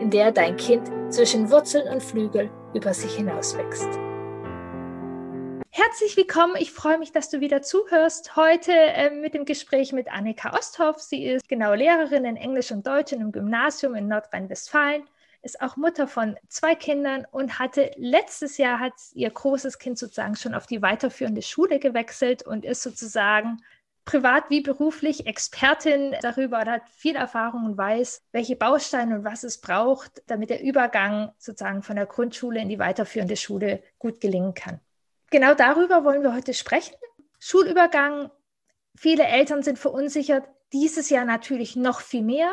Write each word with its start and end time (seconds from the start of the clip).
in 0.00 0.10
der 0.10 0.32
dein 0.32 0.56
Kind 0.56 0.90
zwischen 1.12 1.50
Wurzeln 1.50 1.88
und 1.88 2.02
Flügel 2.02 2.50
über 2.74 2.94
sich 2.94 3.14
hinauswächst. 3.16 3.88
Herzlich 5.70 6.16
willkommen. 6.16 6.54
Ich 6.58 6.72
freue 6.72 6.98
mich, 6.98 7.12
dass 7.12 7.30
du 7.30 7.40
wieder 7.40 7.62
zuhörst. 7.62 8.36
Heute 8.36 8.72
äh, 8.72 9.10
mit 9.10 9.34
dem 9.34 9.44
Gespräch 9.44 9.92
mit 9.92 10.10
Annika 10.10 10.56
Osthoff. 10.56 11.00
Sie 11.00 11.24
ist 11.24 11.48
genau 11.48 11.74
Lehrerin 11.74 12.24
in 12.24 12.36
Englisch 12.36 12.70
und 12.70 12.86
Deutsch 12.86 13.12
im 13.12 13.32
Gymnasium 13.32 13.94
in 13.94 14.08
Nordrhein-Westfalen, 14.08 15.04
ist 15.42 15.60
auch 15.60 15.76
Mutter 15.76 16.06
von 16.08 16.36
zwei 16.48 16.74
Kindern 16.74 17.26
und 17.30 17.58
hatte 17.58 17.92
letztes 17.96 18.58
Jahr 18.58 18.80
hat 18.80 18.94
ihr 19.14 19.30
großes 19.30 19.78
Kind 19.78 19.98
sozusagen 19.98 20.36
schon 20.36 20.54
auf 20.54 20.66
die 20.66 20.82
weiterführende 20.82 21.42
Schule 21.42 21.78
gewechselt 21.78 22.44
und 22.44 22.64
ist 22.64 22.82
sozusagen 22.82 23.58
privat 24.08 24.48
wie 24.48 24.62
beruflich 24.62 25.26
Expertin 25.26 26.16
darüber 26.22 26.60
und 26.60 26.70
hat 26.70 26.88
viel 26.88 27.14
Erfahrung 27.14 27.66
und 27.66 27.76
weiß, 27.76 28.22
welche 28.32 28.56
Bausteine 28.56 29.16
und 29.16 29.24
was 29.24 29.44
es 29.44 29.60
braucht, 29.60 30.22
damit 30.26 30.48
der 30.48 30.62
Übergang 30.62 31.30
sozusagen 31.36 31.82
von 31.82 31.96
der 31.96 32.06
Grundschule 32.06 32.58
in 32.58 32.70
die 32.70 32.78
weiterführende 32.78 33.36
Schule 33.36 33.82
gut 33.98 34.22
gelingen 34.22 34.54
kann. 34.54 34.80
Genau 35.30 35.52
darüber 35.52 36.04
wollen 36.04 36.22
wir 36.22 36.34
heute 36.34 36.54
sprechen. 36.54 36.94
Schulübergang. 37.38 38.30
Viele 38.96 39.24
Eltern 39.24 39.62
sind 39.62 39.78
verunsichert. 39.78 40.48
Dieses 40.72 41.10
Jahr 41.10 41.26
natürlich 41.26 41.76
noch 41.76 42.00
viel 42.00 42.22
mehr. 42.22 42.50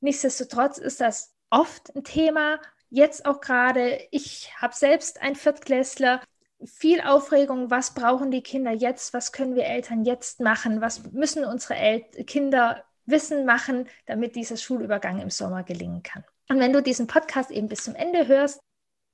Nichtsdestotrotz 0.00 0.78
ist 0.78 1.00
das 1.00 1.34
oft 1.50 1.96
ein 1.96 2.04
Thema. 2.04 2.60
Jetzt 2.90 3.26
auch 3.26 3.40
gerade, 3.40 4.06
ich 4.12 4.52
habe 4.56 4.76
selbst 4.76 5.20
einen 5.20 5.34
Viertklässler, 5.34 6.20
viel 6.66 7.00
Aufregung, 7.00 7.70
was 7.70 7.94
brauchen 7.94 8.30
die 8.30 8.42
Kinder 8.42 8.72
jetzt, 8.72 9.14
was 9.14 9.32
können 9.32 9.54
wir 9.54 9.64
Eltern 9.64 10.04
jetzt 10.04 10.40
machen, 10.40 10.80
was 10.80 11.02
müssen 11.12 11.44
unsere 11.44 11.76
El 11.76 12.02
Kinder 12.26 12.84
wissen 13.06 13.44
machen, 13.44 13.88
damit 14.06 14.36
dieser 14.36 14.56
Schulübergang 14.56 15.20
im 15.20 15.30
Sommer 15.30 15.62
gelingen 15.62 16.02
kann. 16.02 16.24
Und 16.48 16.60
wenn 16.60 16.72
du 16.72 16.82
diesen 16.82 17.06
Podcast 17.06 17.50
eben 17.50 17.68
bis 17.68 17.84
zum 17.84 17.94
Ende 17.94 18.26
hörst, 18.26 18.60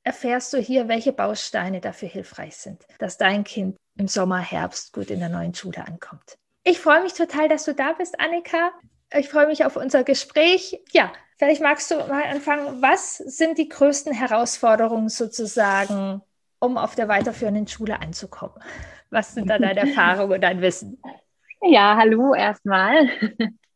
erfährst 0.05 0.53
du 0.53 0.59
hier, 0.59 0.89
welche 0.89 1.13
Bausteine 1.13 1.81
dafür 1.81 2.09
hilfreich 2.09 2.57
sind, 2.57 2.87
dass 2.99 3.19
dein 3.19 3.45
Kind 3.45 3.77
im 3.97 4.09
Sommer, 4.09 4.39
Herbst 4.39 4.93
gut 4.93 5.11
in 5.11 5.21
der 5.21 5.29
neuen 5.29 5.55
Schule 5.55 5.87
ankommt. 5.87 6.39
Ich 6.65 6.79
freue 6.79 7.03
mich 7.03 7.15
total, 7.15 7.49
dass 7.49 7.65
du 7.65 7.75
da 7.75 7.93
bist, 7.93 8.19
Annika. 8.21 8.73
Ich 9.13 9.29
freue 9.29 9.47
mich 9.47 9.65
auf 9.65 9.77
unser 9.77 10.05
Gespräch. 10.05 10.83
Ja, 10.93 11.13
vielleicht 11.39 11.63
magst 11.63 11.91
du 11.91 11.97
mal 11.97 12.25
anfangen. 12.25 12.83
Was 12.83 13.17
sind 13.17 13.59
die 13.59 13.69
größten 13.69 14.13
Herausforderungen 14.13 15.09
sozusagen 15.09 16.23
um 16.61 16.77
auf 16.77 16.95
der 16.95 17.09
weiterführenden 17.09 17.67
Schule 17.67 18.01
anzukommen? 18.01 18.55
Was 19.11 19.35
sind 19.35 19.49
da 19.49 19.59
deine 19.59 19.81
Erfahrungen 19.81 20.33
und 20.33 20.41
dein 20.43 20.61
Wissen? 20.61 21.01
Ja, 21.63 21.97
hallo 21.97 22.35
erstmal. 22.35 23.09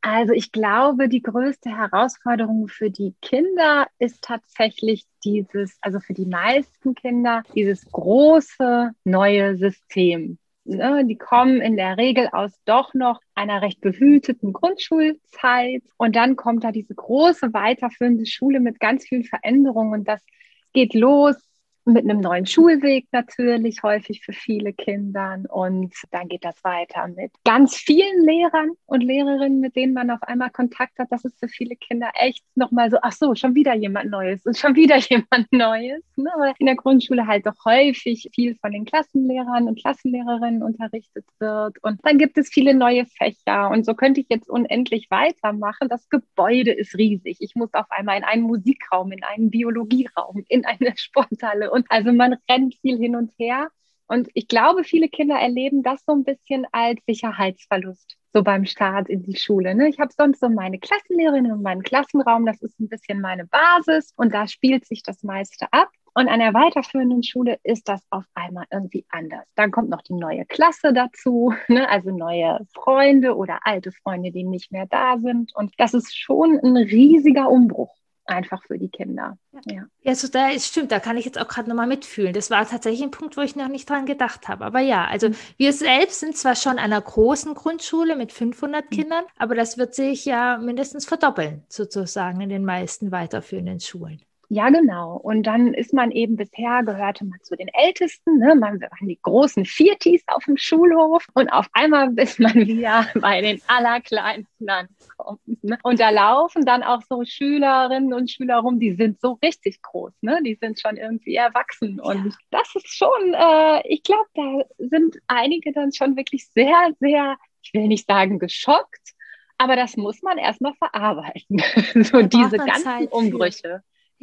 Also 0.04 0.32
ich 0.32 0.50
glaube, 0.50 1.08
die 1.08 1.22
größte 1.22 1.70
Herausforderung 1.70 2.66
für 2.66 2.90
die 2.90 3.14
Kinder 3.22 3.86
ist 4.00 4.22
tatsächlich 4.22 5.04
dieses, 5.24 5.78
also 5.80 6.00
für 6.00 6.12
die 6.12 6.26
meisten 6.26 6.96
Kinder, 6.96 7.44
dieses 7.54 7.88
große 7.90 8.90
neue 9.04 9.56
System. 9.56 10.38
Ne, 10.64 11.04
die 11.04 11.16
kommen 11.16 11.60
in 11.60 11.76
der 11.76 11.96
Regel 11.98 12.28
aus 12.30 12.52
doch 12.64 12.94
noch 12.94 13.20
einer 13.34 13.62
recht 13.62 13.80
behüteten 13.80 14.52
Grundschulzeit 14.52 15.82
und 15.96 16.14
dann 16.14 16.36
kommt 16.36 16.62
da 16.62 16.70
diese 16.70 16.94
große 16.94 17.52
weiterführende 17.52 18.26
Schule 18.26 18.60
mit 18.60 18.78
ganz 18.78 19.04
vielen 19.04 19.24
Veränderungen 19.24 19.92
und 19.92 20.08
das 20.08 20.24
geht 20.72 20.94
los 20.94 21.36
mit 21.84 22.04
einem 22.04 22.20
neuen 22.20 22.46
Schulweg 22.46 23.06
natürlich 23.12 23.82
häufig 23.82 24.22
für 24.24 24.32
viele 24.32 24.72
Kindern 24.72 25.46
und 25.46 25.94
dann 26.10 26.28
geht 26.28 26.44
das 26.44 26.62
weiter 26.62 27.08
mit 27.08 27.32
ganz 27.44 27.76
vielen 27.76 28.24
Lehrern 28.24 28.70
und 28.86 29.02
Lehrerinnen, 29.02 29.60
mit 29.60 29.74
denen 29.74 29.92
man 29.92 30.10
auf 30.10 30.22
einmal 30.22 30.50
Kontakt 30.50 30.98
hat. 30.98 31.08
Das 31.10 31.24
ist 31.24 31.38
für 31.40 31.48
viele 31.48 31.74
Kinder 31.76 32.10
echt 32.14 32.44
nochmal 32.54 32.90
so, 32.90 32.98
ach 33.02 33.12
so, 33.12 33.34
schon 33.34 33.54
wieder 33.54 33.74
jemand 33.74 34.10
Neues 34.10 34.44
und 34.46 34.56
schon 34.56 34.76
wieder 34.76 34.96
jemand 34.98 35.50
Neues. 35.50 36.04
Ne? 36.16 36.30
Weil 36.38 36.54
in 36.58 36.66
der 36.66 36.76
Grundschule 36.76 37.26
halt 37.26 37.46
doch 37.46 37.64
häufig 37.64 38.30
viel 38.34 38.54
von 38.56 38.72
den 38.72 38.84
Klassenlehrern 38.84 39.66
und 39.66 39.80
Klassenlehrerinnen 39.80 40.62
unterrichtet 40.62 41.24
wird 41.40 41.82
und 41.82 42.00
dann 42.04 42.18
gibt 42.18 42.38
es 42.38 42.48
viele 42.48 42.74
neue 42.74 43.06
Fächer 43.06 43.70
und 43.70 43.84
so 43.84 43.94
könnte 43.94 44.20
ich 44.20 44.26
jetzt 44.28 44.48
unendlich 44.48 45.10
weitermachen. 45.10 45.88
Das 45.88 46.08
Gebäude 46.08 46.72
ist 46.72 46.96
riesig. 46.96 47.38
Ich 47.40 47.54
muss 47.56 47.74
auf 47.74 47.90
einmal 47.90 48.18
in 48.18 48.24
einen 48.24 48.42
Musikraum, 48.42 49.10
in 49.12 49.24
einen 49.24 49.50
Biologieraum, 49.50 50.44
in 50.48 50.64
eine 50.64 50.92
Sporthalle 50.96 51.71
und 51.72 51.86
also 51.88 52.12
man 52.12 52.36
rennt 52.48 52.74
viel 52.76 52.98
hin 52.98 53.16
und 53.16 53.32
her. 53.38 53.68
Und 54.06 54.28
ich 54.34 54.46
glaube, 54.46 54.84
viele 54.84 55.08
Kinder 55.08 55.36
erleben 55.36 55.82
das 55.82 56.04
so 56.04 56.12
ein 56.12 56.22
bisschen 56.22 56.66
als 56.70 57.00
Sicherheitsverlust, 57.06 58.18
so 58.34 58.42
beim 58.42 58.66
Start 58.66 59.08
in 59.08 59.22
die 59.22 59.36
Schule. 59.36 59.74
Ne? 59.74 59.88
Ich 59.88 59.98
habe 59.98 60.12
sonst 60.14 60.40
so 60.40 60.50
meine 60.50 60.78
Klassenlehrerin 60.78 61.50
und 61.50 61.62
meinen 61.62 61.82
Klassenraum, 61.82 62.44
das 62.44 62.60
ist 62.60 62.78
ein 62.78 62.90
bisschen 62.90 63.22
meine 63.22 63.46
Basis 63.46 64.12
und 64.16 64.34
da 64.34 64.46
spielt 64.48 64.84
sich 64.84 65.02
das 65.02 65.22
meiste 65.22 65.66
ab. 65.72 65.88
Und 66.14 66.28
an 66.28 66.40
der 66.40 66.52
weiterführenden 66.52 67.22
Schule 67.22 67.58
ist 67.62 67.88
das 67.88 68.02
auf 68.10 68.24
einmal 68.34 68.66
irgendwie 68.70 69.06
anders. 69.08 69.48
Dann 69.54 69.70
kommt 69.70 69.88
noch 69.88 70.02
die 70.02 70.12
neue 70.12 70.44
Klasse 70.44 70.92
dazu, 70.92 71.54
ne? 71.68 71.88
also 71.88 72.10
neue 72.10 72.58
Freunde 72.74 73.34
oder 73.34 73.60
alte 73.62 73.92
Freunde, 73.92 74.30
die 74.30 74.44
nicht 74.44 74.72
mehr 74.72 74.84
da 74.84 75.16
sind. 75.18 75.56
Und 75.56 75.72
das 75.78 75.94
ist 75.94 76.14
schon 76.14 76.58
ein 76.62 76.76
riesiger 76.76 77.48
Umbruch 77.48 77.96
einfach 78.24 78.62
für 78.64 78.78
die 78.78 78.88
Kinder. 78.88 79.38
Ja, 79.66 79.84
ja 80.02 80.14
so 80.14 80.28
da 80.28 80.50
ist, 80.50 80.66
stimmt, 80.66 80.92
da 80.92 81.00
kann 81.00 81.16
ich 81.16 81.24
jetzt 81.24 81.38
auch 81.38 81.48
gerade 81.48 81.68
nochmal 81.68 81.86
mitfühlen. 81.86 82.32
Das 82.32 82.50
war 82.50 82.66
tatsächlich 82.66 83.02
ein 83.02 83.10
Punkt, 83.10 83.36
wo 83.36 83.40
ich 83.40 83.56
noch 83.56 83.68
nicht 83.68 83.88
dran 83.88 84.06
gedacht 84.06 84.48
habe. 84.48 84.64
Aber 84.64 84.80
ja, 84.80 85.06
also 85.06 85.28
mhm. 85.28 85.34
wir 85.56 85.72
selbst 85.72 86.20
sind 86.20 86.36
zwar 86.36 86.54
schon 86.54 86.72
an 86.72 86.92
einer 86.92 87.00
großen 87.00 87.54
Grundschule 87.54 88.16
mit 88.16 88.32
500 88.32 88.84
mhm. 88.84 88.90
Kindern, 88.90 89.24
aber 89.36 89.54
das 89.54 89.78
wird 89.78 89.94
sich 89.94 90.24
ja 90.24 90.58
mindestens 90.58 91.06
verdoppeln, 91.06 91.64
sozusagen 91.68 92.40
in 92.40 92.48
den 92.48 92.64
meisten 92.64 93.10
weiterführenden 93.10 93.80
Schulen. 93.80 94.20
Ja, 94.54 94.68
genau. 94.68 95.16
Und 95.16 95.44
dann 95.44 95.72
ist 95.72 95.94
man 95.94 96.10
eben 96.10 96.36
bisher, 96.36 96.82
gehörte 96.82 97.24
man 97.24 97.38
zu 97.42 97.56
den 97.56 97.68
Ältesten, 97.68 98.36
ne? 98.36 98.54
man 98.54 98.82
waren 98.82 99.08
die 99.08 99.18
großen 99.22 99.64
Viertis 99.64 100.22
auf 100.26 100.44
dem 100.44 100.58
Schulhof 100.58 101.26
und 101.32 101.48
auf 101.48 101.70
einmal 101.72 102.12
ist 102.18 102.38
man 102.38 102.52
wieder 102.54 103.06
bei 103.14 103.40
den 103.40 103.62
Allerkleinsten 103.66 104.68
angekommen. 104.68 105.38
Ne? 105.62 105.78
Und 105.82 106.00
da 106.00 106.10
laufen 106.10 106.66
dann 106.66 106.82
auch 106.82 107.00
so 107.08 107.24
Schülerinnen 107.24 108.12
und 108.12 108.30
Schüler 108.30 108.58
rum, 108.58 108.78
die 108.78 108.92
sind 108.92 109.22
so 109.22 109.38
richtig 109.42 109.80
groß, 109.80 110.12
ne? 110.20 110.42
die 110.44 110.58
sind 110.60 110.78
schon 110.78 110.98
irgendwie 110.98 111.34
erwachsen. 111.34 111.98
Und 111.98 112.26
ja. 112.26 112.32
das 112.50 112.74
ist 112.74 112.94
schon, 112.94 113.32
äh, 113.32 113.88
ich 113.88 114.02
glaube, 114.02 114.28
da 114.34 114.64
sind 114.76 115.16
einige 115.28 115.72
dann 115.72 115.94
schon 115.94 116.14
wirklich 116.14 116.46
sehr, 116.48 116.92
sehr, 117.00 117.38
ich 117.62 117.72
will 117.72 117.88
nicht 117.88 118.06
sagen 118.06 118.38
geschockt, 118.38 119.14
aber 119.56 119.76
das 119.76 119.96
muss 119.96 120.20
man 120.20 120.36
erstmal 120.36 120.74
verarbeiten. 120.74 121.62
so 122.04 122.20
diese 122.20 122.58
ganzen 122.58 122.84
Zeit 122.84 123.12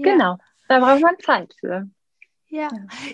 Genau, 0.04 0.38
da 0.68 0.80
braucht 0.80 1.02
man 1.02 1.20
Zeit 1.20 1.54
für. 1.60 1.90
Ja, 2.50 2.70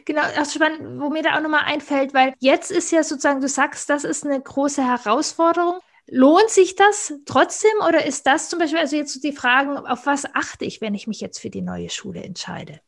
genau. 0.05 0.21
Das 0.35 0.53
spannend, 0.53 1.01
wo 1.01 1.09
mir 1.09 1.21
da 1.21 1.37
auch 1.37 1.41
nochmal 1.41 1.65
einfällt, 1.65 2.13
weil 2.13 2.33
jetzt 2.39 2.71
ist 2.71 2.91
ja 2.91 3.03
sozusagen, 3.03 3.41
du 3.41 3.49
sagst, 3.49 3.89
das 3.89 4.05
ist 4.05 4.25
eine 4.25 4.41
große 4.41 4.83
Herausforderung. 4.83 5.79
Lohnt 6.07 6.49
sich 6.49 6.75
das 6.75 7.13
trotzdem 7.25 7.71
oder 7.85 8.05
ist 8.05 8.27
das 8.27 8.49
zum 8.49 8.59
Beispiel, 8.59 8.79
also 8.79 8.95
jetzt 8.95 9.13
so 9.13 9.19
die 9.19 9.33
Fragen, 9.33 9.77
auf 9.77 10.05
was 10.05 10.25
achte 10.35 10.63
ich, 10.63 10.79
wenn 10.79 10.93
ich 10.93 11.07
mich 11.07 11.19
jetzt 11.19 11.39
für 11.39 11.49
die 11.49 11.63
neue 11.63 11.89
Schule 11.89 12.23
entscheide? 12.23 12.79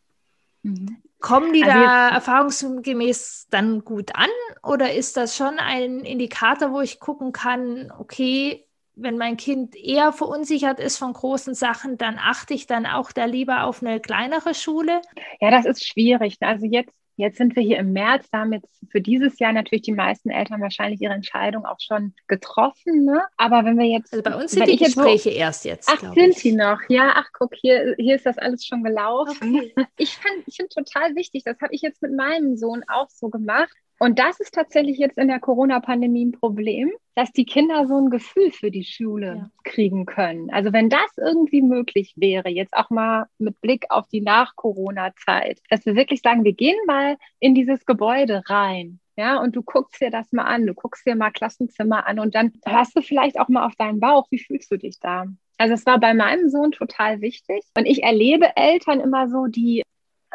Mhm. 0.62 1.02
Kommen 1.20 1.52
die 1.52 1.64
also 1.64 1.76
da 1.76 2.10
erfahrungsgemäß 2.10 3.48
dann 3.50 3.84
gut 3.84 4.16
an 4.16 4.30
oder 4.62 4.94
ist 4.94 5.18
das 5.18 5.36
schon 5.36 5.58
ein 5.58 6.02
Indikator, 6.02 6.72
wo 6.72 6.80
ich 6.80 7.00
gucken 7.00 7.32
kann, 7.32 7.92
okay, 7.98 8.67
wenn 8.98 9.18
mein 9.18 9.38
Kind 9.38 9.76
eher 9.76 10.12
verunsichert 10.12 10.80
ist 10.80 10.98
von 10.98 11.14
großen 11.14 11.54
Sachen, 11.54 11.98
dann 11.98 12.18
achte 12.18 12.54
ich 12.54 12.68
dann 12.68 12.86
auch 12.86 13.12
da 13.12 13.26
lieber 13.26 13.64
auf 13.64 13.82
eine 13.82 14.00
kleinere 14.00 14.54
Schule? 14.54 15.02
Ja, 15.40 15.52
das 15.52 15.66
ist 15.66 15.88
schwierig. 15.88 16.38
Also 16.42 16.66
jetzt, 16.66 16.94
jetzt 17.16 17.38
sind 17.38 17.56
wir 17.56 17.62
hier 17.62 17.78
im 17.78 17.94
März, 17.94 18.28
da 18.32 18.40
haben 18.40 18.54
jetzt 18.54 18.68
für 18.90 19.00
dieses 19.00 19.38
Jahr 19.40 19.54
natürlich 19.54 19.84
die 19.84 19.92
meisten 19.92 20.30
Eltern 20.30 20.62
wahrscheinlich 20.62 21.00
ihre 21.00 21.14
Entscheidung 21.14 21.66
auch 21.66 21.80
schon 21.80 22.14
getroffen. 22.28 23.06
Ne? 23.06 23.22
Aber 23.38 23.64
wenn 23.66 23.78
wir 23.78 23.86
jetzt. 23.86 24.14
Also 24.14 24.24
bei 24.24 24.36
uns 24.36 24.52
sind 24.52 24.68
die 24.68 24.78
Gespräche 24.78 25.30
so, 25.30 25.36
erst 25.36 25.66
jetzt. 25.66 25.90
Ach, 25.92 26.00
sind 26.14 26.30
ich. 26.30 26.42
die 26.42 26.54
noch? 26.54 26.80
Ja, 26.90 27.14
ach, 27.16 27.30
guck, 27.34 27.54
hier, 27.56 27.96
hier 28.00 28.16
ist 28.16 28.26
das 28.26 28.38
alles 28.38 28.66
schon 28.66 28.84
gelaufen. 28.84 29.56
Okay. 29.56 29.88
Ich 29.98 30.18
finde 30.18 30.44
ich 30.48 30.56
find 30.56 30.72
total 30.72 31.16
wichtig, 31.16 31.44
das 31.44 31.60
habe 31.62 31.74
ich 31.74 31.82
jetzt 31.82 32.02
mit 32.02 32.16
meinem 32.16 32.58
Sohn 32.58 32.84
auch 32.88 33.10
so 33.10 33.30
gemacht 33.30 33.76
Und 34.00 34.20
das 34.20 34.40
ist 34.40 34.54
tatsächlich 34.54 34.98
jetzt 34.98 35.18
in 35.18 35.28
der 35.28 35.40
Corona-Pandemie 35.40 36.26
ein 36.26 36.32
Problem, 36.32 36.92
dass 37.16 37.32
die 37.32 37.46
Kinder 37.46 37.88
so 37.88 37.98
ein 37.98 38.10
Gefühl 38.12 38.52
für 38.52 38.70
die 38.70 38.84
Schule 38.84 39.36
ja. 39.38 39.50
kriegen 39.64 40.06
können. 40.06 40.52
Also 40.52 40.72
wenn 40.72 40.90
das 40.90 41.18
irgendwie 41.18 41.64
möglich 41.64 42.14
wäre, 42.16 42.50
jetzt 42.50 42.76
auch 42.76 42.92
mal 42.92 43.26
mit 43.40 43.60
Blick 43.60 43.86
auf 43.90 44.08
die 44.08 44.22
Nach-Corona-Zeit, 44.22 45.62
dass 45.70 45.86
wir 45.86 45.96
wirklich 45.96 46.22
sagen, 46.22 46.44
wir 46.44 46.54
gehen 46.54 46.78
mal 46.86 47.18
in 47.40 47.56
dieses 47.56 47.86
Gebäude 47.86 48.44
rein. 48.46 49.00
Ja, 49.16 49.42
und 49.42 49.56
du 49.56 49.64
guckst 49.64 50.00
dir 50.00 50.12
das 50.12 50.32
mal 50.32 50.44
an, 50.44 50.68
du 50.68 50.76
guckst 50.76 51.08
dir 51.08 51.16
mal 51.16 51.32
Klassenzimmer 51.32 52.06
an 52.06 52.20
und 52.20 52.36
dann 52.36 52.54
hörst 52.64 52.96
du 52.96 53.02
vielleicht 53.02 53.40
auch 53.40 53.48
mal 53.48 53.66
auf 53.66 53.76
deinen 53.76 54.00
Bauch, 54.00 54.28
wie 54.30 54.38
fühlst 54.38 54.72
du 54.72 54.78
dich 54.78 55.00
da? 55.00 55.26
Also 55.58 55.74
es 55.74 55.88
war 55.88 56.00
bei 56.00 56.14
meinem 56.14 56.50
Sohn 56.50 56.72
total 56.72 57.20
wichtig. 57.22 57.64
Und 57.76 57.88
ich 57.88 58.04
erlebe 58.04 58.56
Eltern 58.56 59.00
immer 59.00 59.28
so, 59.28 59.48
die 59.48 59.82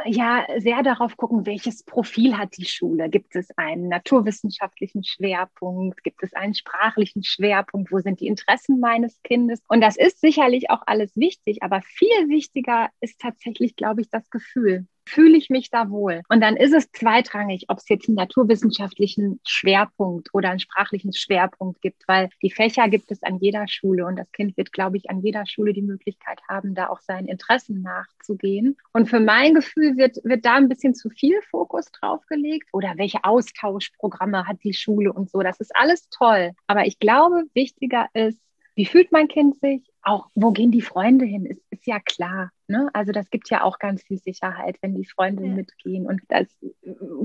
ja 0.04 0.46
sehr 0.58 0.82
darauf 0.82 1.16
gucken, 1.16 1.46
welches 1.46 1.84
Profil 1.84 2.36
hat 2.36 2.56
die 2.56 2.64
Schule. 2.64 3.08
Gibt 3.08 3.36
es 3.36 3.48
einen 3.56 3.88
naturwissenschaftlichen 3.88 5.04
Schwerpunkt? 5.04 6.02
Gibt 6.02 6.22
es 6.22 6.32
einen 6.34 6.54
sprachlichen 6.54 7.22
Schwerpunkt? 7.24 7.92
Wo 7.92 7.98
sind 8.00 8.20
die 8.20 8.26
Interessen 8.26 8.80
meines 8.80 9.20
Kindes? 9.22 9.60
Und 9.68 9.80
das 9.80 9.96
ist 9.96 10.20
sicherlich 10.20 10.70
auch 10.70 10.82
alles 10.86 11.16
wichtig, 11.16 11.62
aber 11.62 11.82
viel 11.82 12.28
wichtiger 12.28 12.90
ist 13.00 13.20
tatsächlich, 13.20 13.76
glaube 13.76 14.00
ich, 14.00 14.10
das 14.10 14.28
Gefühl 14.30 14.86
fühle 15.12 15.36
ich 15.36 15.50
mich 15.50 15.70
da 15.70 15.90
wohl? 15.90 16.22
Und 16.28 16.40
dann 16.40 16.56
ist 16.56 16.72
es 16.72 16.90
zweitrangig, 16.90 17.66
ob 17.68 17.78
es 17.78 17.88
jetzt 17.88 18.08
einen 18.08 18.16
naturwissenschaftlichen 18.16 19.40
Schwerpunkt 19.46 20.30
oder 20.32 20.50
einen 20.50 20.58
sprachlichen 20.58 21.12
Schwerpunkt 21.12 21.82
gibt, 21.82 22.02
weil 22.08 22.30
die 22.42 22.50
Fächer 22.50 22.88
gibt 22.88 23.10
es 23.10 23.22
an 23.22 23.38
jeder 23.38 23.68
Schule 23.68 24.06
und 24.06 24.16
das 24.16 24.30
Kind 24.32 24.56
wird, 24.56 24.72
glaube 24.72 24.96
ich, 24.96 25.10
an 25.10 25.20
jeder 25.20 25.44
Schule 25.46 25.72
die 25.72 25.82
Möglichkeit 25.82 26.40
haben, 26.48 26.74
da 26.74 26.88
auch 26.88 27.00
seinen 27.00 27.28
Interessen 27.28 27.82
nachzugehen. 27.82 28.76
Und 28.92 29.08
für 29.08 29.20
mein 29.20 29.54
Gefühl 29.54 29.96
wird, 29.96 30.16
wird 30.24 30.44
da 30.46 30.54
ein 30.54 30.68
bisschen 30.68 30.94
zu 30.94 31.10
viel 31.10 31.40
Fokus 31.50 31.86
drauf 31.92 32.24
gelegt 32.26 32.68
oder 32.72 32.94
welche 32.96 33.24
Austauschprogramme 33.24 34.46
hat 34.46 34.64
die 34.64 34.74
Schule 34.74 35.12
und 35.12 35.30
so. 35.30 35.40
Das 35.40 35.60
ist 35.60 35.74
alles 35.76 36.08
toll. 36.08 36.52
Aber 36.66 36.86
ich 36.86 36.98
glaube, 36.98 37.44
wichtiger 37.54 38.06
ist, 38.14 38.38
wie 38.74 38.86
fühlt 38.86 39.12
mein 39.12 39.28
Kind 39.28 39.58
sich? 39.60 39.82
Auch 40.02 40.28
wo 40.34 40.50
gehen 40.50 40.70
die 40.70 40.80
Freunde 40.80 41.24
hin? 41.24 41.46
Ist, 41.46 41.62
ist 41.70 41.86
ja 41.86 42.00
klar. 42.00 42.50
Ne? 42.66 42.90
Also 42.92 43.12
das 43.12 43.30
gibt 43.30 43.50
ja 43.50 43.62
auch 43.62 43.78
ganz 43.78 44.02
viel 44.02 44.19
Sicherheit, 44.19 44.76
wenn 44.80 44.94
die 44.94 45.04
Freunde 45.04 45.44
ja. 45.44 45.52
mitgehen. 45.52 46.06
Und 46.06 46.22
das, 46.28 46.48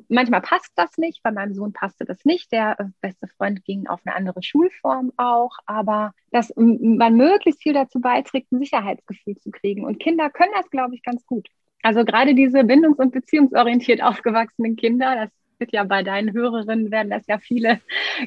manchmal 0.09 0.41
passt 0.41 0.71
das 0.75 0.97
nicht. 0.97 1.23
Bei 1.23 1.31
meinem 1.31 1.53
Sohn 1.53 1.73
passte 1.73 2.05
das 2.05 2.23
nicht. 2.25 2.51
Der 2.51 2.79
äh, 2.79 2.85
beste 3.01 3.27
Freund 3.27 3.63
ging 3.63 3.87
auf 3.87 4.01
eine 4.05 4.15
andere 4.15 4.43
Schulform 4.43 5.13
auch. 5.17 5.57
Aber 5.65 6.13
dass 6.31 6.53
man 6.55 7.15
möglichst 7.15 7.63
viel 7.63 7.73
dazu 7.73 7.99
beiträgt, 7.99 8.51
ein 8.51 8.59
Sicherheitsgefühl 8.59 9.37
zu 9.37 9.51
kriegen. 9.51 9.85
Und 9.85 9.99
Kinder 9.99 10.29
können 10.29 10.51
das, 10.55 10.69
glaube 10.69 10.95
ich, 10.95 11.01
ganz 11.01 11.25
gut. 11.25 11.47
Also 11.81 12.03
gerade 12.03 12.35
diese 12.35 12.59
bindungs- 12.63 12.99
und 12.99 13.11
beziehungsorientiert 13.11 14.03
aufgewachsenen 14.03 14.75
Kinder, 14.75 15.15
das 15.15 15.29
wird 15.59 15.73
ja 15.73 15.83
bei 15.83 16.03
deinen 16.03 16.33
Hörerinnen, 16.33 16.91
werden 16.91 17.09
das 17.09 17.25
ja 17.27 17.39
viele 17.39 17.81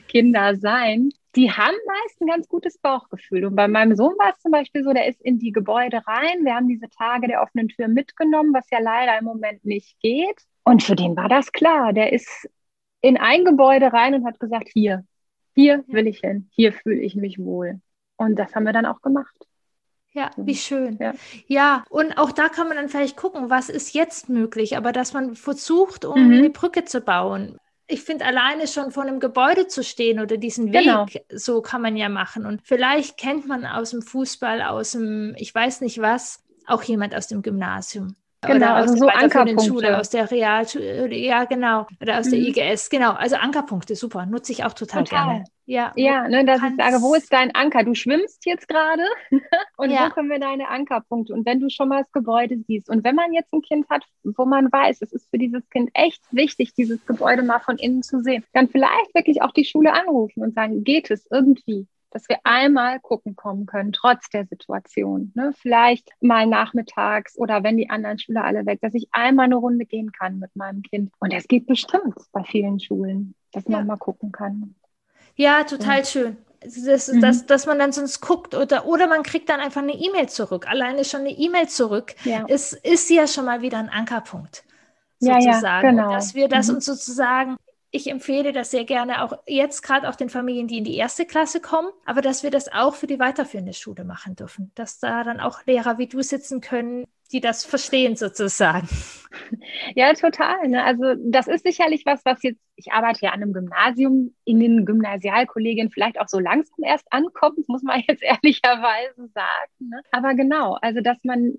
Kinder 0.09 0.57
sein, 0.57 1.11
die 1.37 1.51
haben 1.51 1.77
meist 1.87 2.21
ein 2.21 2.27
ganz 2.27 2.49
gutes 2.49 2.79
Bauchgefühl. 2.79 3.45
Und 3.45 3.55
bei 3.55 3.69
meinem 3.69 3.95
Sohn 3.95 4.15
war 4.19 4.31
es 4.31 4.41
zum 4.41 4.51
Beispiel 4.51 4.83
so, 4.83 4.93
der 4.93 5.07
ist 5.07 5.21
in 5.21 5.39
die 5.39 5.53
Gebäude 5.53 6.03
rein. 6.07 6.45
Wir 6.45 6.55
haben 6.55 6.69
diese 6.69 6.89
Tage 6.91 7.29
der 7.29 7.43
offenen 7.43 7.69
Tür 7.69 7.89
mitgenommen, 7.89 8.53
was 8.53 8.69
ja 8.71 8.81
leider 8.81 9.17
im 9.19 9.25
Moment 9.25 9.65
nicht 9.65 9.99
geht. 10.01 10.43
Und 10.65 10.83
für 10.83 10.97
den 10.97 11.17
war 11.17 11.29
das 11.29 11.53
klar. 11.53 11.93
Der 11.93 12.13
ist 12.13 12.49
in 13.01 13.17
ein 13.17 13.45
Gebäude 13.45 13.93
rein 13.93 14.15
und 14.15 14.27
hat 14.27 14.41
gesagt, 14.41 14.69
hier, 14.73 15.05
hier 15.55 15.85
will 15.87 16.07
ich 16.07 16.21
hin, 16.21 16.49
hier 16.53 16.73
fühle 16.73 17.01
ich 17.01 17.15
mich 17.15 17.39
wohl. 17.39 17.81
Und 18.17 18.37
das 18.37 18.55
haben 18.55 18.65
wir 18.65 18.73
dann 18.73 18.87
auch 18.87 19.01
gemacht. 19.01 19.35
Ja, 20.13 20.31
wie 20.37 20.57
schön. 20.57 20.99
Ja. 21.01 21.15
ja. 21.47 21.85
und 21.89 22.19
auch 22.19 22.33
da 22.33 22.49
kann 22.49 22.67
man 22.67 22.77
dann 22.77 22.89
vielleicht 22.89 23.17
gucken, 23.17 23.49
was 23.49 23.69
ist 23.69 23.95
jetzt 23.95 24.29
möglich, 24.29 24.77
aber 24.77 24.93
dass 24.93 25.13
man 25.13 25.37
versucht, 25.37 26.05
um 26.05 26.27
mhm. 26.27 26.33
eine 26.33 26.51
Brücke 26.51 26.85
zu 26.85 27.01
bauen 27.01 27.59
ich 27.91 28.03
finde, 28.03 28.25
alleine 28.25 28.67
schon 28.69 28.93
vor 28.93 29.03
einem 29.03 29.21
Gebäude 29.21 29.67
zu 29.67 29.83
stehen 29.83 30.21
oder 30.21 30.37
diesen 30.37 30.73
Weg, 30.73 30.85
genau. 30.85 31.07
so 31.33 31.61
kann 31.61 31.83
man 31.83 31.97
ja 31.97 32.09
machen. 32.09 32.47
Und 32.47 32.63
vielleicht 32.63 33.17
kennt 33.17 33.47
man 33.47 33.67
aus 33.67 33.91
dem 33.91 34.03
Fußball, 34.03 34.63
aus 34.63 34.93
dem, 34.93 35.35
ich 35.37 35.55
weiß 35.55 35.81
nicht 35.81 36.01
was, 36.01 36.43
auch 36.67 36.83
jemand 36.83 37.15
aus 37.15 37.27
dem 37.27 37.43
Gymnasium. 37.43 38.15
Genau, 38.43 38.73
also 38.73 38.97
so 38.97 39.07
Ankerpunkte. 39.07 39.99
Aus 39.99 40.09
der 40.09 40.31
Realschule, 40.31 41.15
ja 41.15 41.45
genau, 41.45 41.87
oder 42.01 42.19
aus 42.19 42.27
mhm. 42.27 42.31
der 42.31 42.73
IGS, 42.73 42.89
genau. 42.89 43.13
Also 43.13 43.37
Ankerpunkte, 43.37 43.95
super, 43.95 44.25
nutze 44.25 44.53
ich 44.53 44.65
auch 44.65 44.73
total, 44.73 45.05
total. 45.05 45.27
gerne. 45.27 45.45
Ja, 45.67 45.93
ja 45.95 46.27
ne, 46.27 46.45
dass 46.45 46.63
ich 46.63 46.75
sage, 46.77 47.03
wo 47.03 47.15
ist 47.15 47.33
dein 47.33 47.55
Anker? 47.55 47.85
Du 47.85 47.95
schwimmst 47.95 48.47
jetzt 48.47 48.67
gerade 48.67 49.03
und 49.77 49.91
ja. 49.91 50.07
wo 50.07 50.11
können 50.15 50.31
wir 50.31 50.41
deine 50.41 50.69
Ankerpunkte? 50.69 51.35
Und 51.35 51.45
wenn 51.45 51.61
du 51.61 51.69
schon 51.69 51.89
mal 51.89 52.03
das 52.03 52.13
Gebäude 52.13 52.59
siehst 52.67 52.89
und 52.89 53.05
wenn 53.05 53.15
man 53.15 53.33
jetzt 53.35 53.53
ein 53.53 53.63
Kind 53.63 53.89
hat, 53.91 54.05
wo 54.25 54.47
man 54.47 54.73
weiß, 54.73 55.03
es 55.03 55.13
ist 55.13 55.29
für 55.31 55.39
dieses 55.39 55.69
Kind 55.69 55.91
echt 55.93 56.23
wichtig, 56.31 56.73
dieses 56.75 57.05
Gebäude 57.05 57.43
mal 57.43 57.61
von 57.61 57.77
innen 57.77 58.03
zu 58.03 58.23
sehen, 58.23 58.43
dann 58.55 58.69
vielleicht 58.69 59.15
wirklich 59.15 59.43
auch 59.43 59.53
die 59.53 59.67
Schule 59.67 59.93
anrufen 59.93 60.43
und 60.43 60.55
sagen, 60.55 60.83
geht 60.83 61.11
es 61.11 61.27
irgendwie? 61.31 61.87
Dass 62.11 62.29
wir 62.29 62.39
einmal 62.45 63.01
gucken 63.01 63.37
kommen 63.37 63.67
können, 63.67 63.93
trotz 63.93 64.29
der 64.31 64.47
Situation. 64.47 65.33
Ne? 65.35 65.53
Vielleicht 65.57 66.09
mal 66.21 66.47
nachmittags 66.47 67.37
oder 67.39 67.63
wenn 67.63 67.77
die 67.77 67.91
anderen 67.91 68.19
Schüler 68.19 68.45
alle 68.45 68.67
weg, 68.67 68.81
dass 68.83 68.95
ich 68.95 69.09
einmal 69.13 69.47
eine 69.47 69.57
Runde 69.57 69.87
gehen 69.87 70.13
kann 70.13 70.39
mit 70.39 70.55
meinem 70.57 70.83
Kind. 70.83 71.13
Und 71.21 71.33
das 71.33 71.47
geht 71.49 71.67
bestimmt 71.67 72.17
bei 72.33 72.43
vielen 72.45 72.81
Schulen, 72.81 73.35
dass 73.53 73.69
man 73.69 73.87
mal 73.87 73.97
gucken 73.97 74.33
kann. 74.33 74.75
Ja, 75.37 75.65
total 75.65 75.99
ja. 75.99 76.05
schön. 76.05 76.37
Das, 76.63 77.09
mhm. 77.09 77.21
das, 77.23 77.47
dass 77.47 77.67
man 77.67 77.79
dann 77.79 77.93
sonst 77.93 78.21
guckt 78.21 78.55
oder, 78.55 78.85
oder 78.85 79.07
man 79.07 79.23
kriegt 79.23 79.49
dann 79.49 79.61
einfach 79.61 79.81
eine 79.81 79.95
E-Mail 79.95 80.29
zurück. 80.29 80.69
Alleine 80.69 81.05
schon 81.05 81.21
eine 81.21 81.31
E-Mail 81.31 81.69
zurück 81.69 82.15
ja. 82.25 82.45
ist, 82.47 82.75
ist 82.85 83.09
ja 83.09 83.27
schon 83.27 83.47
mal 83.47 83.63
wieder 83.63 83.79
ein 83.79 83.89
Ankerpunkt. 83.89 84.65
Sozusagen. 85.19 85.45
Ja, 85.45 85.61
ja, 85.63 85.81
genau. 85.81 86.13
dass 86.13 86.35
wir 86.35 86.49
das 86.49 86.69
mhm. 86.69 86.77
uns 86.77 86.85
sozusagen 86.85 87.57
ich 87.91 88.09
empfehle 88.09 88.53
das 88.53 88.71
sehr 88.71 88.85
gerne 88.85 89.23
auch 89.23 89.33
jetzt 89.47 89.83
gerade 89.83 90.09
auch 90.09 90.15
den 90.15 90.29
Familien, 90.29 90.69
die 90.69 90.79
in 90.79 90.85
die 90.85 90.97
erste 90.97 91.27
Klasse 91.27 91.61
kommen, 91.61 91.89
aber 92.05 92.23
dass 92.23 92.43
wir 92.43 92.51
das 92.51 92.73
auch 92.73 92.95
für 92.95 93.07
die 93.07 93.19
weiterführende 93.19 93.73
Schule 93.73 94.05
machen 94.05 94.37
dürfen, 94.37 94.71
dass 94.75 94.99
da 95.01 95.25
dann 95.25 95.41
auch 95.41 95.67
Lehrer 95.67 95.99
wie 95.99 96.07
du 96.07 96.23
sitzen 96.23 96.61
können, 96.61 97.07
die 97.33 97.41
das 97.41 97.65
verstehen 97.65 98.17
sozusagen. 98.17 98.89
Ja, 99.95 100.13
total. 100.13 100.69
Ne? 100.69 100.83
Also 100.83 101.15
das 101.17 101.47
ist 101.47 101.65
sicherlich 101.65 102.05
was, 102.05 102.25
was 102.25 102.43
jetzt, 102.43 102.61
ich 102.75 102.93
arbeite 102.93 103.21
ja 103.23 103.31
an 103.31 103.43
einem 103.43 103.53
Gymnasium, 103.53 104.35
in 104.45 104.59
den 104.59 104.85
Gymnasialkollegien 104.85 105.91
vielleicht 105.91 106.21
auch 106.21 106.27
so 106.27 106.41
langsam 106.41 106.83
erst 106.83 107.07
ankommt, 107.13 107.69
muss 107.69 107.83
man 107.83 108.03
jetzt 108.09 108.23
ehrlicherweise 108.23 109.29
sagen. 109.33 109.73
Ne? 109.79 110.03
Aber 110.11 110.35
genau, 110.35 110.77
also 110.83 111.01
dass 111.01 111.23
man 111.23 111.59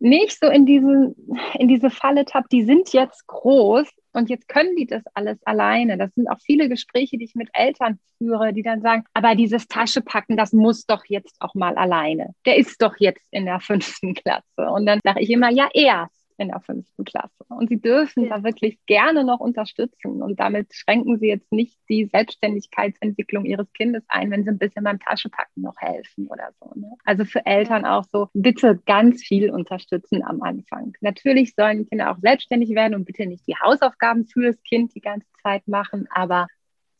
nicht 0.00 0.38
so 0.38 0.48
in, 0.48 0.66
diesen, 0.66 1.14
in 1.54 1.68
diese 1.68 1.90
Falle 1.90 2.24
tappt, 2.24 2.52
die 2.52 2.64
sind 2.64 2.92
jetzt 2.92 3.26
groß 3.26 3.88
und 4.12 4.30
jetzt 4.30 4.48
können 4.48 4.74
die 4.76 4.86
das 4.86 5.02
alles 5.14 5.38
alleine. 5.44 5.98
Das 5.98 6.14
sind 6.14 6.28
auch 6.28 6.40
viele 6.44 6.68
Gespräche, 6.68 7.18
die 7.18 7.24
ich 7.24 7.34
mit 7.34 7.50
Eltern 7.52 7.98
führe, 8.18 8.52
die 8.52 8.62
dann 8.62 8.80
sagen, 8.80 9.04
aber 9.14 9.34
dieses 9.34 9.68
Taschepacken, 9.68 10.36
das 10.36 10.52
muss 10.52 10.86
doch 10.86 11.04
jetzt 11.06 11.36
auch 11.40 11.54
mal 11.54 11.76
alleine. 11.76 12.34
Der 12.46 12.56
ist 12.56 12.80
doch 12.82 12.96
jetzt 12.98 13.26
in 13.30 13.44
der 13.44 13.60
fünften 13.60 14.14
Klasse. 14.14 14.70
Und 14.70 14.86
dann 14.86 15.00
sage 15.04 15.20
ich 15.20 15.30
immer, 15.30 15.50
ja, 15.50 15.68
erst 15.72 16.17
in 16.38 16.48
der 16.48 16.60
fünften 16.60 17.04
Klasse. 17.04 17.44
Und 17.48 17.68
sie 17.68 17.80
dürfen 17.80 18.24
ja. 18.24 18.38
da 18.38 18.44
wirklich 18.44 18.78
gerne 18.86 19.24
noch 19.24 19.40
unterstützen. 19.40 20.22
Und 20.22 20.38
damit 20.40 20.72
schränken 20.72 21.18
sie 21.18 21.26
jetzt 21.26 21.52
nicht 21.52 21.76
die 21.88 22.06
Selbstständigkeitsentwicklung 22.06 23.44
ihres 23.44 23.72
Kindes 23.72 24.04
ein, 24.08 24.30
wenn 24.30 24.44
sie 24.44 24.50
ein 24.50 24.58
bisschen 24.58 24.84
beim 24.84 25.00
Taschepacken 25.00 25.62
noch 25.62 25.76
helfen 25.78 26.28
oder 26.28 26.50
so. 26.60 26.72
Ne? 26.78 26.92
Also 27.04 27.24
für 27.24 27.44
Eltern 27.44 27.84
auch 27.84 28.04
so, 28.04 28.28
bitte 28.34 28.80
ganz 28.86 29.22
viel 29.22 29.50
unterstützen 29.50 30.22
am 30.24 30.40
Anfang. 30.42 30.92
Natürlich 31.00 31.54
sollen 31.54 31.88
Kinder 31.88 32.12
auch 32.12 32.18
selbstständig 32.18 32.70
werden 32.70 32.94
und 32.94 33.04
bitte 33.04 33.26
nicht 33.26 33.46
die 33.46 33.56
Hausaufgaben 33.56 34.26
für 34.26 34.52
das 34.52 34.62
Kind 34.62 34.94
die 34.94 35.00
ganze 35.00 35.26
Zeit 35.42 35.66
machen, 35.66 36.06
aber 36.10 36.46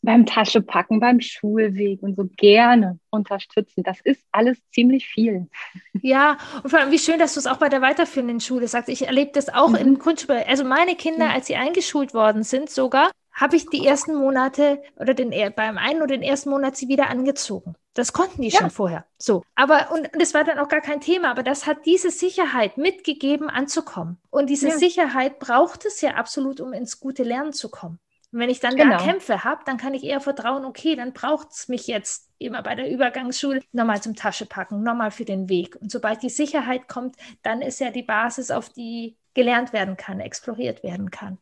beim 0.01 0.25
Taschepacken, 0.25 0.99
beim 0.99 1.19
Schulweg 1.19 2.01
und 2.01 2.15
so 2.15 2.29
gerne 2.37 2.99
unterstützen. 3.09 3.83
Das 3.83 3.99
ist 4.01 4.23
alles 4.31 4.57
ziemlich 4.71 5.07
viel. 5.07 5.47
Ja, 6.01 6.37
und 6.63 6.69
vor 6.69 6.79
allem, 6.79 6.91
wie 6.91 6.99
schön, 6.99 7.19
dass 7.19 7.33
du 7.33 7.39
es 7.39 7.47
auch 7.47 7.57
bei 7.57 7.69
der 7.69 7.81
weiterführenden 7.81 8.39
Schule 8.39 8.67
sagst. 8.67 8.89
Ich 8.89 9.05
erlebe 9.05 9.31
das 9.33 9.49
auch 9.49 9.69
mhm. 9.69 9.75
in 9.75 9.99
Grundschule. 9.99 10.47
Also 10.47 10.63
meine 10.63 10.95
Kinder, 10.95 11.25
mhm. 11.25 11.31
als 11.31 11.47
sie 11.47 11.55
eingeschult 11.55 12.13
worden 12.13 12.43
sind, 12.43 12.69
sogar, 12.69 13.11
habe 13.33 13.55
ich 13.55 13.67
die 13.69 13.85
ersten 13.85 14.15
Monate 14.15 14.81
oder 14.97 15.13
den, 15.13 15.31
beim 15.55 15.77
einen 15.77 16.01
oder 16.01 16.17
den 16.17 16.23
ersten 16.23 16.49
Monat 16.49 16.75
sie 16.75 16.87
wieder 16.87 17.09
angezogen. 17.09 17.75
Das 17.93 18.13
konnten 18.13 18.41
die 18.41 18.49
ja. 18.49 18.59
schon 18.59 18.69
vorher. 18.69 19.05
So. 19.17 19.43
Aber, 19.55 19.91
und 19.91 20.09
das 20.19 20.33
war 20.33 20.43
dann 20.43 20.59
auch 20.59 20.67
gar 20.67 20.81
kein 20.81 21.01
Thema, 21.01 21.31
aber 21.31 21.43
das 21.43 21.65
hat 21.65 21.85
diese 21.85 22.11
Sicherheit 22.11 22.77
mitgegeben, 22.77 23.49
anzukommen. 23.49 24.17
Und 24.29 24.49
diese 24.49 24.69
ja. 24.69 24.77
Sicherheit 24.77 25.39
braucht 25.39 25.85
es 25.85 26.01
ja 26.01 26.11
absolut, 26.11 26.59
um 26.59 26.73
ins 26.73 26.99
gute 26.99 27.23
Lernen 27.23 27.53
zu 27.53 27.69
kommen. 27.69 27.99
Und 28.31 28.39
wenn 28.39 28.49
ich 28.49 28.59
dann 28.59 28.75
genau. 28.75 28.97
da 28.97 29.03
Kämpfe 29.03 29.43
habe, 29.43 29.61
dann 29.65 29.77
kann 29.77 29.93
ich 29.93 30.03
eher 30.03 30.19
vertrauen, 30.19 30.65
okay, 30.65 30.95
dann 30.95 31.13
braucht 31.13 31.49
es 31.51 31.67
mich 31.67 31.87
jetzt 31.87 32.29
immer 32.37 32.61
bei 32.61 32.75
der 32.75 32.91
Übergangsschule 32.91 33.61
nochmal 33.71 34.01
zum 34.01 34.15
Tasche 34.15 34.45
packen, 34.45 34.83
nochmal 34.83 35.11
für 35.11 35.25
den 35.25 35.49
Weg. 35.49 35.75
Und 35.81 35.91
sobald 35.91 36.21
die 36.21 36.29
Sicherheit 36.29 36.87
kommt, 36.87 37.15
dann 37.41 37.61
ist 37.61 37.79
ja 37.79 37.89
die 37.89 38.03
Basis, 38.03 38.51
auf 38.51 38.69
die 38.69 39.17
gelernt 39.33 39.73
werden 39.73 39.97
kann, 39.97 40.19
exploriert 40.19 40.83
werden 40.83 41.09
kann. 41.09 41.39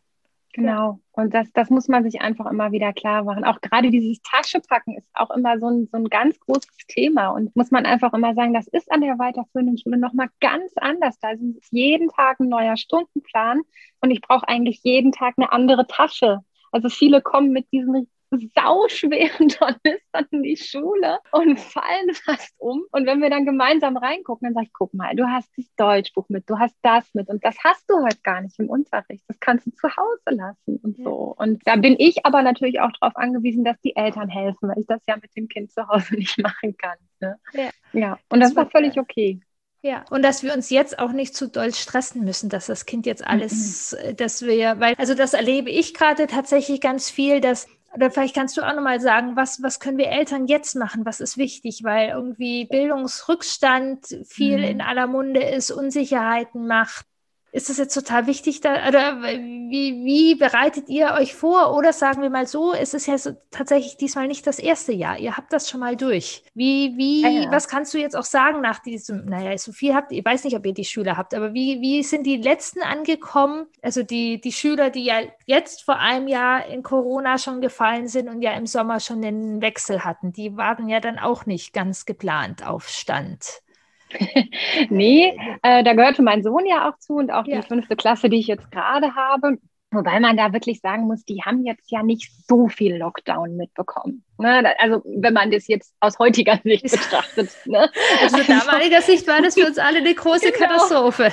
Genau. 0.54 1.00
Und 1.12 1.36
das, 1.36 1.52
das 1.54 1.70
muss 1.70 1.88
man 1.88 2.04
sich 2.04 2.20
einfach 2.22 2.48
immer 2.48 2.72
wieder 2.72 2.92
klar 2.92 3.24
machen. 3.24 3.44
Auch 3.44 3.62
gerade 3.62 3.92
dieses 3.92 4.20
Taschepacken 4.24 4.98
ist 4.98 5.08
auch 5.14 5.30
immer 5.30 5.60
so 5.60 5.70
ein, 5.70 5.88
so 5.92 5.98
ein 5.98 6.06
ganz 6.06 6.40
großes 6.40 6.88
Thema. 6.88 7.28
Und 7.28 7.56
muss 7.56 7.70
man 7.70 7.86
einfach 7.86 8.12
immer 8.14 8.34
sagen, 8.34 8.54
das 8.54 8.68
ist 8.68 8.92
an 8.92 9.02
der 9.02 9.20
weiterführenden 9.20 9.78
Schule 9.78 9.98
nochmal 9.98 10.30
ganz 10.40 10.72
anders. 10.78 11.20
Da 11.20 11.32
ist 11.32 11.42
jeden 11.70 12.10
Tag 12.10 12.40
ein 12.40 12.50
neuer 12.50 12.76
Stundenplan 12.76 13.62
und 14.02 14.10
ich 14.10 14.22
brauche 14.22 14.48
eigentlich 14.48 14.80
jeden 14.84 15.12
Tag 15.12 15.36
eine 15.38 15.52
andere 15.52 15.86
Tasche 15.86 16.40
Also 16.72 16.90
viele 16.90 17.22
kommen 17.22 17.52
mit 17.52 17.72
diesen 17.72 18.08
sauschweren 18.32 19.50
Tornistern 19.50 20.26
in 20.32 20.44
die 20.44 20.58
Schule 20.58 21.20
und 21.32 21.60
fallen 21.60 22.14
fast 22.14 22.54
um. 22.58 22.84
Und 22.92 23.06
wenn 23.06 23.22
wir 23.22 23.30
dann 23.30 23.46
gemeinsam 23.46 23.98
reingucken, 23.98 24.48
dann 24.48 24.54
sage 24.54 24.66
ich, 24.68 24.74
guck 24.74 24.94
mal, 24.94 25.16
du 25.16 25.28
hast 25.28 25.50
das 25.58 25.66
Deutschbuch 25.76 26.28
mit, 26.30 26.50
du 26.50 26.60
hast 26.60 26.76
das 26.82 27.14
mit 27.14 27.30
und 27.30 27.44
das 27.44 27.56
hast 27.64 27.90
du 27.90 27.96
heute 28.04 28.20
gar 28.24 28.42
nicht 28.42 28.60
im 28.60 28.70
Unterricht. 28.70 29.24
Das 29.28 29.40
kannst 29.40 29.68
du 29.68 29.72
zu 29.72 29.88
Hause 29.96 30.36
lassen 30.36 30.78
und 30.84 30.98
so. 30.98 31.36
Und 31.38 31.66
da 31.66 31.76
bin 31.76 31.96
ich 31.98 32.26
aber 32.26 32.42
natürlich 32.42 32.80
auch 32.82 32.92
darauf 33.00 33.16
angewiesen, 33.16 33.64
dass 33.64 33.80
die 33.82 33.96
Eltern 33.96 34.30
helfen, 34.30 34.70
weil 34.70 34.80
ich 34.80 34.88
das 34.88 35.02
ja 35.08 35.16
mit 35.16 35.36
dem 35.36 35.48
Kind 35.48 35.72
zu 35.72 35.88
Hause 35.88 36.16
nicht 36.18 36.38
machen 36.40 36.76
kann. 36.78 36.98
Ne? 37.20 37.40
Ja. 37.54 37.70
ja. 37.94 38.20
Und 38.30 38.40
das, 38.42 38.54
das 38.54 38.56
war 38.58 38.70
völlig 38.70 39.00
okay. 39.00 39.40
Ja, 39.84 40.06
und 40.10 40.24
dass 40.24 40.44
wir 40.44 40.54
uns 40.54 40.70
jetzt 40.70 40.98
auch 40.98 41.12
nicht 41.12 41.36
zu 41.36 41.48
doll 41.48 41.74
stressen 41.74 42.24
müssen, 42.24 42.50
dass 42.50 42.66
das 42.66 42.86
Kind 42.86 43.06
jetzt 43.06 43.26
alles, 43.26 43.96
mhm. 43.96 44.16
dass 44.16 44.42
wir, 44.42 44.80
weil, 44.80 44.96
also 44.98 45.14
das 45.14 45.34
erlebe 45.34 45.70
ich 45.70 45.94
gerade 45.94 46.28
tatsächlich 46.28 46.82
ganz 46.82 47.10
viel, 47.10 47.42
dass 47.42 47.68
oder 47.94 48.12
vielleicht 48.12 48.36
kannst 48.36 48.58
du 48.58 48.62
auch 48.62 48.76
nochmal 48.76 49.00
sagen, 49.00 49.36
was, 49.36 49.64
was 49.64 49.80
können 49.80 49.98
wir 49.98 50.10
Eltern 50.10 50.46
jetzt 50.46 50.76
machen? 50.76 51.06
Was 51.06 51.20
ist 51.20 51.38
wichtig? 51.38 51.84
Weil 51.84 52.10
irgendwie 52.10 52.66
Bildungsrückstand 52.66 54.06
viel 54.26 54.58
mhm. 54.58 54.64
in 54.64 54.82
aller 54.82 55.08
Munde 55.08 55.42
ist, 55.42 55.72
Unsicherheiten 55.72 56.68
macht. 56.68 57.06
Ist 57.52 57.70
das 57.70 57.78
jetzt 57.78 57.94
total 57.94 58.28
wichtig? 58.28 58.62
Da, 58.62 58.88
oder 58.88 59.22
wie, 59.22 60.04
wie 60.04 60.36
bereitet 60.36 60.90
ihr 60.90 61.14
euch 61.18 61.34
vor? 61.34 61.76
Oder 61.76 61.94
sagen 61.94 62.22
wir 62.22 62.30
mal 62.30 62.46
so, 62.46 62.74
es 62.74 62.94
ist 62.94 63.08
ja 63.08 63.18
so, 63.18 63.32
tatsächlich 63.52 63.98
diesmal 63.98 64.28
nicht 64.28 64.46
das 64.46 64.60
erste 64.60 64.92
Jahr. 64.92 65.18
Ihr 65.18 65.38
habt 65.38 65.54
das 65.54 65.70
schon 65.70 65.80
mal 65.80 65.96
durch. 65.96 66.44
Wie, 66.54 66.94
wie, 66.98 67.22
ja, 67.22 67.30
ja. 67.30 67.52
was 67.52 67.68
kannst 67.68 67.94
du 67.94 67.98
jetzt 67.98 68.16
auch 68.16 68.26
sagen 68.26 68.62
nach 68.62 68.80
diesem, 68.80 69.26
naja, 69.26 69.58
so 69.58 69.72
viel 69.72 69.96
habt 69.96 70.12
ihr, 70.12 70.20
ich 70.20 70.26
weiß 70.26 70.44
nicht, 70.44 70.56
ob 70.58 70.66
ihr 70.66 70.74
die 70.74 70.86
Schüler 70.86 71.18
habt, 71.18 71.34
aber 71.34 71.54
wie, 71.54 71.82
wie 71.82 72.04
sind 72.04 72.26
die 72.26 72.38
letzten 72.38 72.82
angekommen? 72.82 73.68
Also 73.82 74.04
die, 74.04 74.42
die 74.42 74.52
Schüler, 74.52 74.90
die 74.90 75.06
ja 75.06 75.22
jetzt 75.46 75.84
vor 75.84 75.98
einem 75.98 76.28
Jahr 76.28 76.66
in 76.68 76.84
Corona 76.84 77.38
schon 77.38 77.62
gefallen 77.62 78.08
sind 78.08 78.30
und 78.30 78.42
ja 78.42 78.52
im 78.52 78.66
Sommer 78.66 79.00
schon 79.00 79.22
den 79.22 79.62
Wechsel 79.62 80.04
hatten, 80.04 80.34
die 80.34 80.58
waren 80.58 80.90
ja 80.90 81.00
dann 81.00 81.18
auch 81.18 81.46
nicht 81.46 81.74
ganz 81.74 82.06
geplant 82.06 82.66
auf 82.66 82.90
Stand. 82.90 83.62
nee, 84.90 85.38
äh, 85.64 85.84
da 85.84 85.94
gehörte 85.94 86.22
mein 86.22 86.44
Sohn 86.44 86.66
ja 86.66 86.90
auch 86.90 86.98
zu 87.00 87.16
und 87.16 87.32
auch 87.32 87.46
ja. 87.46 87.62
die 87.62 87.68
fünfte 87.68 87.96
Klasse, 87.96 88.30
die 88.30 88.40
ich 88.40 88.48
jetzt 88.48 88.72
gerade 88.72 89.16
habe. 89.16 89.58
Wobei 89.90 90.20
man 90.20 90.36
da 90.36 90.52
wirklich 90.52 90.82
sagen 90.82 91.08
muss, 91.08 91.24
die 91.24 91.44
haben 91.44 91.66
jetzt 91.66 91.90
ja 91.90 92.04
nicht 92.04 92.30
so 92.46 92.68
viel 92.68 92.98
Lockdown 92.98 93.56
mitbekommen. 93.56 94.24
Ne? 94.38 94.74
Also 94.80 95.02
wenn 95.06 95.34
man 95.34 95.50
das 95.50 95.68
jetzt 95.68 95.94
aus 96.02 96.20
heutiger 96.20 96.60
Sicht 96.64 96.84
betrachtet. 96.92 97.52
Ne? 97.66 97.90
Also 98.22 98.38
aus 98.38 98.48
damaliger 98.48 99.02
Sicht 99.02 99.26
war 99.28 99.42
das 99.42 99.54
für 99.54 99.66
uns 99.66 99.78
alle 99.78 100.00
eine 100.00 100.14
große 100.14 100.52
genau. 100.52 100.66
Katastrophe. 100.66 101.32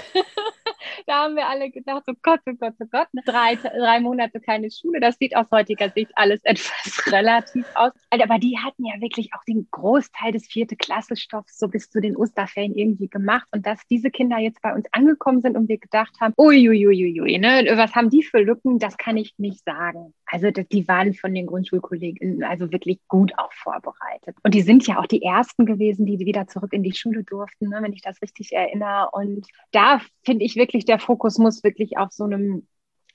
Da 1.07 1.25
haben 1.25 1.37
wir 1.37 1.47
alle 1.47 1.71
gedacht, 1.71 2.05
oh 2.07 2.15
Gott, 2.23 2.41
oh 2.47 2.55
Gott, 2.59 2.75
oh 2.81 2.87
Gott, 2.91 3.09
drei, 3.25 3.57
drei 3.57 4.01
Monate 4.01 4.41
keine 4.41 4.71
Schule. 4.71 5.01
Das 5.01 5.17
sieht 5.19 5.37
aus 5.37 5.51
heutiger 5.51 5.91
Sicht 5.91 6.11
alles 6.15 6.41
etwas 6.45 7.13
relativ 7.13 7.67
aus. 7.75 7.93
Aber 8.11 8.39
die 8.39 8.59
hatten 8.59 8.85
ja 8.85 9.01
wirklich 9.01 9.31
auch 9.35 9.45
den 9.45 9.69
Großteil 9.71 10.33
des 10.33 10.47
vierte 10.47 10.77
Klassestoffs 10.77 11.59
so 11.59 11.69
bis 11.69 11.91
zu 11.91 12.01
den 12.01 12.17
Osterferien 12.17 12.75
irgendwie 12.75 13.09
gemacht. 13.09 13.47
Und 13.53 13.67
dass 13.67 13.81
diese 13.89 14.11
Kinder 14.11 14.39
jetzt 14.39 14.63
bei 14.63 14.75
uns 14.75 14.87
angekommen 14.93 15.41
sind 15.41 15.57
und 15.57 15.69
wir 15.69 15.79
gedacht 15.79 16.15
haben, 16.21 16.35
uiuiuiui, 16.39 17.39
ne, 17.39 17.65
was 17.77 17.95
haben 17.95 18.11
die 18.11 18.23
für 18.23 18.41
Lücken, 18.41 18.79
das 18.79 18.97
kann 18.97 19.17
ich 19.17 19.35
nicht 19.39 19.65
sagen. 19.65 20.15
Also 20.27 20.51
die 20.51 20.89
waren 20.89 21.15
von 21.15 21.35
den 21.35 21.47
Grundschulkollegen 21.47 22.43
also 22.45 22.73
wirklich 22.73 22.99
gut 23.09 23.33
auch 23.39 23.53
vorbereitet. 23.53 24.37
Und 24.43 24.55
die 24.55 24.63
sind 24.63 24.87
ja 24.87 24.99
auch 24.99 25.07
die 25.07 25.23
Ersten 25.23 25.67
gewesen, 25.67 26.07
die 26.07 26.19
wieder 26.19 26.47
zurück 26.47 26.73
in 26.73 26.83
die 26.83 26.95
Schule 26.95 27.25
durften, 27.25 27.69
ne, 27.69 27.79
wenn 27.81 27.93
ich 27.93 28.03
das 28.03 28.21
richtig 28.23 28.53
erinnere. 28.53 29.11
Und 29.13 29.47
da 29.73 30.01
finde 30.25 30.45
ich 30.45 30.57
wirklich, 30.57 30.84
der 30.85 30.99
Fokus 30.99 31.39
muss 31.39 31.65
wirklich 31.65 31.99
auf 31.99 32.13
so 32.13 32.25
einem 32.25 32.67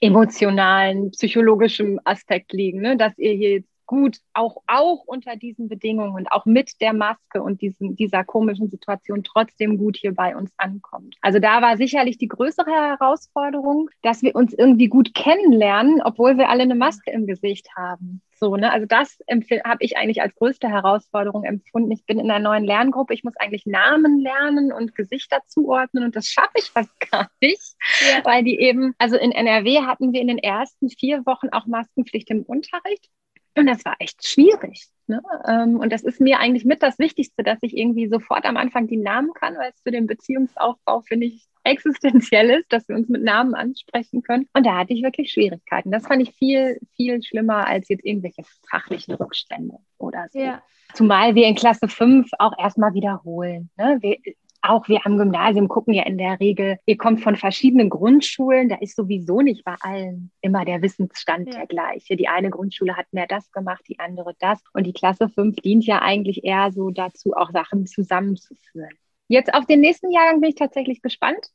emotionalen, 0.02 1.12
psychologischen 1.12 2.00
Aspekt 2.06 2.54
liegen, 2.54 2.82
ne? 2.82 2.98
dass 2.98 3.18
ihr 3.18 3.34
hier 3.34 3.52
jetzt 3.52 3.70
gut, 3.90 4.18
auch, 4.34 4.58
auch 4.68 5.04
unter 5.08 5.36
diesen 5.36 5.68
Bedingungen 5.68 6.14
und 6.14 6.32
auch 6.32 6.46
mit 6.46 6.80
der 6.80 6.94
Maske 6.94 7.42
und 7.42 7.60
diesen, 7.64 7.96
dieser 7.96 8.24
komischen 8.24 8.70
Situation 8.70 9.24
trotzdem 9.24 9.80
gut 9.80 9.98
hier 9.98 10.14
bei 10.14 10.36
uns 10.36 10.52
ankommt. 10.58 11.16
Also 11.22 11.40
da 11.40 11.64
war 11.64 11.76
sicherlich 11.76 12.20
die 12.20 12.28
größere 12.28 12.70
Herausforderung, 12.70 13.90
dass 14.04 14.22
wir 14.22 14.36
uns 14.36 14.54
irgendwie 14.54 14.90
gut 14.90 15.16
kennenlernen, 15.16 16.04
obwohl 16.04 16.38
wir 16.38 16.50
alle 16.50 16.62
eine 16.62 16.76
Maske 16.76 17.10
im 17.10 17.26
Gesicht 17.26 17.68
haben. 17.76 18.22
So, 18.39 18.55
ne? 18.55 18.72
Also 18.72 18.86
das 18.86 19.19
habe 19.65 19.84
ich 19.84 19.98
eigentlich 19.98 20.22
als 20.22 20.34
größte 20.36 20.69
Herausforderung 20.69 21.43
empfunden. 21.43 21.91
Ich 21.91 22.05
bin 22.05 22.19
in 22.19 22.31
einer 22.31 22.39
neuen 22.39 22.63
Lerngruppe, 22.63 23.13
ich 23.13 23.25
muss 23.25 23.36
eigentlich 23.36 23.65
Namen 23.65 24.22
lernen 24.22 24.72
und 24.72 24.96
Gesichter 24.96 25.41
zuordnen 25.48 26.05
und 26.05 26.15
das 26.15 26.27
schaffe 26.27 26.53
ich 26.55 26.72
fast 26.72 26.98
gar 27.12 27.29
nicht, 27.41 27.75
ja. 28.01 28.24
weil 28.24 28.43
die 28.43 28.58
eben, 28.60 28.96
also 28.98 29.17
in 29.17 29.34
NRW 29.34 29.81
hatten 29.81 30.13
wir 30.13 30.22
in 30.22 30.27
den 30.27 30.38
ersten 30.38 30.89
vier 30.89 31.25
Wochen 31.25 31.50
auch 31.50 31.65
Maskenpflicht 31.65 32.29
im 32.29 32.43
Unterricht. 32.43 33.10
Und 33.56 33.68
das 33.68 33.84
war 33.86 33.96
echt 34.00 34.25
schwierig. 34.25 34.88
Ne? 35.08 35.22
Ähm, 35.48 35.79
und 35.79 35.91
das 35.91 36.03
ist 36.03 36.22
mir 36.22 36.39
eigentlich 36.39 36.65
mit 36.65 36.84
das 36.84 37.00
Wichtigste, 37.00 37.44
dass 37.44 37.58
ich 37.62 37.75
irgendwie 37.75 38.08
sofort 38.08 38.46
am 38.46 38.58
Anfang 38.58 38.88
die 38.88 38.98
Namen 38.98 39.34
kann, 39.34 39.58
weil 39.58 39.72
es 39.72 39.82
für 39.82 39.91
den 39.91 40.06
Beziehungsaufbau, 40.08 41.01
finde 41.01 41.25
ich, 41.27 41.46
existenziell 41.63 42.50
ist, 42.51 42.72
dass 42.72 42.88
wir 42.88 42.96
uns 42.96 43.10
mit 43.10 43.24
Namen 43.24 43.53
ansprechen 43.53 44.22
können. 44.22 44.48
Und 44.53 44.65
da 44.65 44.77
hatte 44.77 44.94
ich 44.94 45.03
wirklich 45.03 45.32
Schwierigkeiten. 45.32 45.91
Das 45.91 46.08
fand 46.08 46.22
ich 46.22 46.36
viel, 46.36 46.79
viel 46.96 47.22
schlimmer 47.22 47.68
als 47.68 47.89
jetzt 47.89 48.06
irgendwelche 48.06 48.44
fachlichen 48.70 49.15
Rückstände 49.15 49.77
oder 49.98 50.27
so. 50.32 50.39
Ja. 50.39 50.63
Zumal 50.94 51.36
wir 51.36 51.48
in 51.48 51.56
Klasse 51.56 51.88
5 51.88 52.29
auch 52.39 52.53
erstmal 52.58 52.94
wiederholen. 52.94 53.70
Ne? 53.77 53.98
Wir, 54.01 54.18
auch 54.62 54.88
wir 54.88 55.06
am 55.06 55.18
Gymnasium 55.18 55.68
gucken 55.68 55.94
ja 55.94 56.04
in 56.04 56.18
der 56.18 56.39
Regel, 56.39 56.78
ihr 56.86 56.98
kommt 56.98 57.22
von 57.22 57.36
verschiedenen 57.36 57.89
Grundschulen, 57.89 58.70
da 58.70 58.75
ist 58.75 58.96
sowieso 58.96 59.42
nicht 59.42 59.63
bei 59.63 59.75
allen 59.82 60.32
immer 60.42 60.66
der 60.66 60.82
Wissensstand 60.82 61.48
ja. 61.48 61.60
der 61.60 61.68
gleiche. 61.68 62.16
Die 62.16 62.28
eine 62.28 62.50
Grundschule 62.50 62.96
hat 62.98 63.08
mehr 63.12 63.28
das 63.28 63.51
gemacht, 63.51 63.84
die 63.88 64.00
andere 64.00 64.34
das. 64.39 64.62
Und 64.74 64.86
die 64.86 64.94
Klasse 64.94 65.30
5 65.30 65.58
dient 65.58 65.86
ja 65.86 66.01
eigentlich 66.01 66.44
eher 66.44 66.72
so 66.72 66.89
dazu, 66.89 67.34
auch 67.34 67.51
Sachen 67.51 67.86
zusammenzuführen. 67.86 68.92
Jetzt 69.28 69.54
auf 69.54 69.66
den 69.66 69.80
nächsten 69.80 70.12
Jahrgang 70.12 70.42
bin 70.42 70.50
ich 70.50 70.56
tatsächlich 70.56 71.01
gespannt. 71.01 71.51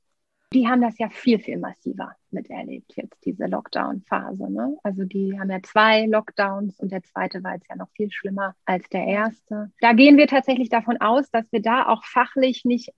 Die 0.54 0.68
haben 0.68 0.80
das 0.80 0.96
ja 0.98 1.08
viel, 1.08 1.40
viel 1.40 1.58
massiver 1.58 2.14
miterlebt, 2.30 2.92
jetzt 2.96 3.24
diese 3.24 3.46
Lockdown-Phase. 3.46 4.50
Ne? 4.50 4.76
Also 4.84 5.04
die 5.04 5.38
haben 5.38 5.50
ja 5.50 5.60
zwei 5.62 6.06
Lockdowns 6.06 6.78
und 6.78 6.92
der 6.92 7.02
zweite 7.02 7.42
war 7.42 7.54
jetzt 7.54 7.68
ja 7.68 7.76
noch 7.76 7.90
viel 7.90 8.10
schlimmer 8.12 8.54
als 8.64 8.88
der 8.88 9.04
erste. 9.04 9.72
Da 9.80 9.92
gehen 9.92 10.16
wir 10.16 10.28
tatsächlich 10.28 10.68
davon 10.68 11.00
aus, 11.00 11.28
dass 11.30 11.50
wir 11.50 11.60
da 11.60 11.88
auch 11.88 12.04
fachlich 12.04 12.64
nicht 12.64 12.92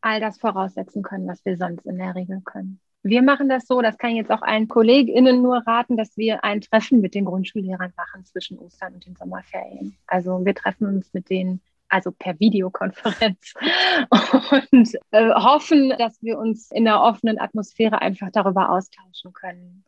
all 0.00 0.20
das 0.20 0.38
voraussetzen 0.38 1.02
können, 1.02 1.26
was 1.26 1.44
wir 1.44 1.58
sonst 1.58 1.84
in 1.84 1.98
der 1.98 2.14
Regel 2.14 2.40
können. 2.42 2.80
Wir 3.02 3.22
machen 3.22 3.48
das 3.48 3.66
so, 3.66 3.82
das 3.82 3.98
kann 3.98 4.10
ich 4.10 4.16
jetzt 4.16 4.32
auch 4.32 4.42
allen 4.42 4.66
KollegInnen 4.66 5.40
nur 5.40 5.58
raten, 5.66 5.96
dass 5.96 6.16
wir 6.16 6.42
ein 6.44 6.60
Treffen 6.60 7.00
mit 7.00 7.14
den 7.14 7.26
Grundschullehrern 7.26 7.92
machen 7.96 8.24
zwischen 8.24 8.58
Ostern 8.58 8.94
und 8.94 9.06
den 9.06 9.14
Sommerferien. 9.16 9.96
Also 10.06 10.44
wir 10.44 10.54
treffen 10.54 10.86
uns 10.88 11.12
mit 11.12 11.30
denen 11.30 11.60
also 11.88 12.10
per 12.10 12.38
Videokonferenz 12.38 13.54
und 14.70 14.94
äh, 15.10 15.30
hoffen, 15.34 15.94
dass 15.98 16.22
wir 16.22 16.38
uns 16.38 16.70
in 16.70 16.86
einer 16.86 17.02
offenen 17.02 17.38
Atmosphäre 17.38 18.00
einfach 18.00 18.28
darüber 18.32 18.70
austauschen 18.70 19.32
können, 19.32 19.84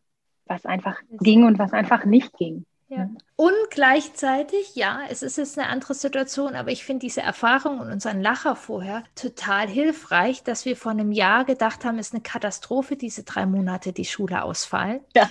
was 0.47 0.67
einfach 0.67 1.01
ging 1.21 1.45
und 1.45 1.59
was 1.59 1.73
einfach 1.73 2.05
nicht 2.05 2.37
ging. 2.37 2.65
Ja. 2.91 3.11
Und 3.37 3.53
gleichzeitig, 3.71 4.75
ja, 4.75 5.01
es 5.11 5.23
ist 5.23 5.37
jetzt 5.37 5.59
eine 5.59 5.69
andere 5.69 5.93
Situation, 5.93 6.55
aber 6.55 6.71
ich 6.71 6.85
finde 6.85 7.01
diese 7.01 7.21
Erfahrung 7.21 7.81
und 7.81 7.91
unseren 7.91 8.23
Lacher 8.23 8.57
vorher 8.57 9.05
total 9.15 9.69
hilfreich, 9.69 10.43
dass 10.43 10.65
wir 10.65 10.75
vor 10.75 10.93
einem 10.93 11.13
Jahr 11.13 11.45
gedacht 11.45 11.85
haben, 11.85 11.99
es 11.99 12.09
ist 12.09 12.15
eine 12.15 12.23
Katastrophe, 12.23 12.97
diese 12.97 13.25
drei 13.25 13.45
Monate 13.45 13.93
die 13.93 14.07
Schule 14.07 14.43
ausfallen. 14.43 15.01
Ja. 15.15 15.29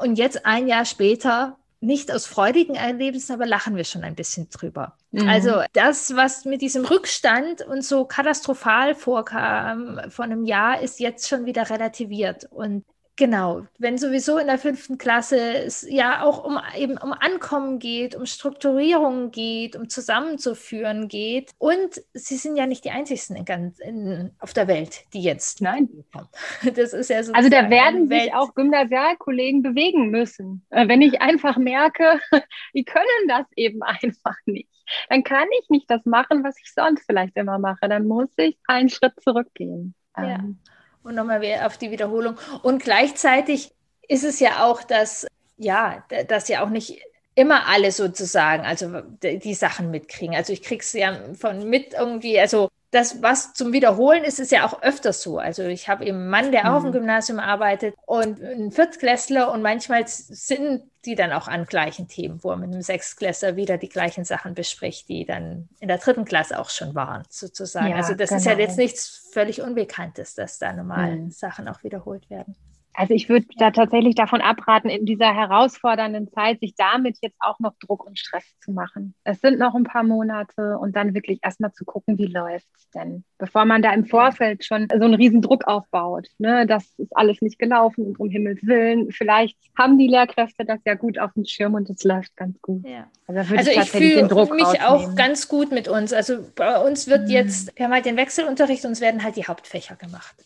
Und 0.00 0.16
jetzt 0.16 0.46
ein 0.46 0.68
Jahr 0.68 0.84
später 0.84 1.58
nicht 1.82 2.12
aus 2.12 2.26
freudigen 2.26 2.76
Erlebnissen, 2.76 3.32
aber 3.32 3.44
lachen 3.44 3.74
wir 3.74 3.84
schon 3.84 4.04
ein 4.04 4.14
bisschen 4.14 4.48
drüber. 4.50 4.96
Mhm. 5.10 5.28
Also 5.28 5.62
das, 5.72 6.14
was 6.14 6.44
mit 6.44 6.62
diesem 6.62 6.84
Rückstand 6.84 7.62
und 7.62 7.84
so 7.84 8.04
katastrophal 8.04 8.94
vorkam 8.94 10.00
vor 10.08 10.24
einem 10.24 10.44
Jahr, 10.44 10.80
ist 10.80 11.00
jetzt 11.00 11.28
schon 11.28 11.44
wieder 11.44 11.68
relativiert. 11.70 12.46
Und 12.50 12.84
Genau, 13.22 13.68
wenn 13.78 13.98
sowieso 13.98 14.38
in 14.38 14.48
der 14.48 14.58
fünften 14.58 14.98
Klasse 14.98 15.38
es 15.38 15.86
ja 15.88 16.24
auch 16.24 16.42
um 16.42 16.58
eben 16.76 16.98
um 16.98 17.12
Ankommen 17.12 17.78
geht, 17.78 18.16
um 18.16 18.26
Strukturierung 18.26 19.30
geht, 19.30 19.76
um 19.76 19.88
Zusammenzuführen 19.88 21.06
geht. 21.06 21.52
Und 21.58 22.02
sie 22.14 22.34
sind 22.34 22.56
ja 22.56 22.66
nicht 22.66 22.84
die 22.84 22.90
einzigsten 22.90 23.36
in 23.36 23.44
ganz, 23.44 23.78
in, 23.78 24.32
auf 24.40 24.54
der 24.54 24.66
Welt, 24.66 25.04
die 25.12 25.22
jetzt. 25.22 25.60
Nein. 25.60 25.88
Das 26.74 26.92
ist 26.94 27.10
ja 27.10 27.22
so. 27.22 27.32
Also 27.32 27.48
da 27.48 27.70
werden 27.70 28.08
sich 28.08 28.34
auch 28.34 28.56
Gymnasialkollegen 28.56 29.62
bewegen 29.62 30.10
müssen. 30.10 30.66
Äh, 30.70 30.88
wenn 30.88 31.00
ich 31.00 31.22
einfach 31.22 31.56
merke, 31.56 32.18
die 32.74 32.82
können 32.84 33.28
das 33.28 33.46
eben 33.54 33.82
einfach 33.84 34.34
nicht. 34.46 34.68
Dann 35.10 35.22
kann 35.22 35.46
ich 35.60 35.70
nicht 35.70 35.88
das 35.88 36.04
machen, 36.06 36.42
was 36.42 36.58
ich 36.58 36.72
sonst 36.74 37.04
vielleicht 37.06 37.36
immer 37.36 37.60
mache. 37.60 37.88
Dann 37.88 38.08
muss 38.08 38.30
ich 38.36 38.58
einen 38.66 38.88
Schritt 38.88 39.14
zurückgehen. 39.22 39.94
Ja. 40.16 40.40
Ähm, 40.40 40.58
und 41.02 41.14
nochmal 41.14 41.42
auf 41.64 41.78
die 41.78 41.90
Wiederholung. 41.90 42.36
Und 42.62 42.82
gleichzeitig 42.82 43.72
ist 44.08 44.24
es 44.24 44.40
ja 44.40 44.64
auch, 44.64 44.82
dass, 44.82 45.26
ja, 45.56 46.04
dass 46.28 46.48
ja 46.48 46.64
auch 46.64 46.70
nicht 46.70 47.00
immer 47.34 47.66
alle 47.68 47.92
sozusagen, 47.92 48.64
also 48.64 49.00
die 49.22 49.54
Sachen 49.54 49.90
mitkriegen. 49.90 50.34
Also 50.34 50.52
ich 50.52 50.62
kriege 50.62 50.82
es 50.82 50.92
ja 50.92 51.18
von 51.34 51.68
mit 51.68 51.94
irgendwie, 51.94 52.38
also 52.38 52.68
das, 52.92 53.22
was 53.22 53.54
zum 53.54 53.72
Wiederholen 53.72 54.22
ist, 54.22 54.38
ist 54.38 54.52
ja 54.52 54.66
auch 54.66 54.82
öfters 54.82 55.22
so. 55.22 55.38
Also 55.38 55.64
ich 55.64 55.88
habe 55.88 56.04
eben 56.04 56.18
einen 56.18 56.28
Mann, 56.28 56.52
der 56.52 56.70
auch 56.70 56.76
auf 56.76 56.82
dem 56.82 56.90
mhm. 56.90 56.96
Gymnasium 56.96 57.40
arbeitet 57.40 57.94
und 58.04 58.42
einen 58.42 58.70
Viertklässler 58.70 59.50
und 59.50 59.62
manchmal 59.62 60.06
sind 60.06 60.82
die 61.06 61.14
dann 61.14 61.32
auch 61.32 61.48
an 61.48 61.64
gleichen 61.64 62.06
Themen, 62.06 62.44
wo 62.44 62.50
er 62.50 62.58
mit 62.58 62.70
einem 62.70 62.82
Sechstklässler 62.82 63.56
wieder 63.56 63.78
die 63.78 63.88
gleichen 63.88 64.24
Sachen 64.24 64.54
bespricht, 64.54 65.08
die 65.08 65.24
dann 65.24 65.70
in 65.80 65.88
der 65.88 65.98
dritten 65.98 66.26
Klasse 66.26 66.58
auch 66.58 66.68
schon 66.68 66.94
waren, 66.94 67.24
sozusagen. 67.30 67.88
Ja, 67.88 67.96
also 67.96 68.14
das 68.14 68.28
genau. 68.28 68.38
ist 68.38 68.44
ja 68.44 68.52
genau. 68.52 68.62
jetzt 68.66 68.76
nichts 68.76 69.30
völlig 69.32 69.62
Unbekanntes, 69.62 70.34
dass 70.34 70.58
da 70.58 70.72
normal 70.74 71.16
mhm. 71.16 71.30
Sachen 71.30 71.68
auch 71.68 71.82
wiederholt 71.82 72.28
werden. 72.28 72.54
Also 72.94 73.14
ich 73.14 73.28
würde 73.28 73.46
da 73.56 73.70
tatsächlich 73.70 74.14
davon 74.14 74.40
abraten, 74.40 74.90
in 74.90 75.06
dieser 75.06 75.34
herausfordernden 75.34 76.30
Zeit 76.30 76.60
sich 76.60 76.74
damit 76.76 77.16
jetzt 77.22 77.36
auch 77.40 77.58
noch 77.58 77.72
Druck 77.80 78.04
und 78.04 78.18
Stress 78.18 78.44
zu 78.60 78.70
machen. 78.70 79.14
Es 79.24 79.40
sind 79.40 79.58
noch 79.58 79.74
ein 79.74 79.84
paar 79.84 80.02
Monate 80.02 80.78
und 80.78 80.94
dann 80.94 81.14
wirklich 81.14 81.38
erstmal 81.42 81.72
zu 81.72 81.84
gucken, 81.84 82.18
wie 82.18 82.26
läuft 82.26 82.68
es 82.76 82.90
denn, 82.90 83.24
bevor 83.38 83.64
man 83.64 83.80
da 83.80 83.92
im 83.94 84.04
Vorfeld 84.04 84.64
schon 84.64 84.88
so 84.90 85.04
einen 85.04 85.14
riesen 85.14 85.40
Druck 85.40 85.66
aufbaut. 85.66 86.28
Ne? 86.38 86.66
Das 86.66 86.92
ist 86.98 87.16
alles 87.16 87.40
nicht 87.40 87.58
gelaufen 87.58 88.04
und 88.04 88.20
um 88.20 88.28
Himmels 88.28 88.60
Willen. 88.62 89.10
Vielleicht 89.10 89.56
haben 89.76 89.96
die 89.98 90.08
Lehrkräfte 90.08 90.64
das 90.66 90.80
ja 90.84 90.94
gut 90.94 91.18
auf 91.18 91.32
dem 91.32 91.46
Schirm 91.46 91.74
und 91.74 91.88
es 91.88 92.04
läuft 92.04 92.36
ganz 92.36 92.60
gut. 92.60 92.86
Ja. 92.86 93.08
Also, 93.26 93.56
also 93.56 93.70
ich, 93.70 93.90
fühle 93.90 94.22
mich 94.24 94.32
rausnehmen. 94.32 94.82
auch 94.82 95.14
ganz 95.14 95.48
gut 95.48 95.72
mit 95.72 95.88
uns. 95.88 96.12
Also 96.12 96.44
bei 96.54 96.78
uns 96.78 97.08
wird 97.08 97.22
mhm. 97.24 97.30
jetzt, 97.30 97.76
wir 97.78 97.86
haben 97.86 97.92
halt 97.92 98.04
den 98.04 98.18
Wechselunterricht 98.18 98.84
und 98.84 98.92
es 98.92 99.00
werden 99.00 99.24
halt 99.24 99.36
die 99.36 99.46
Hauptfächer 99.46 99.96
gemacht. 99.96 100.36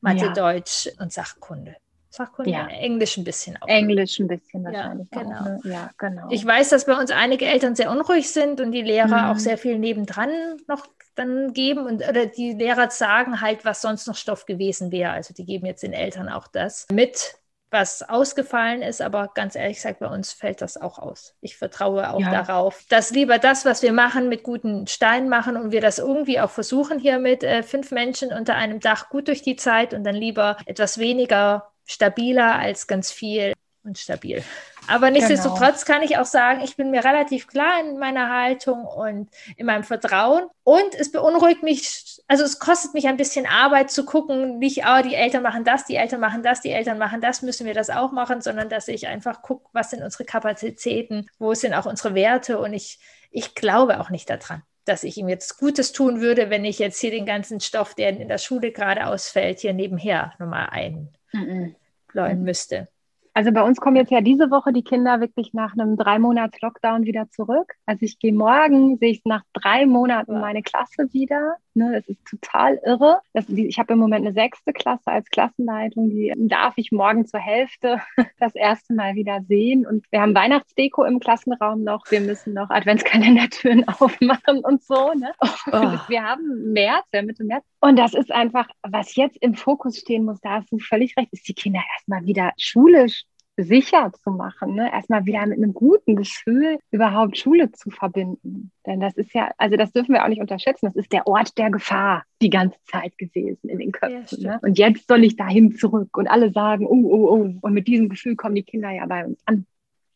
Mathe, 0.00 0.26
ja. 0.26 0.32
Deutsch 0.32 0.88
und 1.00 1.12
Sachkunde. 1.12 1.74
Fachkunde? 2.10 2.50
Ja. 2.50 2.66
Englisch 2.68 3.16
ein 3.16 3.24
bisschen 3.24 3.56
auch. 3.60 3.68
Englisch 3.68 4.18
ein 4.18 4.28
bisschen 4.28 4.64
wahrscheinlich. 4.64 5.08
Ja, 5.12 5.22
genau. 5.22 5.36
Auch, 5.36 5.44
ne? 5.44 5.60
ja, 5.64 5.90
genau. 5.98 6.28
Ich 6.30 6.44
weiß, 6.44 6.70
dass 6.70 6.86
bei 6.86 6.98
uns 6.98 7.10
einige 7.10 7.46
Eltern 7.46 7.74
sehr 7.74 7.90
unruhig 7.90 8.30
sind 8.30 8.60
und 8.60 8.72
die 8.72 8.82
Lehrer 8.82 9.22
mhm. 9.22 9.30
auch 9.30 9.38
sehr 9.38 9.58
viel 9.58 9.78
nebendran 9.78 10.30
noch 10.66 10.86
dann 11.14 11.52
geben 11.52 11.86
und 11.86 12.06
oder 12.08 12.26
die 12.26 12.52
Lehrer 12.52 12.90
sagen 12.90 13.40
halt, 13.40 13.64
was 13.64 13.80
sonst 13.80 14.06
noch 14.06 14.16
Stoff 14.16 14.46
gewesen 14.46 14.92
wäre. 14.92 15.12
Also 15.12 15.34
die 15.34 15.44
geben 15.44 15.66
jetzt 15.66 15.82
den 15.82 15.92
Eltern 15.92 16.28
auch 16.28 16.46
das 16.46 16.86
mit, 16.92 17.36
was 17.70 18.02
ausgefallen 18.02 18.82
ist, 18.82 19.02
aber 19.02 19.30
ganz 19.34 19.54
ehrlich 19.54 19.76
gesagt, 19.76 19.98
bei 19.98 20.06
uns 20.06 20.32
fällt 20.32 20.62
das 20.62 20.80
auch 20.80 20.98
aus. 20.98 21.34
Ich 21.40 21.56
vertraue 21.56 22.10
auch 22.10 22.20
ja. 22.20 22.30
darauf, 22.30 22.84
dass 22.88 23.10
lieber 23.10 23.38
das, 23.38 23.64
was 23.64 23.82
wir 23.82 23.92
machen, 23.92 24.28
mit 24.28 24.42
guten 24.44 24.86
Steinen 24.86 25.28
machen 25.28 25.56
und 25.56 25.72
wir 25.72 25.80
das 25.80 25.98
irgendwie 25.98 26.38
auch 26.40 26.50
versuchen, 26.50 26.98
hier 26.98 27.18
mit 27.18 27.42
äh, 27.42 27.62
fünf 27.62 27.90
Menschen 27.90 28.32
unter 28.32 28.54
einem 28.54 28.80
Dach 28.80 29.08
gut 29.08 29.28
durch 29.28 29.42
die 29.42 29.56
Zeit 29.56 29.94
und 29.94 30.04
dann 30.04 30.14
lieber 30.14 30.58
etwas 30.66 30.98
weniger 30.98 31.72
stabiler 31.86 32.56
als 32.56 32.86
ganz 32.86 33.10
viel 33.10 33.54
und 33.86 33.98
stabil. 33.98 34.42
Aber 34.88 35.10
nichtsdestotrotz 35.10 35.84
genau. 35.84 35.98
kann 35.98 36.06
ich 36.06 36.18
auch 36.18 36.26
sagen, 36.26 36.60
ich 36.62 36.76
bin 36.76 36.90
mir 36.90 37.04
relativ 37.04 37.46
klar 37.48 37.80
in 37.80 37.98
meiner 37.98 38.30
Haltung 38.30 38.84
und 38.84 39.30
in 39.56 39.66
meinem 39.66 39.84
Vertrauen. 39.84 40.44
Und 40.64 40.94
es 40.94 41.10
beunruhigt 41.10 41.62
mich, 41.62 42.20
also 42.28 42.44
es 42.44 42.58
kostet 42.58 42.94
mich 42.94 43.08
ein 43.08 43.16
bisschen 43.16 43.46
Arbeit 43.46 43.90
zu 43.90 44.04
gucken, 44.04 44.58
nicht, 44.58 44.84
oh, 44.86 45.02
die 45.02 45.14
Eltern 45.14 45.42
machen 45.42 45.64
das, 45.64 45.86
die 45.86 45.96
Eltern 45.96 46.20
machen 46.20 46.42
das, 46.42 46.60
die 46.60 46.70
Eltern 46.70 46.98
machen 46.98 47.20
das, 47.20 47.42
müssen 47.42 47.66
wir 47.66 47.74
das 47.74 47.90
auch 47.90 48.12
machen, 48.12 48.40
sondern 48.40 48.68
dass 48.68 48.88
ich 48.88 49.06
einfach 49.08 49.42
gucke, 49.42 49.68
was 49.72 49.90
sind 49.90 50.02
unsere 50.02 50.24
Kapazitäten, 50.24 51.28
wo 51.38 51.54
sind 51.54 51.74
auch 51.74 51.86
unsere 51.86 52.14
Werte. 52.14 52.58
Und 52.58 52.72
ich, 52.72 52.98
ich 53.30 53.54
glaube 53.54 54.00
auch 54.00 54.10
nicht 54.10 54.28
daran 54.30 54.62
dass 54.88 55.02
ich 55.02 55.18
ihm 55.18 55.28
jetzt 55.28 55.58
Gutes 55.58 55.90
tun 55.90 56.20
würde, 56.20 56.48
wenn 56.48 56.64
ich 56.64 56.78
jetzt 56.78 57.00
hier 57.00 57.10
den 57.10 57.26
ganzen 57.26 57.58
Stoff, 57.58 57.96
der 57.96 58.10
in 58.10 58.28
der 58.28 58.38
Schule 58.38 58.70
gerade 58.70 59.08
ausfällt, 59.08 59.58
hier 59.58 59.72
nebenher 59.72 60.32
nochmal 60.38 60.68
ein, 60.70 61.08
einbläuen 61.32 62.42
müsste. 62.42 62.88
Also 63.34 63.52
bei 63.52 63.62
uns 63.62 63.78
kommen 63.80 63.96
jetzt 63.96 64.10
ja 64.10 64.22
diese 64.22 64.50
Woche 64.50 64.72
die 64.72 64.82
Kinder 64.82 65.20
wirklich 65.20 65.52
nach 65.52 65.74
einem 65.74 65.98
drei 65.98 66.18
Monats 66.18 66.58
Lockdown 66.62 67.04
wieder 67.04 67.28
zurück. 67.28 67.74
Also 67.84 68.06
ich 68.06 68.18
gehe 68.18 68.32
morgen, 68.32 68.96
sehe 68.96 69.10
ich 69.10 69.22
nach 69.26 69.42
drei 69.52 69.84
Monaten 69.84 70.40
meine 70.40 70.62
Klasse 70.62 71.12
wieder. 71.12 71.56
Ne, 71.76 71.92
das 71.92 72.08
ist 72.08 72.24
total 72.24 72.80
irre. 72.86 73.20
Das, 73.34 73.50
ich 73.50 73.78
habe 73.78 73.92
im 73.92 73.98
Moment 73.98 74.24
eine 74.24 74.32
sechste 74.32 74.72
Klasse 74.72 75.08
als 75.08 75.28
Klassenleitung. 75.28 76.08
Die 76.08 76.32
darf 76.34 76.72
ich 76.76 76.90
morgen 76.90 77.26
zur 77.26 77.38
Hälfte 77.38 78.00
das 78.40 78.54
erste 78.54 78.94
Mal 78.94 79.14
wieder 79.14 79.42
sehen. 79.46 79.86
Und 79.86 80.06
wir 80.10 80.22
haben 80.22 80.34
Weihnachtsdeko 80.34 81.04
im 81.04 81.20
Klassenraum 81.20 81.84
noch. 81.84 82.10
Wir 82.10 82.22
müssen 82.22 82.54
noch 82.54 82.70
Adventskalendertüren 82.70 83.86
aufmachen 84.00 84.60
und 84.60 84.82
so. 84.84 85.12
Ne? 85.12 85.32
Oh. 85.70 85.98
Wir 86.08 86.22
haben 86.22 86.72
März, 86.72 87.04
ja, 87.12 87.20
Mitte 87.20 87.44
März. 87.44 87.66
Und 87.80 87.98
das 87.98 88.14
ist 88.14 88.32
einfach, 88.32 88.68
was 88.82 89.14
jetzt 89.14 89.36
im 89.42 89.54
Fokus 89.54 89.98
stehen 89.98 90.24
muss, 90.24 90.40
da 90.40 90.52
hast 90.52 90.72
du 90.72 90.78
völlig 90.78 91.14
recht, 91.18 91.28
ist 91.32 91.46
die 91.46 91.52
Kinder 91.52 91.82
erstmal 91.94 92.24
wieder 92.24 92.52
schulisch 92.56 93.26
sicher 93.56 94.12
zu 94.22 94.30
machen, 94.30 94.74
ne? 94.74 94.92
erstmal 94.92 95.24
wieder 95.26 95.46
mit 95.46 95.58
einem 95.58 95.72
guten 95.72 96.16
Gefühl 96.16 96.78
überhaupt 96.90 97.38
Schule 97.38 97.72
zu 97.72 97.90
verbinden. 97.90 98.70
Denn 98.84 99.00
das 99.00 99.16
ist 99.16 99.32
ja, 99.34 99.50
also 99.56 99.76
das 99.76 99.92
dürfen 99.92 100.14
wir 100.14 100.24
auch 100.24 100.28
nicht 100.28 100.40
unterschätzen, 100.40 100.86
das 100.86 100.96
ist 100.96 101.12
der 101.12 101.26
Ort 101.26 101.56
der 101.58 101.70
Gefahr 101.70 102.24
die 102.42 102.50
ganze 102.50 102.78
Zeit 102.84 103.16
gewesen 103.18 103.68
in 103.68 103.78
den 103.78 103.92
Köpfen. 103.92 104.40
Ja, 104.40 104.52
ne? 104.52 104.60
Und 104.62 104.78
jetzt 104.78 105.08
soll 105.08 105.24
ich 105.24 105.36
dahin 105.36 105.74
zurück 105.74 106.16
und 106.16 106.28
alle 106.28 106.50
sagen, 106.50 106.86
oh, 106.86 107.08
oh, 107.10 107.34
oh. 107.34 107.54
Und 107.60 107.72
mit 107.72 107.86
diesem 107.86 108.08
Gefühl 108.08 108.36
kommen 108.36 108.54
die 108.54 108.62
Kinder 108.62 108.90
ja 108.90 109.06
bei 109.06 109.24
uns 109.24 109.40
an. 109.46 109.66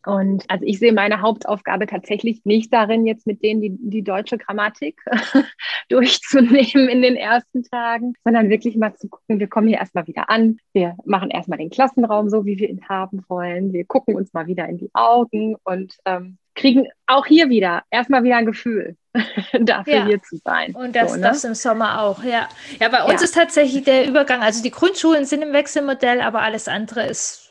Und 0.07 0.45
also 0.49 0.65
ich 0.65 0.79
sehe 0.79 0.93
meine 0.93 1.21
Hauptaufgabe 1.21 1.87
tatsächlich 1.87 2.45
nicht 2.45 2.73
darin, 2.73 3.07
jetzt 3.07 3.27
mit 3.27 3.43
denen 3.43 3.61
die, 3.61 3.77
die 3.79 4.03
deutsche 4.03 4.39
Grammatik 4.39 4.99
durchzunehmen 5.89 6.89
in 6.89 7.03
den 7.03 7.17
ersten 7.17 7.63
Tagen, 7.65 8.15
sondern 8.25 8.49
wirklich 8.49 8.77
mal 8.77 8.95
zu 8.95 9.09
gucken, 9.09 9.41
wir 9.41 9.49
kommen 9.49 9.69
hier 9.69 9.79
erstmal 9.79 10.07
wieder 10.07 10.31
an, 10.31 10.59
wir 10.73 10.97
machen 11.05 11.31
erstmal 11.31 11.59
den 11.59 11.71
Klassenraum 11.71 12.31
so, 12.31 12.47
wie 12.47 12.59
wir 12.59 12.71
ihn 12.71 12.89
haben 12.89 13.23
wollen, 13.29 13.73
wir 13.73 13.85
gucken 13.85 14.15
uns 14.15 14.33
mal 14.33 14.47
wieder 14.47 14.69
in 14.69 14.79
die 14.79 14.91
Augen 14.95 15.57
und 15.65 15.97
ähm, 16.07 16.39
kriegen 16.55 16.89
auch 17.07 17.27
hier 17.27 17.49
wieder 17.49 17.83
erstmal 17.91 18.23
wieder 18.23 18.37
ein 18.37 18.47
Gefühl 18.47 18.97
dafür 19.61 19.95
ja. 19.95 20.07
hier 20.07 20.23
zu 20.23 20.37
sein. 20.39 20.75
Und 20.75 20.97
das, 20.97 21.11
so, 21.13 21.17
ne? 21.17 21.23
das 21.23 21.45
im 21.45 21.55
Sommer 21.55 22.03
auch, 22.03 22.23
ja. 22.25 22.49
Ja, 22.79 22.89
bei 22.89 23.03
uns 23.03 23.21
ja. 23.21 23.25
ist 23.25 23.35
tatsächlich 23.35 23.85
der 23.85 24.09
Übergang, 24.09 24.41
also 24.41 24.63
die 24.63 24.71
Grundschulen 24.71 25.25
sind 25.25 25.43
im 25.43 25.53
Wechselmodell, 25.53 26.21
aber 26.21 26.41
alles 26.41 26.69
andere 26.69 27.07
ist 27.07 27.50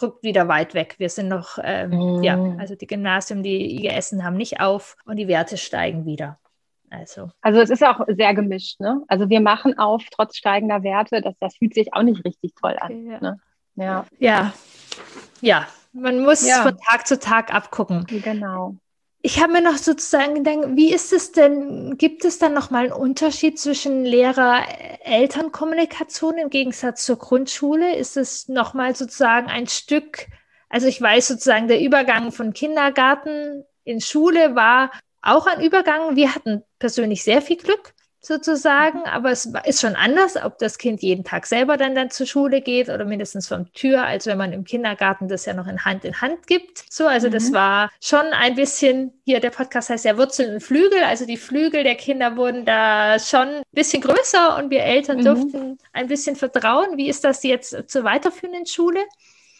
rückt 0.00 0.22
wieder 0.22 0.48
weit 0.48 0.74
weg. 0.74 0.94
Wir 0.98 1.08
sind 1.08 1.28
noch, 1.28 1.58
ähm, 1.62 1.90
mhm. 1.90 2.22
ja, 2.22 2.38
also 2.58 2.74
die 2.74 2.86
Gymnasium, 2.86 3.42
die 3.42 3.76
IGS 3.76 4.12
haben 4.22 4.36
nicht 4.36 4.60
auf 4.60 4.96
und 5.04 5.16
die 5.16 5.28
Werte 5.28 5.56
steigen 5.56 6.06
wieder. 6.06 6.38
Also. 6.90 7.30
also 7.40 7.60
es 7.60 7.70
ist 7.70 7.82
auch 7.82 8.06
sehr 8.06 8.34
gemischt. 8.34 8.78
Ne? 8.78 9.02
Also 9.08 9.30
wir 9.30 9.40
machen 9.40 9.78
auf 9.78 10.04
trotz 10.10 10.36
steigender 10.36 10.82
Werte. 10.82 11.22
Das, 11.22 11.34
das 11.40 11.56
fühlt 11.56 11.74
sich 11.74 11.94
auch 11.94 12.02
nicht 12.02 12.24
richtig 12.24 12.54
toll 12.54 12.76
an. 12.78 12.92
Okay, 12.92 13.10
ja. 13.10 13.20
Ne? 13.20 13.36
ja. 13.76 14.06
ja. 14.18 14.52
Ja, 15.40 15.66
man 15.92 16.20
muss 16.22 16.46
ja. 16.46 16.62
von 16.62 16.76
Tag 16.76 17.06
zu 17.06 17.18
Tag 17.18 17.52
abgucken. 17.54 18.04
Genau 18.06 18.76
ich 19.22 19.40
habe 19.40 19.52
mir 19.52 19.62
noch 19.62 19.76
sozusagen 19.76 20.42
gedacht, 20.42 20.70
wie 20.74 20.92
ist 20.92 21.12
es 21.12 21.30
denn, 21.30 21.96
gibt 21.96 22.24
es 22.24 22.38
dann 22.38 22.54
nochmal 22.54 22.82
einen 22.84 22.92
Unterschied 22.92 23.56
zwischen 23.58 24.04
Lehrer-Eltern-Kommunikation 24.04 26.38
im 26.38 26.50
Gegensatz 26.50 27.04
zur 27.04 27.18
Grundschule? 27.18 27.94
Ist 27.94 28.16
es 28.16 28.48
nochmal 28.48 28.96
sozusagen 28.96 29.46
ein 29.46 29.68
Stück, 29.68 30.26
also 30.68 30.88
ich 30.88 31.00
weiß 31.00 31.28
sozusagen, 31.28 31.68
der 31.68 31.80
Übergang 31.80 32.32
von 32.32 32.52
Kindergarten 32.52 33.64
in 33.84 34.00
Schule 34.00 34.56
war 34.56 34.90
auch 35.20 35.46
ein 35.46 35.62
Übergang. 35.62 36.16
Wir 36.16 36.34
hatten 36.34 36.64
persönlich 36.80 37.22
sehr 37.22 37.42
viel 37.42 37.58
Glück 37.58 37.94
sozusagen, 38.24 39.00
mhm. 39.00 39.06
aber 39.06 39.32
es 39.32 39.52
ist 39.64 39.80
schon 39.80 39.96
anders, 39.96 40.36
ob 40.42 40.58
das 40.58 40.78
Kind 40.78 41.02
jeden 41.02 41.24
Tag 41.24 41.44
selber 41.44 41.76
dann, 41.76 41.96
dann 41.96 42.10
zur 42.10 42.26
Schule 42.26 42.60
geht 42.60 42.88
oder 42.88 43.04
mindestens 43.04 43.48
vom 43.48 43.70
Tür, 43.72 44.04
als 44.04 44.26
wenn 44.26 44.38
man 44.38 44.52
im 44.52 44.64
Kindergarten 44.64 45.26
das 45.26 45.44
ja 45.44 45.54
noch 45.54 45.66
in 45.66 45.84
Hand 45.84 46.04
in 46.04 46.20
Hand 46.20 46.46
gibt. 46.46 46.84
So, 46.88 47.08
also 47.08 47.26
mhm. 47.26 47.32
das 47.32 47.52
war 47.52 47.90
schon 48.00 48.24
ein 48.32 48.54
bisschen, 48.54 49.12
hier 49.24 49.40
der 49.40 49.50
Podcast 49.50 49.90
heißt 49.90 50.04
ja 50.04 50.16
Wurzeln 50.16 50.54
und 50.54 50.62
Flügel, 50.62 51.02
also 51.02 51.26
die 51.26 51.36
Flügel 51.36 51.82
der 51.82 51.96
Kinder 51.96 52.36
wurden 52.36 52.64
da 52.64 53.18
schon 53.18 53.48
ein 53.48 53.62
bisschen 53.72 54.02
größer 54.02 54.56
und 54.56 54.70
wir 54.70 54.84
Eltern 54.84 55.18
mhm. 55.18 55.24
durften 55.24 55.78
ein 55.92 56.06
bisschen 56.06 56.36
vertrauen. 56.36 56.96
Wie 56.96 57.08
ist 57.08 57.24
das 57.24 57.42
jetzt 57.42 57.90
zur 57.90 58.04
weiterführenden 58.04 58.66
Schule? 58.66 59.00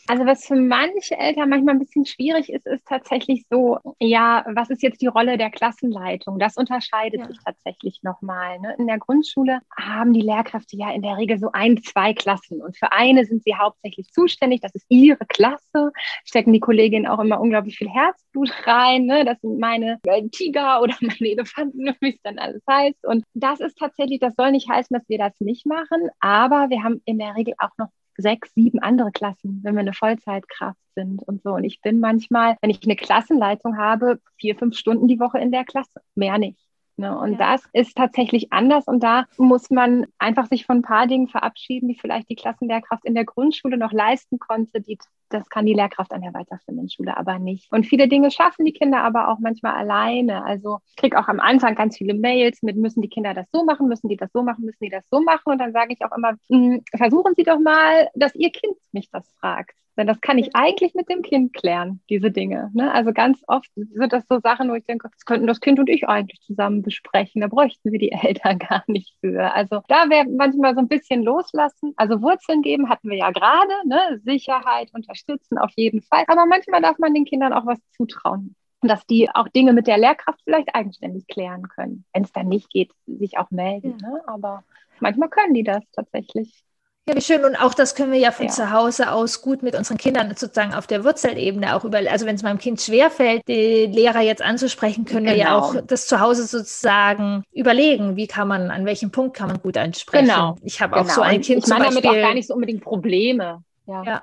Also 0.09 0.27
was 0.27 0.45
für 0.47 0.57
manche 0.57 1.17
Eltern 1.17 1.49
manchmal 1.49 1.77
ein 1.77 1.79
bisschen 1.79 2.05
schwierig 2.05 2.53
ist, 2.53 2.67
ist 2.67 2.87
tatsächlich 2.87 3.45
so, 3.49 3.79
ja, 4.01 4.45
was 4.53 4.71
ist 4.71 4.83
jetzt 4.83 5.01
die 5.01 5.07
Rolle 5.07 5.39
der 5.39 5.51
Klassenleitung? 5.51 6.39
Das 6.39 6.57
unterscheidet 6.57 7.21
ja. 7.21 7.27
sich 7.29 7.39
tatsächlich 7.45 8.01
nochmal. 8.03 8.59
Ne? 8.59 8.75
In 8.79 8.89
der 8.89 8.99
Grundschule 8.99 9.61
haben 9.77 10.13
die 10.13 10.21
Lehrkräfte 10.21 10.77
ja 10.77 10.91
in 10.91 11.03
der 11.03 11.17
Regel 11.17 11.39
so 11.39 11.51
ein, 11.53 11.81
zwei 11.83 12.15
Klassen 12.15 12.61
und 12.61 12.77
für 12.77 12.91
eine 12.91 13.25
sind 13.25 13.45
sie 13.45 13.55
hauptsächlich 13.55 14.13
zuständig, 14.13 14.61
das 14.61 14.75
ist 14.75 14.87
ihre 14.89 15.25
Klasse, 15.27 15.93
stecken 16.25 16.53
die 16.53 16.61
Kolleginnen 16.61 17.07
auch 17.07 17.21
immer 17.21 17.41
unglaublich 17.41 17.79
viel 17.79 17.91
Herzblut 17.91 18.53
rein, 18.67 19.07
ne? 19.07 19.25
das 19.25 19.41
sind 19.41 19.59
meine 19.59 20.01
äh, 20.07 20.29
Tiger 20.29 20.81
oder 20.83 20.95
meine 21.01 21.31
Elefanten, 21.31 21.95
wie 22.01 22.11
es 22.11 22.23
dann 22.23 22.39
alles 22.39 22.63
heißt 22.69 23.07
und 23.07 23.25
das 23.35 23.61
ist 23.61 23.79
tatsächlich, 23.79 24.19
das 24.21 24.35
soll 24.35 24.51
nicht 24.51 24.69
heißen, 24.69 24.95
dass 24.95 25.09
wir 25.09 25.19
das 25.19 25.33
nicht 25.41 25.67
machen, 25.67 26.11
aber 26.21 26.71
wir 26.71 26.83
haben 26.83 27.01
in 27.05 27.19
der 27.19 27.37
Regel 27.37 27.55
auch 27.59 27.71
noch 27.79 27.89
sechs, 28.17 28.53
sieben 28.55 28.79
andere 28.81 29.13
Klassen, 29.13 29.61
wenn 29.63 29.75
wir 29.75 29.81
eine 29.81 29.93
Vollzeitkraft 29.93 30.79
sind 30.95 31.23
und 31.23 31.43
so. 31.43 31.55
Und 31.55 31.65
ich 31.65 31.81
bin 31.81 32.01
manchmal, 32.01 32.57
wenn 32.61 32.71
ich 32.71 32.83
eine 32.85 32.97
Klassenleitung 32.97 33.79
habe, 33.79 34.21
vier, 34.39 34.57
fünf 34.57 34.77
Stunden 34.77 35.09
die 35.09 35.21
Woche 35.21 35.39
in 35.39 35.53
der 35.53 35.65
Klasse, 35.65 36.01
mehr 36.15 36.39
nicht. 36.39 36.72
Ne? 36.97 37.17
Und 37.17 37.33
ja. 37.33 37.39
das 37.39 37.69
ist 37.73 37.97
tatsächlich 37.97 38.53
anders 38.53 38.87
und 38.87 39.03
da 39.03 39.25
muss 39.39 39.71
man 39.71 40.07
einfach 40.19 40.47
sich 40.47 40.67
von 40.67 40.79
ein 40.79 40.83
paar 40.83 41.07
Dingen 41.07 41.29
verabschieden, 41.29 41.89
die 41.89 41.99
vielleicht 41.99 42.29
die 42.29 42.37
Klassenlehrkraft 42.37 43.05
in 43.05 43.15
der 43.15 43.25
Grundschule 43.25 43.79
noch 43.79 43.93
leisten 43.93 44.39
konnte. 44.39 44.81
Die, 44.81 44.99
das 45.31 45.49
kann 45.49 45.65
die 45.65 45.73
Lehrkraft 45.73 46.13
an 46.13 46.21
der 46.21 46.35
weiterführenden 46.35 46.91
Schule 46.91 47.17
aber 47.17 47.39
nicht. 47.39 47.73
Und 47.73 47.87
viele 47.87 48.09
Dinge 48.09 48.31
schaffen 48.31 48.67
die 48.67 48.73
Kinder 48.73 49.03
aber 49.03 49.29
auch 49.29 49.39
manchmal 49.39 49.75
alleine. 49.75 50.45
Also 50.45 50.79
ich 50.91 50.97
kriege 50.97 51.19
auch 51.19 51.29
am 51.29 51.41
Anfang 51.41 51.75
ganz 51.75 51.97
viele 51.97 52.15
Mails 52.15 52.63
mit, 52.63 52.77
müssen 52.77 53.01
die 53.01 53.09
Kinder 53.09 53.33
das 53.33 53.47
so 53.53 53.65
machen, 53.65 53.89
müssen 53.89 54.09
die 54.09 54.17
das 54.17 54.31
so 54.33 54.43
machen, 54.43 54.65
müssen 54.65 54.85
die 54.85 54.91
das 54.91 55.05
so 55.11 55.23
machen. 55.23 55.53
Und 55.53 55.59
dann 55.59 55.73
sage 55.73 55.95
ich 55.95 56.05
auch 56.05 56.17
immer, 56.17 56.35
hm, 56.51 56.83
versuchen 56.95 57.35
Sie 57.37 57.45
doch 57.45 57.59
mal, 57.59 58.09
dass 58.15 58.35
Ihr 58.35 58.51
Kind 58.51 58.77
mich 58.93 59.11
das 59.11 59.27
fragt. 59.41 59.77
Denn 59.97 60.07
das 60.07 60.21
kann 60.21 60.39
ich 60.39 60.51
eigentlich 60.55 60.95
mit 60.95 61.09
dem 61.09 61.23
Kind 61.23 61.53
klären, 61.53 62.01
diese 62.09 62.31
Dinge. 62.31 62.71
Ne? 62.73 62.93
Also 62.93 63.13
ganz 63.13 63.43
oft 63.47 63.71
sind 63.75 64.13
das 64.13 64.25
so 64.29 64.41
Sachen, 64.41 64.71
wo 64.71 64.75
ich 64.75 64.85
denke, 64.85 65.09
das 65.13 65.25
könnten 65.25 65.47
das 65.47 65.61
Kind 65.61 65.79
und 65.79 65.91
ich 65.91 66.09
eigentlich 66.09 66.41
zusammen 66.41 66.83
besprechen. 66.83 67.43
Da 67.43 67.49
bräuchten 67.49 67.93
wir 67.93 67.99
die 67.99 68.13
Eltern 68.23 68.59
gar 68.59 68.85
nicht 68.87 69.15
für. 69.21 69.53
Also 69.53 69.83
da 69.89 70.09
wäre 70.09 70.27
manchmal 70.29 70.75
so 70.75 70.81
ein 70.81 70.89
bisschen 70.89 71.23
loslassen. 71.23 71.93
Also 71.97 72.23
Wurzeln 72.23 72.63
geben 72.63 72.89
hatten 72.89 73.11
wir 73.11 73.19
ja 73.19 73.31
gerade, 73.31 73.73
ne? 73.87 74.21
Sicherheit, 74.25 74.91
unterstützen 74.95 75.59
auf 75.59 75.73
jeden 75.77 76.03
Fall. 76.03 76.25
Aber 76.27 76.47
manchmal 76.47 76.81
darf 76.81 76.99
man 76.99 77.15
den 77.15 77.25
Kindern 77.25 77.53
auch 77.53 77.67
was 77.67 77.79
zutrauen 77.97 78.57
dass 78.83 79.07
die 79.07 79.31
auch 79.31 79.49
Dinge 79.49 79.73
mit 79.73 79.87
der 79.87 79.97
Lehrkraft 79.97 80.41
vielleicht 80.43 80.75
eigenständig 80.75 81.29
klären 81.29 81.69
können. 81.69 82.05
Wenn 82.13 82.25
es 82.25 82.33
dann 82.33 82.49
nicht 82.49 82.69
geht, 82.69 82.91
sich 83.07 83.39
auch 83.39 83.51
melden. 83.51 83.97
Ja. 84.03 84.09
Ne? 84.09 84.23
Aber 84.27 84.65
manchmal 85.01 85.29
können 85.29 85.55
die 85.55 85.63
das 85.63 85.85
tatsächlich. 85.93 86.65
Ja, 87.09 87.17
wie 87.17 87.21
schön. 87.21 87.45
Und 87.45 87.57
auch 87.57 87.75
das 87.75 87.97
können 87.97 88.13
wir 88.13 88.19
ja 88.21 88.31
von 88.31 88.47
ja. 88.47 88.53
zu 88.53 88.71
Hause 88.71 89.11
aus 89.11 89.43
gut 89.43 89.65
mit 89.65 89.75
unseren 89.75 89.97
Kindern 89.99 90.29
sozusagen 90.37 90.73
auf 90.73 90.87
der 90.87 91.05
Wurzelebene 91.05 91.75
auch 91.75 91.85
über, 91.85 91.99
also 91.99 92.27
wenn 92.27 92.37
es 92.37 92.45
meinem 92.45 92.59
Kind 92.59 92.81
schwerfällt, 92.81 93.43
die 93.49 93.87
Lehrer 93.87 94.21
jetzt 94.21 94.41
anzusprechen, 94.41 95.05
können 95.05 95.25
genau. 95.25 95.37
wir 95.37 95.43
ja 95.43 95.47
genau. 95.47 95.81
auch 95.81 95.87
das 95.87 96.07
zu 96.07 96.21
Hause 96.21 96.45
sozusagen 96.45 97.43
überlegen, 97.51 98.15
wie 98.17 98.29
kann 98.29 98.47
man, 98.47 98.71
an 98.71 98.87
welchem 98.87 99.11
Punkt 99.11 99.37
kann 99.37 99.49
man 99.49 99.61
gut 99.61 99.77
ansprechen. 99.77 100.27
Genau. 100.27 100.57
Ich 100.63 100.81
habe 100.81 100.95
genau. 100.95 101.05
auch 101.05 101.11
so 101.11 101.23
ein 101.23 101.41
Kind 101.41 101.65
ich 101.65 101.71
meine 101.71 101.87
damit 101.87 102.07
auch 102.07 102.13
gar 102.13 102.35
nicht 102.35 102.47
so 102.47 102.55
unbedingt 102.55 102.85
Probleme. 102.85 103.65
Ja. 103.87 104.05
ja. 104.05 104.23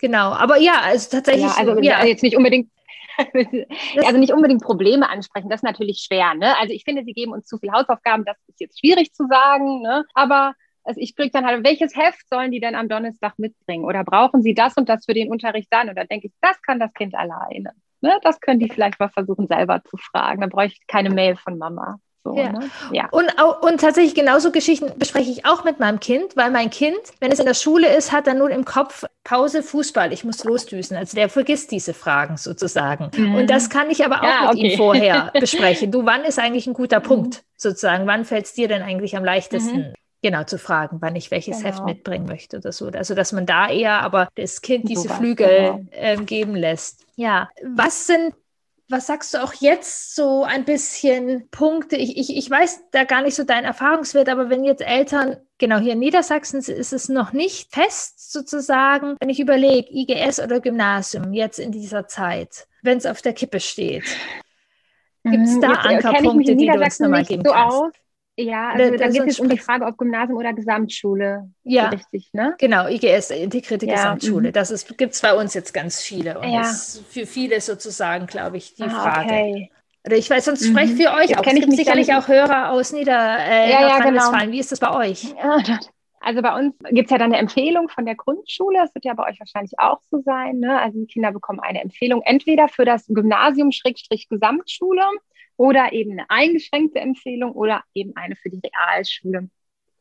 Genau. 0.00 0.32
Aber 0.32 0.58
ja, 0.58 0.80
also 0.82 1.10
tatsächlich. 1.10 1.44
Ja, 1.44 1.56
also 1.58 1.78
ja. 1.80 2.04
jetzt 2.04 2.22
nicht 2.22 2.36
unbedingt 2.36 2.70
also 4.04 4.18
nicht 4.18 4.32
unbedingt 4.32 4.62
Probleme 4.62 5.08
ansprechen, 5.08 5.48
das 5.48 5.58
ist 5.58 5.64
natürlich 5.64 6.04
schwer. 6.06 6.34
Ne? 6.34 6.58
Also 6.58 6.72
ich 6.72 6.84
finde, 6.84 7.04
sie 7.04 7.12
geben 7.12 7.32
uns 7.32 7.46
zu 7.46 7.58
viel 7.58 7.70
Hausaufgaben, 7.70 8.24
das 8.24 8.36
ist 8.48 8.60
jetzt 8.60 8.80
schwierig 8.80 9.12
zu 9.12 9.26
sagen, 9.28 9.82
ne? 9.82 10.04
aber 10.14 10.54
also 10.84 11.00
ich 11.00 11.16
kriege 11.16 11.30
dann 11.30 11.46
halt, 11.46 11.64
welches 11.64 11.96
Heft 11.96 12.28
sollen 12.28 12.50
die 12.50 12.60
denn 12.60 12.74
am 12.74 12.88
Donnerstag 12.88 13.38
mitbringen? 13.38 13.84
Oder 13.84 14.04
brauchen 14.04 14.42
sie 14.42 14.54
das 14.54 14.76
und 14.76 14.88
das 14.88 15.06
für 15.06 15.14
den 15.14 15.30
Unterricht 15.30 15.68
dann? 15.70 15.88
Oder 15.88 16.04
denke 16.04 16.28
ich, 16.28 16.32
das 16.40 16.60
kann 16.62 16.78
das 16.78 16.92
Kind 16.92 17.14
alleine. 17.14 17.72
Ne? 18.00 18.18
Das 18.22 18.40
können 18.40 18.60
die 18.60 18.68
vielleicht 18.68 19.00
mal 19.00 19.08
versuchen, 19.08 19.46
selber 19.46 19.82
zu 19.82 19.96
fragen. 19.96 20.42
Da 20.42 20.46
brauche 20.46 20.66
ich 20.66 20.86
keine 20.86 21.10
Mail 21.10 21.36
von 21.36 21.56
Mama. 21.56 21.98
So, 22.22 22.34
ja. 22.36 22.52
Ne? 22.52 22.70
ja. 22.92 23.08
Und, 23.10 23.32
und 23.60 23.80
tatsächlich 23.80 24.14
genauso 24.14 24.50
Geschichten 24.50 24.90
bespreche 24.98 25.30
ich 25.30 25.44
auch 25.46 25.64
mit 25.64 25.78
meinem 25.78 26.00
Kind, 26.00 26.36
weil 26.36 26.50
mein 26.50 26.70
Kind, 26.70 26.96
wenn 27.20 27.30
es 27.32 27.38
in 27.38 27.44
der 27.46 27.54
Schule 27.54 27.94
ist, 27.94 28.12
hat 28.12 28.26
dann 28.26 28.38
nur 28.38 28.50
im 28.50 28.64
Kopf 28.64 29.04
Pause 29.24 29.62
Fußball, 29.62 30.12
ich 30.12 30.24
muss 30.24 30.44
losdüsen. 30.44 30.96
Also 30.96 31.16
der 31.16 31.28
vergisst 31.28 31.70
diese 31.70 31.92
Fragen 31.92 32.36
sozusagen. 32.36 33.10
Mhm. 33.16 33.34
Und 33.34 33.50
das 33.50 33.68
kann 33.68 33.90
ich 33.90 34.04
aber 34.04 34.20
auch 34.20 34.24
ja, 34.24 34.40
mit 34.42 34.58
okay. 34.58 34.72
ihm 34.72 34.76
vorher 34.78 35.32
besprechen. 35.38 35.92
Du, 35.92 36.04
wann 36.06 36.24
ist 36.24 36.38
eigentlich 36.38 36.66
ein 36.66 36.74
guter 36.74 37.00
mhm. 37.00 37.04
Punkt 37.04 37.44
sozusagen? 37.56 38.06
Wann 38.06 38.24
fällt 38.24 38.46
es 38.46 38.54
dir 38.54 38.68
denn 38.68 38.82
eigentlich 38.82 39.16
am 39.16 39.24
leichtesten? 39.24 39.76
Mhm 39.78 39.94
genau 40.24 40.44
zu 40.44 40.58
fragen, 40.58 40.96
wann 41.02 41.16
ich 41.16 41.30
welches 41.30 41.58
genau. 41.58 41.68
Heft 41.68 41.84
mitbringen 41.84 42.24
möchte 42.24 42.56
oder 42.56 42.72
so. 42.72 42.88
Also 42.88 43.14
dass 43.14 43.32
man 43.32 43.44
da 43.44 43.68
eher 43.68 44.00
aber 44.00 44.28
das 44.36 44.62
Kind 44.62 44.88
diese 44.88 45.08
so 45.08 45.14
Flügel 45.14 45.46
genau. 45.46 45.86
äh, 45.90 46.16
geben 46.16 46.56
lässt. 46.56 47.04
Ja, 47.14 47.50
was 47.62 48.06
sind 48.06 48.34
was 48.88 49.06
sagst 49.06 49.34
du 49.34 49.42
auch 49.42 49.52
jetzt 49.54 50.14
so 50.14 50.44
ein 50.44 50.64
bisschen 50.64 51.48
Punkte? 51.50 51.96
Ich, 51.96 52.16
ich, 52.16 52.36
ich 52.36 52.50
weiß 52.50 52.84
da 52.92 53.04
gar 53.04 53.22
nicht 53.22 53.34
so 53.34 53.44
dein 53.44 53.64
Erfahrungswert, 53.64 54.28
aber 54.28 54.50
wenn 54.50 54.64
jetzt 54.64 54.82
Eltern, 54.82 55.36
genau 55.58 55.78
hier 55.78 55.94
in 55.94 55.98
Niedersachsen 55.98 56.58
ist 56.58 56.92
es 56.92 57.08
noch 57.08 57.32
nicht 57.32 57.74
fest 57.74 58.32
sozusagen, 58.32 59.16
wenn 59.20 59.30
ich 59.30 59.40
überlege, 59.40 59.88
IGS 59.90 60.40
oder 60.40 60.60
Gymnasium 60.60 61.32
jetzt 61.32 61.58
in 61.58 61.72
dieser 61.72 62.08
Zeit, 62.08 62.66
wenn 62.82 62.98
es 62.98 63.06
auf 63.06 63.22
der 63.22 63.32
Kippe 63.32 63.60
steht. 63.60 64.04
Gibt 65.24 65.44
es 65.44 65.54
mhm, 65.54 65.60
da 65.62 65.68
jetzt, 65.68 65.84
äh, 65.84 66.08
Ankerpunkte, 66.08 66.56
die 66.56 66.66
du 66.66 66.74
uns 66.74 67.00
nochmal 67.00 67.24
geben 67.24 67.42
so 67.44 67.52
kannst? 67.52 67.76
Aus. 67.76 67.92
Ja, 68.36 68.70
also 68.70 68.96
da, 68.96 69.08
geht 69.08 69.28
es 69.28 69.38
um 69.38 69.48
die 69.48 69.58
Frage, 69.58 69.84
ob 69.84 69.96
Gymnasium 69.96 70.38
oder 70.38 70.52
Gesamtschule. 70.52 71.50
Ja, 71.62 71.88
richtig, 71.88 72.30
ne? 72.32 72.56
Genau, 72.58 72.88
IGS, 72.88 73.30
integrierte 73.30 73.86
ja. 73.86 73.94
Gesamtschule. 73.94 74.48
Mhm. 74.48 74.52
Das 74.52 74.86
gibt 74.96 75.14
es 75.14 75.22
bei 75.22 75.34
uns 75.34 75.54
jetzt 75.54 75.72
ganz 75.72 76.00
viele. 76.00 76.40
Und 76.40 76.48
ja. 76.48 76.62
ist 76.62 77.04
für 77.08 77.26
viele 77.26 77.60
sozusagen, 77.60 78.26
glaube 78.26 78.56
ich, 78.56 78.74
die 78.74 78.82
ah, 78.82 78.88
Frage. 78.88 79.26
Okay. 79.26 79.70
Oder 80.04 80.16
ich 80.16 80.28
weiß, 80.28 80.46
sonst 80.46 80.62
mhm. 80.62 80.72
spreche 80.72 80.92
ich 80.94 81.02
für 81.02 81.12
euch 81.14 81.38
auch. 81.38 81.46
Es 81.46 81.54
gibt 81.54 81.72
sicherlich 81.72 82.12
auch 82.12 82.26
Hörer 82.26 82.70
aus 82.70 82.92
Nieder 82.92 83.38
äh, 83.38 83.70
ja, 83.70 83.80
Nordrhein-Westfalen. 83.82 84.40
Genau. 84.40 84.52
Wie 84.52 84.60
ist 84.60 84.72
das 84.72 84.80
bei 84.80 84.94
euch? 84.94 85.34
Also 86.26 86.40
bei 86.40 86.58
uns 86.58 86.74
gibt 86.90 87.08
es 87.08 87.10
ja 87.10 87.18
dann 87.18 87.34
eine 87.34 87.38
Empfehlung 87.38 87.90
von 87.90 88.06
der 88.06 88.14
Grundschule. 88.14 88.78
Das 88.78 88.94
wird 88.94 89.04
ja 89.04 89.12
bei 89.12 89.28
euch 89.28 89.38
wahrscheinlich 89.40 89.72
auch 89.76 90.00
so 90.10 90.22
sein. 90.22 90.58
Ne? 90.58 90.80
Also 90.80 90.98
die 90.98 91.06
Kinder 91.06 91.32
bekommen 91.32 91.60
eine 91.60 91.82
Empfehlung 91.82 92.22
entweder 92.22 92.66
für 92.68 92.86
das 92.86 93.06
Gymnasium-Gesamtschule 93.08 95.02
oder 95.56 95.92
eben 95.92 96.12
eine 96.12 96.28
eingeschränkte 96.28 97.00
Empfehlung 97.00 97.52
oder 97.52 97.82
eben 97.94 98.14
eine 98.16 98.36
für 98.36 98.50
die 98.50 98.60
Realschule. 98.60 99.48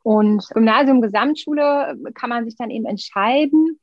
Und 0.04 0.46
Gymnasium, 0.50 1.02
Gesamtschule 1.02 1.98
kann 2.14 2.30
man 2.30 2.46
sich 2.46 2.58
dann 2.58 2.70
eben 2.70 2.86
entscheiden. 2.86 3.80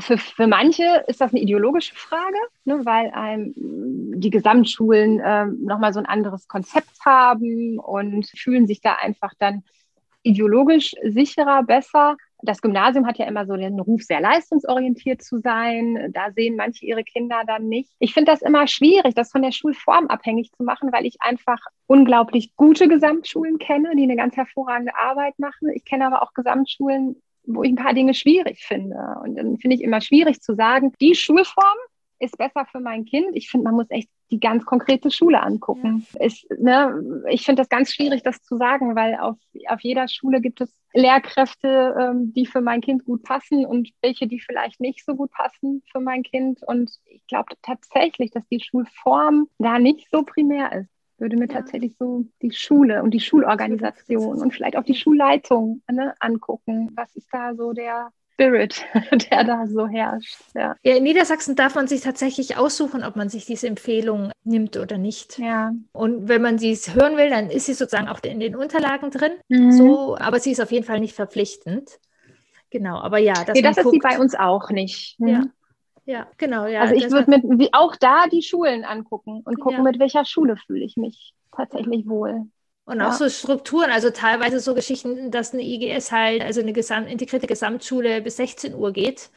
Für, 0.00 0.18
für 0.18 0.46
manche 0.46 1.04
ist 1.06 1.20
das 1.20 1.32
eine 1.32 1.40
ideologische 1.40 1.94
Frage, 1.94 2.38
ne, 2.64 2.84
weil 2.84 3.10
einem 3.10 3.52
die 3.54 4.30
Gesamtschulen 4.30 5.20
äh, 5.20 5.46
nochmal 5.46 5.92
so 5.92 6.00
ein 6.00 6.06
anderes 6.06 6.48
Konzept 6.48 7.04
haben 7.04 7.78
und 7.78 8.26
fühlen 8.36 8.66
sich 8.66 8.80
da 8.80 8.94
einfach 8.94 9.34
dann 9.38 9.62
ideologisch 10.22 10.94
sicherer, 11.04 11.62
besser 11.62 12.16
das 12.42 12.60
Gymnasium 12.60 13.06
hat 13.06 13.18
ja 13.18 13.26
immer 13.26 13.46
so 13.46 13.56
den 13.56 13.78
Ruf, 13.78 14.02
sehr 14.02 14.20
leistungsorientiert 14.20 15.22
zu 15.22 15.38
sein. 15.38 16.10
Da 16.12 16.32
sehen 16.32 16.56
manche 16.56 16.84
ihre 16.84 17.04
Kinder 17.04 17.42
dann 17.46 17.68
nicht. 17.68 17.90
Ich 17.98 18.14
finde 18.14 18.32
das 18.32 18.42
immer 18.42 18.66
schwierig, 18.66 19.14
das 19.14 19.30
von 19.30 19.42
der 19.42 19.52
Schulform 19.52 20.08
abhängig 20.08 20.52
zu 20.52 20.64
machen, 20.64 20.92
weil 20.92 21.06
ich 21.06 21.20
einfach 21.20 21.58
unglaublich 21.86 22.54
gute 22.56 22.88
Gesamtschulen 22.88 23.58
kenne, 23.58 23.94
die 23.96 24.02
eine 24.02 24.16
ganz 24.16 24.36
hervorragende 24.36 24.96
Arbeit 24.96 25.38
machen. 25.38 25.70
Ich 25.74 25.84
kenne 25.84 26.06
aber 26.06 26.22
auch 26.22 26.34
Gesamtschulen, 26.34 27.22
wo 27.44 27.62
ich 27.62 27.70
ein 27.70 27.76
paar 27.76 27.94
Dinge 27.94 28.14
schwierig 28.14 28.64
finde. 28.64 28.96
Und 29.22 29.36
dann 29.36 29.58
finde 29.58 29.76
ich 29.76 29.82
immer 29.82 30.00
schwierig 30.00 30.40
zu 30.40 30.54
sagen, 30.54 30.92
die 31.00 31.14
Schulform 31.14 31.78
ist 32.18 32.38
besser 32.38 32.66
für 32.70 32.80
mein 32.80 33.04
Kind. 33.04 33.28
Ich 33.34 33.50
finde, 33.50 33.64
man 33.64 33.74
muss 33.74 33.90
echt 33.90 34.08
die 34.32 34.40
ganz 34.40 34.64
konkrete 34.64 35.10
Schule 35.10 35.42
angucken. 35.42 36.06
Ja. 36.14 36.26
Ich, 36.26 36.46
ne, 36.58 37.22
ich 37.28 37.44
finde 37.44 37.60
das 37.60 37.68
ganz 37.68 37.92
schwierig, 37.92 38.22
das 38.22 38.42
zu 38.42 38.56
sagen, 38.56 38.96
weil 38.96 39.16
auf, 39.16 39.36
auf 39.68 39.80
jeder 39.82 40.08
Schule 40.08 40.40
gibt 40.40 40.60
es 40.62 40.74
Lehrkräfte, 40.94 41.94
ähm, 41.98 42.32
die 42.32 42.46
für 42.46 42.62
mein 42.62 42.80
Kind 42.80 43.04
gut 43.04 43.22
passen 43.22 43.64
und 43.66 43.90
welche, 44.00 44.26
die 44.26 44.40
vielleicht 44.40 44.80
nicht 44.80 45.04
so 45.04 45.14
gut 45.14 45.30
passen 45.30 45.82
für 45.92 46.00
mein 46.00 46.22
Kind. 46.22 46.60
Und 46.66 46.90
ich 47.04 47.26
glaube 47.26 47.54
tatsächlich, 47.62 48.30
dass 48.30 48.46
die 48.48 48.60
Schulform 48.60 49.48
da 49.58 49.78
nicht 49.78 50.08
so 50.10 50.22
primär 50.22 50.72
ist 50.72 50.88
würde 51.18 51.36
mir 51.36 51.46
ja. 51.46 51.54
tatsächlich 51.54 51.96
so 51.98 52.24
die 52.42 52.50
Schule 52.50 53.00
und 53.00 53.12
die 53.12 53.20
Schulorganisation 53.20 54.42
und 54.42 54.52
vielleicht 54.52 54.76
auch 54.76 54.82
die 54.82 54.96
Schulleitung 54.96 55.80
ne, 55.88 56.14
angucken. 56.18 56.90
Was 56.96 57.14
ist 57.14 57.28
da 57.30 57.54
so 57.54 57.72
der 57.72 58.10
Spirit, 58.32 58.84
der 59.30 59.44
da 59.44 59.66
so 59.66 59.86
herrscht. 59.86 60.38
Ja. 60.54 60.76
ja. 60.82 60.96
in 60.96 61.04
Niedersachsen 61.04 61.56
darf 61.56 61.74
man 61.74 61.86
sich 61.86 62.00
tatsächlich 62.00 62.56
aussuchen, 62.56 63.04
ob 63.04 63.16
man 63.16 63.28
sich 63.28 63.46
diese 63.46 63.66
Empfehlung 63.66 64.32
nimmt 64.44 64.76
oder 64.76 64.98
nicht. 64.98 65.38
Ja. 65.38 65.72
Und 65.92 66.28
wenn 66.28 66.42
man 66.42 66.58
sie 66.58 66.74
hören 66.74 67.16
will, 67.16 67.30
dann 67.30 67.50
ist 67.50 67.66
sie 67.66 67.74
sozusagen 67.74 68.08
auch 68.08 68.20
in 68.22 68.40
den 68.40 68.56
Unterlagen 68.56 69.10
drin. 69.10 69.32
Mhm. 69.48 69.72
So, 69.72 70.16
aber 70.16 70.40
sie 70.40 70.52
ist 70.52 70.60
auf 70.60 70.72
jeden 70.72 70.84
Fall 70.84 71.00
nicht 71.00 71.14
verpflichtend. 71.14 71.98
Genau, 72.70 72.98
aber 72.98 73.18
ja, 73.18 73.34
das, 73.44 73.54
nee, 73.54 73.62
das 73.62 73.76
ist 73.76 73.90
sie 73.90 73.98
bei 73.98 74.18
uns 74.18 74.34
auch 74.34 74.70
nicht. 74.70 75.20
Mhm. 75.20 75.28
Ja. 75.28 75.42
Ja, 76.04 76.26
genau, 76.36 76.66
ja. 76.66 76.80
Also 76.80 76.94
ich 76.94 77.10
würde 77.12 77.30
mit 77.30 77.44
wie 77.44 77.72
auch 77.72 77.94
da 77.94 78.26
die 78.26 78.42
Schulen 78.42 78.84
angucken 78.84 79.42
und 79.44 79.60
gucken, 79.60 79.78
ja. 79.78 79.82
mit 79.84 80.00
welcher 80.00 80.24
Schule 80.24 80.56
fühle 80.56 80.84
ich 80.84 80.96
mich 80.96 81.32
tatsächlich 81.54 82.08
wohl. 82.08 82.46
Und 82.84 83.00
auch 83.00 83.12
so 83.12 83.28
Strukturen, 83.28 83.90
also 83.90 84.10
teilweise 84.10 84.58
so 84.58 84.74
Geschichten, 84.74 85.30
dass 85.30 85.52
eine 85.52 85.62
IGS 85.62 86.10
halt, 86.10 86.42
also 86.42 86.60
eine 86.60 86.72
Gesam 86.72 87.06
integrierte 87.06 87.46
Gesamtschule 87.46 88.20
bis 88.22 88.36
16 88.36 88.74
Uhr 88.74 88.92
geht 88.92 89.30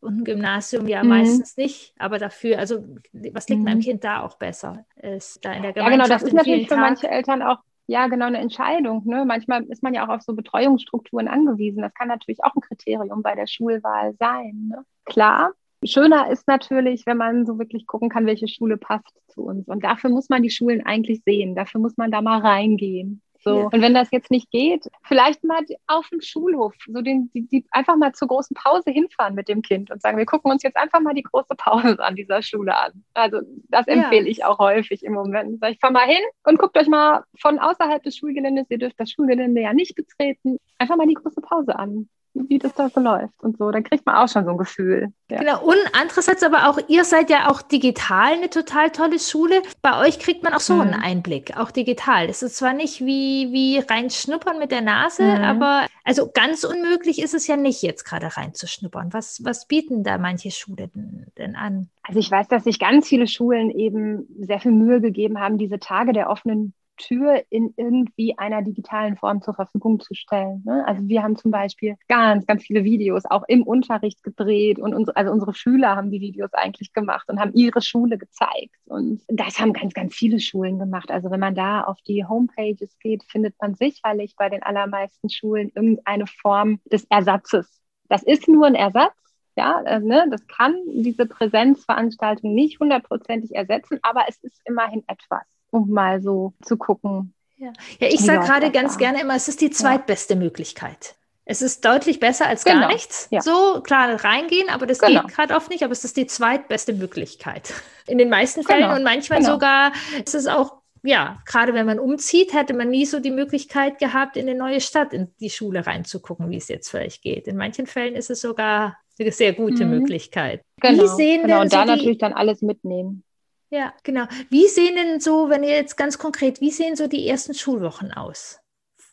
und 0.00 0.20
ein 0.20 0.24
Gymnasium 0.24 0.88
ja 0.88 1.02
mhm. 1.02 1.10
meistens 1.10 1.56
nicht, 1.58 1.94
aber 1.98 2.18
dafür, 2.18 2.58
also 2.58 2.84
was 3.12 3.48
liegt 3.48 3.60
mhm. 3.60 3.64
meinem 3.64 3.80
Kind 3.80 4.02
da 4.02 4.22
auch 4.22 4.36
besser? 4.38 4.86
Ist 4.96 5.44
da 5.44 5.52
in 5.52 5.62
der 5.62 5.76
ja, 5.76 5.88
genau, 5.90 6.06
das 6.06 6.22
ist 6.22 6.32
natürlich 6.32 6.68
für 6.68 6.74
Tag. 6.74 6.80
manche 6.80 7.08
Eltern 7.08 7.42
auch 7.42 7.58
ja, 7.88 8.08
genau, 8.08 8.26
eine 8.26 8.38
Entscheidung. 8.38 9.02
Ne? 9.04 9.24
Manchmal 9.24 9.62
ist 9.64 9.82
man 9.82 9.94
ja 9.94 10.04
auch 10.04 10.12
auf 10.12 10.22
so 10.22 10.34
Betreuungsstrukturen 10.34 11.28
angewiesen. 11.28 11.82
Das 11.82 11.94
kann 11.94 12.08
natürlich 12.08 12.42
auch 12.42 12.54
ein 12.56 12.60
Kriterium 12.60 13.22
bei 13.22 13.36
der 13.36 13.46
Schulwahl 13.46 14.14
sein. 14.18 14.70
Ne? 14.70 14.84
Klar, 15.04 15.52
Schöner 15.84 16.30
ist 16.30 16.48
natürlich, 16.48 17.06
wenn 17.06 17.16
man 17.16 17.46
so 17.46 17.58
wirklich 17.58 17.86
gucken 17.86 18.08
kann, 18.08 18.26
welche 18.26 18.48
Schule 18.48 18.76
passt 18.76 19.14
zu 19.28 19.42
uns. 19.42 19.68
Und 19.68 19.84
dafür 19.84 20.10
muss 20.10 20.28
man 20.28 20.42
die 20.42 20.50
Schulen 20.50 20.84
eigentlich 20.84 21.22
sehen. 21.24 21.54
Dafür 21.54 21.80
muss 21.80 21.96
man 21.96 22.10
da 22.10 22.22
mal 22.22 22.40
reingehen. 22.40 23.22
So. 23.46 23.60
Ja. 23.60 23.64
Und 23.66 23.80
wenn 23.80 23.94
das 23.94 24.10
jetzt 24.10 24.32
nicht 24.32 24.50
geht, 24.50 24.88
vielleicht 25.04 25.44
mal 25.44 25.60
auf 25.86 26.08
dem 26.08 26.20
Schulhof, 26.20 26.74
so 26.84 27.00
den, 27.00 27.30
die, 27.32 27.46
die 27.46 27.64
einfach 27.70 27.96
mal 27.96 28.12
zur 28.12 28.26
großen 28.26 28.54
Pause 28.54 28.90
hinfahren 28.90 29.36
mit 29.36 29.48
dem 29.48 29.62
Kind 29.62 29.92
und 29.92 30.02
sagen, 30.02 30.18
wir 30.18 30.26
gucken 30.26 30.50
uns 30.50 30.64
jetzt 30.64 30.76
einfach 30.76 30.98
mal 31.00 31.14
die 31.14 31.22
große 31.22 31.54
Pause 31.56 32.02
an 32.02 32.16
dieser 32.16 32.42
Schule 32.42 32.76
an. 32.76 33.04
Also 33.14 33.42
das 33.68 33.86
empfehle 33.86 34.24
ja. 34.24 34.30
ich 34.30 34.44
auch 34.44 34.58
häufig 34.58 35.04
im 35.04 35.12
Moment. 35.12 35.62
Ich 35.70 35.78
fahr 35.78 35.92
mal 35.92 36.06
hin 36.06 36.22
und 36.44 36.58
guckt 36.58 36.76
euch 36.76 36.88
mal 36.88 37.22
von 37.38 37.60
außerhalb 37.60 38.02
des 38.02 38.16
Schulgeländes, 38.16 38.66
ihr 38.68 38.78
dürft 38.78 38.98
das 38.98 39.12
Schulgelände 39.12 39.60
ja 39.60 39.72
nicht 39.72 39.94
betreten, 39.94 40.58
einfach 40.78 40.96
mal 40.96 41.06
die 41.06 41.14
große 41.14 41.40
Pause 41.40 41.78
an 41.78 42.08
wie 42.48 42.58
das 42.58 42.74
da 42.74 42.88
so 42.88 43.00
läuft 43.00 43.34
und 43.42 43.58
so. 43.58 43.70
Dann 43.70 43.82
kriegt 43.82 44.06
man 44.06 44.16
auch 44.16 44.28
schon 44.28 44.44
so 44.44 44.50
ein 44.50 44.58
Gefühl. 44.58 45.12
Ja. 45.30 45.38
Genau. 45.38 45.64
Und 45.64 45.78
andererseits 45.92 46.42
aber 46.42 46.68
auch, 46.68 46.78
ihr 46.88 47.04
seid 47.04 47.30
ja 47.30 47.50
auch 47.50 47.62
digital 47.62 48.34
eine 48.34 48.50
total 48.50 48.90
tolle 48.90 49.18
Schule. 49.18 49.62
Bei 49.82 50.06
euch 50.06 50.18
kriegt 50.18 50.42
man 50.42 50.54
auch 50.54 50.60
so 50.60 50.74
mhm. 50.74 50.80
einen 50.82 50.94
Einblick, 50.94 51.56
auch 51.56 51.70
digital. 51.70 52.28
Es 52.28 52.42
ist 52.42 52.56
zwar 52.56 52.72
nicht 52.72 53.00
wie, 53.00 53.52
wie 53.52 53.78
rein 53.78 54.10
schnuppern 54.10 54.58
mit 54.58 54.70
der 54.70 54.82
Nase, 54.82 55.22
mhm. 55.22 55.44
aber 55.44 55.86
also 56.04 56.30
ganz 56.32 56.64
unmöglich 56.64 57.20
ist 57.20 57.34
es 57.34 57.46
ja 57.46 57.56
nicht, 57.56 57.82
jetzt 57.82 58.04
gerade 58.04 58.36
reinzuschnuppern. 58.36 59.12
Was, 59.12 59.44
was 59.44 59.66
bieten 59.66 60.04
da 60.04 60.18
manche 60.18 60.50
Schulen 60.50 61.26
denn 61.36 61.56
an? 61.56 61.88
Also 62.02 62.20
ich 62.20 62.30
weiß, 62.30 62.48
dass 62.48 62.64
sich 62.64 62.78
ganz 62.78 63.08
viele 63.08 63.26
Schulen 63.26 63.70
eben 63.70 64.26
sehr 64.38 64.60
viel 64.60 64.72
Mühe 64.72 65.00
gegeben 65.00 65.40
haben, 65.40 65.58
diese 65.58 65.80
Tage 65.80 66.12
der 66.12 66.30
offenen 66.30 66.74
Tür 66.96 67.42
in 67.50 67.72
irgendwie 67.76 68.36
einer 68.38 68.62
digitalen 68.62 69.16
Form 69.16 69.42
zur 69.42 69.54
Verfügung 69.54 70.00
zu 70.00 70.14
stellen. 70.14 70.62
Ne? 70.64 70.84
Also 70.86 71.06
wir 71.08 71.22
haben 71.22 71.36
zum 71.36 71.50
Beispiel 71.50 71.96
ganz, 72.08 72.46
ganz 72.46 72.64
viele 72.64 72.84
Videos 72.84 73.24
auch 73.26 73.44
im 73.48 73.62
Unterricht 73.62 74.22
gedreht 74.22 74.78
und 74.78 74.94
unsere, 74.94 75.16
also 75.16 75.32
unsere 75.32 75.54
Schüler 75.54 75.96
haben 75.96 76.10
die 76.10 76.20
Videos 76.20 76.52
eigentlich 76.52 76.92
gemacht 76.92 77.28
und 77.28 77.38
haben 77.38 77.52
ihre 77.54 77.80
Schule 77.80 78.18
gezeigt. 78.18 78.76
Und 78.86 79.22
das 79.28 79.58
haben 79.58 79.72
ganz, 79.72 79.94
ganz 79.94 80.14
viele 80.14 80.40
Schulen 80.40 80.78
gemacht. 80.78 81.10
Also 81.10 81.30
wenn 81.30 81.40
man 81.40 81.54
da 81.54 81.82
auf 81.82 82.00
die 82.02 82.24
Homepages 82.24 82.98
geht, 82.98 83.24
findet 83.24 83.54
man 83.60 83.74
sicherlich 83.74 84.34
bei 84.36 84.48
den 84.48 84.62
allermeisten 84.62 85.28
Schulen 85.28 85.70
irgendeine 85.74 86.26
Form 86.26 86.80
des 86.90 87.04
Ersatzes. 87.10 87.80
Das 88.08 88.22
ist 88.22 88.48
nur 88.48 88.66
ein 88.66 88.74
Ersatz, 88.74 89.14
ja, 89.56 89.80
äh, 89.82 90.00
ne, 90.00 90.26
das 90.30 90.46
kann 90.46 90.74
diese 90.86 91.26
Präsenzveranstaltung 91.26 92.54
nicht 92.54 92.78
hundertprozentig 92.78 93.54
ersetzen, 93.54 93.98
aber 94.02 94.24
es 94.28 94.36
ist 94.44 94.60
immerhin 94.64 95.02
etwas 95.06 95.44
um 95.70 95.90
mal 95.90 96.20
so 96.20 96.54
zu 96.62 96.76
gucken. 96.76 97.34
Ja, 97.56 97.72
ja 97.98 98.08
ich 98.08 98.20
sage 98.20 98.44
gerade 98.44 98.70
ganz 98.70 98.94
da. 98.94 98.98
gerne 98.98 99.20
immer, 99.20 99.34
es 99.34 99.48
ist 99.48 99.60
die 99.60 99.70
zweitbeste 99.70 100.34
ja. 100.34 100.40
Möglichkeit. 100.40 101.14
Es 101.48 101.62
ist 101.62 101.84
deutlich 101.84 102.18
besser 102.18 102.46
als 102.46 102.64
genau. 102.64 102.80
gar 102.80 102.92
nichts. 102.92 103.28
Ja. 103.30 103.40
So 103.40 103.80
klar 103.82 104.22
reingehen, 104.24 104.68
aber 104.68 104.86
das 104.86 104.98
genau. 104.98 105.22
geht 105.22 105.32
gerade 105.34 105.54
oft 105.54 105.70
nicht, 105.70 105.84
aber 105.84 105.92
es 105.92 106.04
ist 106.04 106.16
die 106.16 106.26
zweitbeste 106.26 106.92
Möglichkeit. 106.92 107.72
In 108.08 108.18
den 108.18 108.28
meisten 108.28 108.64
Fällen 108.64 108.82
genau. 108.82 108.96
und 108.96 109.04
manchmal 109.04 109.38
genau. 109.40 109.52
sogar 109.52 109.92
ist 110.24 110.34
es 110.34 110.46
auch 110.46 110.82
ja, 111.06 111.38
gerade 111.46 111.72
wenn 111.72 111.86
man 111.86 112.00
umzieht, 112.00 112.52
hätte 112.52 112.74
man 112.74 112.90
nie 112.90 113.06
so 113.06 113.20
die 113.20 113.30
Möglichkeit 113.30 113.98
gehabt, 113.98 114.36
in 114.36 114.48
eine 114.48 114.58
neue 114.58 114.80
Stadt, 114.80 115.12
in 115.12 115.28
die 115.38 115.50
Schule 115.50 115.86
reinzugucken, 115.86 116.50
wie 116.50 116.56
es 116.56 116.66
jetzt 116.66 116.90
vielleicht 116.90 117.22
geht. 117.22 117.46
In 117.46 117.56
manchen 117.56 117.86
Fällen 117.86 118.16
ist 118.16 118.28
es 118.28 118.40
sogar 118.40 118.98
eine 119.18 119.30
sehr 119.30 119.52
gute 119.52 119.84
mhm. 119.84 119.90
Möglichkeit. 119.90 120.62
Genau, 120.80 121.04
wie 121.04 121.08
sehen 121.08 121.42
genau. 121.42 121.60
und 121.60 121.72
da 121.72 121.86
so 121.86 121.94
natürlich 121.94 122.18
dann 122.18 122.32
alles 122.32 122.60
mitnehmen. 122.60 123.22
Ja, 123.70 123.92
genau. 124.04 124.26
Wie 124.48 124.68
sehen 124.68 124.94
denn 124.94 125.20
so, 125.20 125.50
wenn 125.50 125.64
ihr 125.64 125.70
jetzt 125.70 125.96
ganz 125.96 126.18
konkret, 126.18 126.60
wie 126.60 126.70
sehen 126.70 126.96
so 126.96 127.08
die 127.08 127.28
ersten 127.28 127.54
Schulwochen 127.54 128.12
aus? 128.12 128.60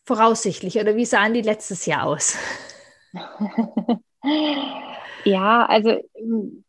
Voraussichtlich 0.05 0.79
oder 0.79 0.95
wie 0.95 1.05
sahen 1.05 1.33
die 1.33 1.41
letztes 1.41 1.85
Jahr 1.85 2.05
aus? 2.05 2.37
ja, 5.23 5.65
also 5.65 5.97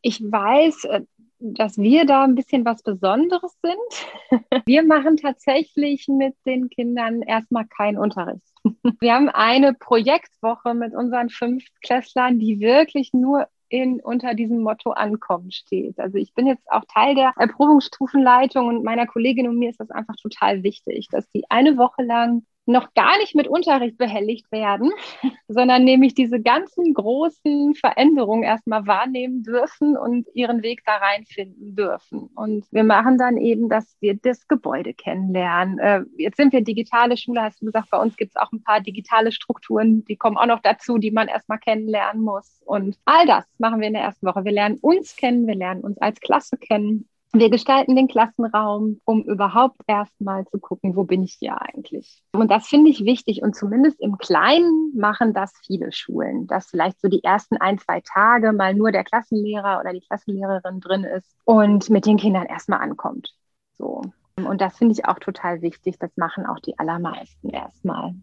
ich 0.01 0.21
weiß, 0.23 0.85
äh, 0.85 1.01
dass 1.39 1.77
wir 1.77 2.07
da 2.07 2.25
ein 2.25 2.35
bisschen 2.35 2.65
was 2.65 2.83
Besonderes 2.83 3.55
sind. 3.63 4.41
Wir 4.67 4.83
machen 4.83 5.19
tatsächlich 5.19 6.09
mit 6.09 6.35
den 6.47 6.71
Kindern 6.71 7.21
erstmal 7.23 7.67
keinen 7.67 7.99
Unterricht. 7.99 8.47
Wir 9.01 9.15
haben 9.15 9.29
eine 9.29 9.75
Projektwoche 9.75 10.73
mit 10.75 10.95
unseren 10.95 11.29
fünf 11.29 11.65
Klässlern, 11.83 12.39
die 12.39 12.61
wirklich 12.61 13.13
nur 13.13 13.47
in, 13.75 14.01
unter 14.01 14.35
diesem 14.35 14.61
Motto 14.61 14.93
Ankommen 14.93 15.51
steht. 15.51 15.99
Also 15.99 16.17
ich 16.17 16.33
bin 16.33 16.47
jetzt 16.47 16.71
auch 16.71 16.85
Teil 16.85 17.17
der 17.17 17.33
Erprobungsstufenleitung 17.37 18.69
und 18.69 18.85
meiner 18.85 19.05
Kollegin 19.05 19.49
und 19.49 19.59
mir 19.59 19.71
ist 19.71 19.81
das 19.81 19.91
einfach 19.91 20.15
total 20.15 20.63
wichtig, 20.63 21.09
dass 21.11 21.29
die 21.33 21.43
eine 21.51 21.77
Woche 21.77 22.05
lang 22.05 22.45
noch 22.67 22.95
gar 22.95 23.19
nicht 23.19 23.35
mit 23.35 23.47
Unterricht 23.47 23.99
behelligt 23.99 24.51
werden, 24.51 24.91
sondern 25.49 25.85
nämlich 25.85 26.15
diese 26.15 26.41
ganzen 26.41 26.95
großen 26.95 27.75
Veränderungen 27.75 28.43
erstmal 28.43 28.87
wahrnehmen 28.87 29.43
dürfen 29.43 29.97
und 29.97 30.29
ihren 30.35 30.63
Weg 30.63 30.83
da 30.85 30.97
reinfinden 30.97 31.77
dürfen. 31.77 32.31
Und 32.35 32.67
wir 32.71 32.85
machen 32.85 33.19
dann 33.19 33.37
eben, 33.37 33.69
dass 33.69 33.97
wir 34.01 34.15
das 34.15 34.49
Gebäude 34.49 34.95
kennenlernen. 34.95 35.79
Äh, 35.79 36.05
jetzt 36.17 36.37
sind 36.37 36.53
wir 36.53 36.63
digitale 36.63 37.17
Schule, 37.17 37.43
hast 37.43 37.61
du 37.61 37.67
gesagt, 37.67 37.91
bei 37.91 37.99
uns 37.99 38.17
gibt 38.17 38.33
es 38.35 38.41
auch 38.41 38.53
ein 38.53 38.63
paar 38.63 38.81
digitale 38.81 39.33
Strukturen, 39.33 40.05
die 40.05 40.17
kommen 40.17 40.37
auch 40.37 40.47
noch 40.47 40.61
dazu, 40.61 40.99
die 40.99 41.11
man 41.11 41.29
erstmal 41.29 41.59
kennenlernen 41.59 42.23
muss. 42.23 42.63
Und 42.65 42.99
all 43.05 43.27
das 43.27 43.45
machen 43.59 43.81
wir 43.81 43.89
in 43.89 43.95
der 43.95 44.03
ersten 44.03 44.27
Woche. 44.27 44.45
Wir 44.45 44.53
lernen 44.53 44.79
uns 44.81 45.17
kennen, 45.17 45.47
wir 45.47 45.55
lernen 45.55 45.83
uns 45.83 45.99
als 45.99 46.21
Klasse 46.21 46.57
kennen 46.57 47.09
wir 47.35 47.51
gestalten 47.51 47.97
den 47.97 48.09
Klassenraum, 48.09 49.01
um 49.05 49.23
überhaupt 49.25 49.81
erstmal 49.87 50.47
zu 50.47 50.59
gucken, 50.59 50.97
wo 50.97 51.05
bin 51.05 51.23
ich 51.23 51.37
hier 51.39 51.61
eigentlich. 51.61 52.23
Und 52.33 52.51
das 52.51 52.67
finde 52.67 52.91
ich 52.91 53.05
wichtig 53.05 53.43
und 53.43 53.55
zumindest 53.55 54.01
im 54.01 54.19
Kleinen 54.19 54.93
machen 54.97 55.35
das 55.35 55.53
viele 55.67 55.93
Schulen, 55.93 56.47
dass 56.47 56.69
vielleicht 56.69 57.01
so 57.01 57.09
die 57.09 57.25
ersten 57.25 57.57
ein, 57.57 57.79
zwei 57.79 58.01
Tage 58.01 58.53
mal 58.53 58.75
nur 58.75 58.93
der 58.93 59.05
Klassenlehrer 59.05 59.81
oder 59.81 59.93
die 59.93 60.01
Klassenlehrerin 60.01 60.81
drin 60.81 61.05
ist 61.05 61.37
und 61.45 61.91
mit 61.91 62.07
den 62.07 62.17
Kindern 62.17 62.47
erstmal 62.47 62.81
ankommt. 62.81 63.35
So. 63.77 64.03
Und 64.37 64.61
das 64.61 64.79
finde 64.79 64.93
ich 64.93 65.07
auch 65.07 65.19
total 65.19 65.63
wichtig. 65.63 65.99
Das 65.99 66.11
machen 66.17 66.47
auch 66.47 66.61
die 66.61 66.79
allermeisten 66.79 67.51
erstmal. 67.51 68.15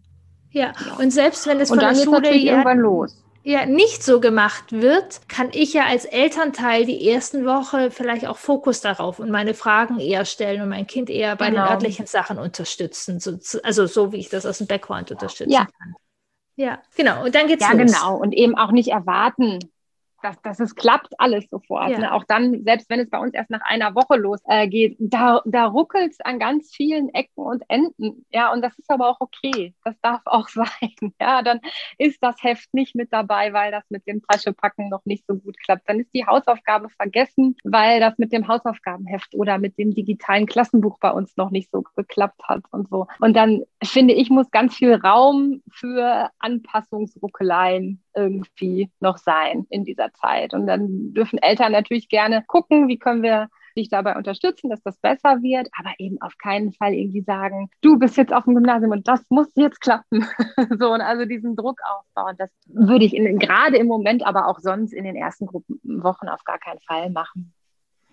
Ja, 0.50 0.72
und 0.98 1.10
selbst 1.10 1.46
wenn 1.46 1.60
es 1.60 1.68
von 1.68 1.78
der 1.78 1.94
Schule 1.94 2.34
irgendwann 2.34 2.78
los 2.78 3.22
ja 3.42 3.66
nicht 3.66 4.02
so 4.02 4.20
gemacht 4.20 4.72
wird, 4.72 5.28
kann 5.28 5.50
ich 5.52 5.72
ja 5.72 5.86
als 5.86 6.04
Elternteil 6.04 6.84
die 6.84 7.08
ersten 7.08 7.44
Woche 7.44 7.90
vielleicht 7.90 8.26
auch 8.26 8.36
Fokus 8.36 8.80
darauf 8.80 9.18
und 9.18 9.30
meine 9.30 9.54
Fragen 9.54 9.98
eher 9.98 10.24
stellen 10.24 10.62
und 10.62 10.68
mein 10.68 10.86
Kind 10.86 11.10
eher 11.10 11.36
bei 11.36 11.50
genau. 11.50 11.64
den 11.64 11.72
örtlichen 11.72 12.06
Sachen 12.06 12.38
unterstützen. 12.38 13.20
So, 13.20 13.38
also 13.62 13.86
so 13.86 14.12
wie 14.12 14.18
ich 14.18 14.28
das 14.28 14.46
aus 14.46 14.58
dem 14.58 14.66
Background 14.66 15.10
unterstützen 15.10 15.52
ja. 15.52 15.66
kann. 15.66 15.94
Ja, 16.54 16.82
genau. 16.96 17.24
Und 17.24 17.34
dann 17.34 17.46
geht's 17.46 17.62
ja, 17.62 17.72
los. 17.72 17.90
Ja, 17.90 17.98
genau. 17.98 18.16
Und 18.16 18.34
eben 18.34 18.56
auch 18.56 18.70
nicht 18.70 18.88
erwarten, 18.88 19.58
dass, 20.22 20.40
dass 20.42 20.60
es 20.60 20.74
klappt 20.74 21.18
alles 21.18 21.48
sofort. 21.50 21.90
Ja. 21.90 21.98
Ne? 21.98 22.12
Auch 22.12 22.24
dann, 22.24 22.62
selbst 22.64 22.88
wenn 22.90 23.00
es 23.00 23.10
bei 23.10 23.18
uns 23.18 23.34
erst 23.34 23.50
nach 23.50 23.60
einer 23.62 23.94
Woche 23.94 24.16
losgeht, 24.16 24.92
äh, 24.92 24.96
da, 24.98 25.42
da 25.44 25.66
ruckelt 25.66 26.12
es 26.12 26.20
an 26.20 26.38
ganz 26.38 26.70
vielen 26.74 27.08
Ecken 27.14 27.44
und 27.44 27.62
Enden. 27.68 28.24
Ja, 28.30 28.52
und 28.52 28.62
das 28.62 28.78
ist 28.78 28.90
aber 28.90 29.08
auch 29.08 29.20
okay. 29.20 29.74
Das 29.84 29.94
darf 30.00 30.22
auch 30.24 30.48
sein. 30.48 31.12
Ja, 31.20 31.42
dann 31.42 31.60
ist 31.98 32.22
das 32.22 32.42
Heft 32.42 32.72
nicht 32.72 32.94
mit 32.94 33.12
dabei, 33.12 33.52
weil 33.52 33.70
das 33.70 33.84
mit 33.90 34.06
dem 34.06 34.22
Taschepacken 34.22 34.88
noch 34.88 35.04
nicht 35.04 35.26
so 35.26 35.34
gut 35.34 35.56
klappt. 35.64 35.88
Dann 35.88 36.00
ist 36.00 36.10
die 36.14 36.26
Hausaufgabe 36.26 36.88
vergessen, 36.90 37.56
weil 37.64 38.00
das 38.00 38.18
mit 38.18 38.32
dem 38.32 38.48
Hausaufgabenheft 38.48 39.34
oder 39.34 39.58
mit 39.58 39.78
dem 39.78 39.94
digitalen 39.94 40.46
Klassenbuch 40.46 40.98
bei 40.98 41.10
uns 41.10 41.36
noch 41.36 41.50
nicht 41.50 41.70
so 41.70 41.82
geklappt 41.96 42.42
hat 42.44 42.62
und 42.70 42.88
so. 42.88 43.06
Und 43.20 43.34
dann 43.36 43.62
finde 43.82 44.14
ich, 44.14 44.30
muss 44.30 44.50
ganz 44.50 44.74
viel 44.76 44.94
Raum 44.94 45.62
für 45.70 46.30
Anpassungsruckeleien 46.38 48.02
irgendwie 48.14 48.90
noch 49.00 49.18
sein 49.18 49.66
in 49.70 49.84
dieser 49.84 50.12
Zeit. 50.12 50.54
Und 50.54 50.66
dann 50.66 51.14
dürfen 51.14 51.38
Eltern 51.38 51.72
natürlich 51.72 52.08
gerne 52.08 52.44
gucken, 52.46 52.88
wie 52.88 52.98
können 52.98 53.22
wir 53.22 53.48
dich 53.76 53.88
dabei 53.88 54.16
unterstützen, 54.16 54.70
dass 54.70 54.82
das 54.82 54.98
besser 54.98 55.42
wird, 55.42 55.68
aber 55.78 55.92
eben 55.98 56.20
auf 56.20 56.36
keinen 56.38 56.72
Fall 56.72 56.94
irgendwie 56.94 57.22
sagen, 57.22 57.70
du 57.80 57.98
bist 57.98 58.16
jetzt 58.16 58.32
auf 58.32 58.44
dem 58.44 58.54
Gymnasium 58.54 58.92
und 58.92 59.08
das 59.08 59.20
muss 59.30 59.48
jetzt 59.54 59.80
klappen. 59.80 60.26
so 60.78 60.92
und 60.92 61.00
also 61.00 61.24
diesen 61.24 61.56
Druck 61.56 61.80
aufbauen, 61.84 62.34
das 62.38 62.50
würde 62.66 63.04
ich 63.04 63.14
in, 63.14 63.38
gerade 63.38 63.76
im 63.76 63.86
Moment, 63.86 64.26
aber 64.26 64.48
auch 64.48 64.58
sonst 64.58 64.92
in 64.92 65.04
den 65.04 65.16
ersten 65.16 65.46
Gruppen, 65.46 65.80
Wochen 66.02 66.28
auf 66.28 66.44
gar 66.44 66.58
keinen 66.58 66.80
Fall 66.80 67.10
machen. 67.10 67.52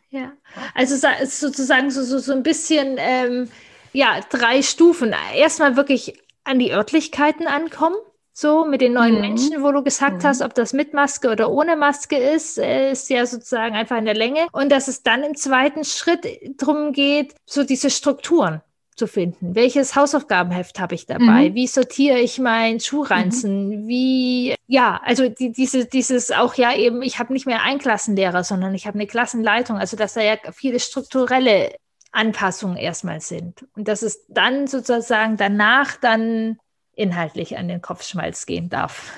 Ja, 0.10 0.32
also 0.74 0.96
es 0.96 1.22
ist 1.22 1.40
sozusagen 1.40 1.92
so, 1.92 2.02
so, 2.02 2.18
so 2.18 2.34
ein 2.34 2.42
bisschen, 2.42 2.96
ähm, 2.98 3.48
ja, 3.94 4.20
drei 4.30 4.62
Stufen. 4.64 5.14
Erstmal 5.36 5.76
wirklich 5.76 6.20
an 6.44 6.58
die 6.58 6.72
Örtlichkeiten 6.72 7.48
ankommen 7.48 7.98
so 8.39 8.63
mit 8.63 8.80
den 8.80 8.93
neuen 8.93 9.15
mhm. 9.15 9.21
Menschen, 9.21 9.63
wo 9.63 9.71
du 9.73 9.84
gesagt 9.84 10.23
mhm. 10.23 10.28
hast, 10.28 10.41
ob 10.41 10.54
das 10.54 10.71
mit 10.71 10.93
Maske 10.93 11.30
oder 11.30 11.52
ohne 11.52 11.75
Maske 11.75 12.15
ist, 12.15 12.58
äh, 12.58 12.91
ist 12.91 13.10
ja 13.10 13.25
sozusagen 13.25 13.75
einfach 13.75 13.97
in 13.97 14.06
der 14.06 14.15
Länge. 14.15 14.47
Und 14.54 14.71
dass 14.71 14.88
es 14.88 15.04
dann 15.04 15.23
im 15.23 15.36
zweiten 15.36 15.84
Schritt 15.84 16.25
darum 16.58 16.93
geht, 16.93 17.36
so 17.45 17.65
diese 17.65 17.89
Strukturen 17.89 18.62
zu 18.95 19.08
finden. 19.08 19.56
Welches 19.56 19.95
Hausaufgabenheft 19.95 20.80
habe 20.80 20.95
ich 20.95 21.06
dabei? 21.06 21.49
Mhm. 21.49 21.56
Wie 21.56 21.67
sortiere 21.67 22.19
ich 22.19 22.39
meinen 22.39 22.80
Schuhranzen? 22.80 23.84
Mhm. 23.84 23.88
Wie, 23.89 24.56
ja, 24.67 25.02
also 25.04 25.28
die, 25.28 25.52
diese, 25.52 25.86
dieses 25.86 26.32
auch 26.32 26.56
ja 26.56 26.73
eben, 26.73 27.02
ich 27.02 27.19
habe 27.19 27.34
nicht 27.34 27.45
mehr 27.45 27.63
einen 27.63 27.80
Klassenlehrer, 27.80 28.45
sondern 28.45 28.73
ich 28.73 28.88
habe 28.88 28.95
eine 28.95 29.08
Klassenleitung. 29.08 29.78
Also 29.78 29.97
dass 29.97 30.13
da 30.13 30.21
ja 30.21 30.36
viele 30.54 30.80
strukturelle 30.80 31.75
Anpassungen 32.13 32.78
erstmal 32.78 33.19
sind. 33.19 33.65
Und 33.75 33.89
dass 33.89 34.02
es 34.02 34.25
dann 34.30 34.67
sozusagen 34.67 35.36
danach 35.36 35.97
dann 35.97 36.58
inhaltlich 37.00 37.58
an 37.58 37.68
den 37.68 37.82
Kopfschmalz 37.82 38.46
gehen 38.46 38.70
darf. 38.70 39.14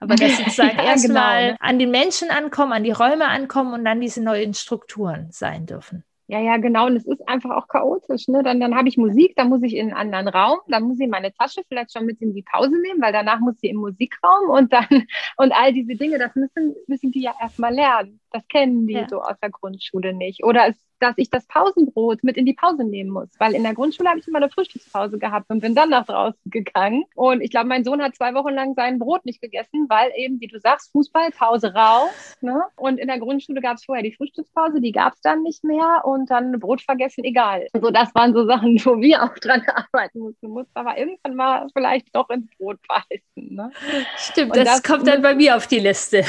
Aber 0.00 0.14
dass 0.16 0.36
sozusagen 0.36 0.76
ja, 0.76 0.84
erstmal 0.84 1.46
genau. 1.46 1.56
an 1.60 1.78
die 1.78 1.86
Menschen 1.86 2.30
ankommen, 2.30 2.72
an 2.72 2.84
die 2.84 2.90
Räume 2.90 3.28
ankommen 3.28 3.72
und 3.72 3.84
dann 3.84 4.00
diese 4.00 4.22
neuen 4.22 4.54
Strukturen 4.54 5.28
sein 5.30 5.66
dürfen. 5.66 6.04
Ja, 6.26 6.40
ja, 6.40 6.56
genau. 6.56 6.86
Und 6.86 6.96
es 6.96 7.06
ist 7.06 7.28
einfach 7.28 7.50
auch 7.50 7.68
chaotisch. 7.68 8.28
Ne? 8.28 8.42
Dann, 8.42 8.58
dann 8.58 8.74
habe 8.74 8.88
ich 8.88 8.96
Musik, 8.96 9.34
dann 9.36 9.50
muss 9.50 9.62
ich 9.62 9.74
in 9.74 9.92
einen 9.92 10.14
anderen 10.14 10.28
Raum, 10.28 10.58
dann 10.68 10.84
muss 10.84 10.98
ich 10.98 11.08
meine 11.08 11.32
Tasche 11.34 11.60
vielleicht 11.68 11.92
schon 11.92 12.06
mit 12.06 12.20
in 12.22 12.34
die 12.34 12.42
Pause 12.42 12.80
nehmen, 12.80 13.02
weil 13.02 13.12
danach 13.12 13.40
muss 13.40 13.60
sie 13.60 13.68
im 13.68 13.76
Musikraum 13.76 14.48
und 14.48 14.72
dann 14.72 14.86
und 15.36 15.52
all 15.52 15.74
diese 15.74 15.94
Dinge, 15.94 16.18
das 16.18 16.34
müssen, 16.34 16.74
müssen 16.86 17.12
die 17.12 17.20
ja 17.20 17.34
erstmal 17.38 17.74
lernen. 17.74 18.20
Das 18.30 18.46
kennen 18.48 18.86
die 18.86 18.94
ja. 18.94 19.06
so 19.08 19.20
aus 19.20 19.38
der 19.42 19.50
Grundschule 19.50 20.14
nicht. 20.14 20.44
Oder 20.44 20.68
es 20.68 20.76
dass 21.00 21.14
ich 21.16 21.30
das 21.30 21.46
Pausenbrot 21.46 22.24
mit 22.24 22.36
in 22.36 22.46
die 22.46 22.54
Pause 22.54 22.84
nehmen 22.84 23.10
muss. 23.10 23.28
Weil 23.38 23.54
in 23.54 23.62
der 23.62 23.74
Grundschule 23.74 24.08
habe 24.08 24.18
ich 24.18 24.28
immer 24.28 24.38
eine 24.38 24.50
Frühstückspause 24.50 25.18
gehabt 25.18 25.46
und 25.48 25.60
bin 25.60 25.74
dann 25.74 25.90
nach 25.90 26.06
draußen 26.06 26.38
gegangen. 26.46 27.04
Und 27.14 27.40
ich 27.40 27.50
glaube, 27.50 27.68
mein 27.68 27.84
Sohn 27.84 28.02
hat 28.02 28.14
zwei 28.14 28.34
Wochen 28.34 28.54
lang 28.54 28.74
sein 28.74 28.98
Brot 28.98 29.24
nicht 29.24 29.40
gegessen, 29.40 29.86
weil 29.88 30.10
eben, 30.16 30.40
wie 30.40 30.46
du 30.46 30.58
sagst, 30.58 30.92
Fußball, 30.92 31.30
Pause 31.30 31.74
raus. 31.74 32.36
Ne? 32.40 32.62
Und 32.76 32.98
in 32.98 33.08
der 33.08 33.18
Grundschule 33.18 33.60
gab 33.60 33.76
es 33.76 33.84
vorher 33.84 34.02
die 34.02 34.14
Frühstückspause, 34.14 34.80
die 34.80 34.92
gab 34.92 35.14
es 35.14 35.20
dann 35.20 35.42
nicht 35.42 35.64
mehr 35.64 36.02
und 36.04 36.30
dann 36.30 36.58
Brot 36.58 36.82
vergessen, 36.82 37.24
egal. 37.24 37.66
So, 37.72 37.90
das 37.90 38.14
waren 38.14 38.32
so 38.32 38.46
Sachen, 38.46 38.78
wo 38.84 39.00
wir 39.00 39.22
auch 39.22 39.38
dran 39.38 39.62
arbeiten 39.92 40.20
mussten. 40.20 40.48
Muss 40.48 40.66
aber 40.74 40.96
irgendwann 40.98 41.34
mal 41.34 41.66
vielleicht 41.72 42.14
doch 42.14 42.28
ins 42.30 42.48
Brot 42.56 42.78
beißen. 42.88 43.54
Ne? 43.54 43.70
Stimmt, 44.16 44.56
das, 44.56 44.64
das, 44.64 44.82
kommt 44.82 45.06
dann 45.06 45.22
bei 45.22 45.34
mir 45.34 45.56
auf 45.56 45.66
die 45.66 45.80
Liste. 45.80 46.24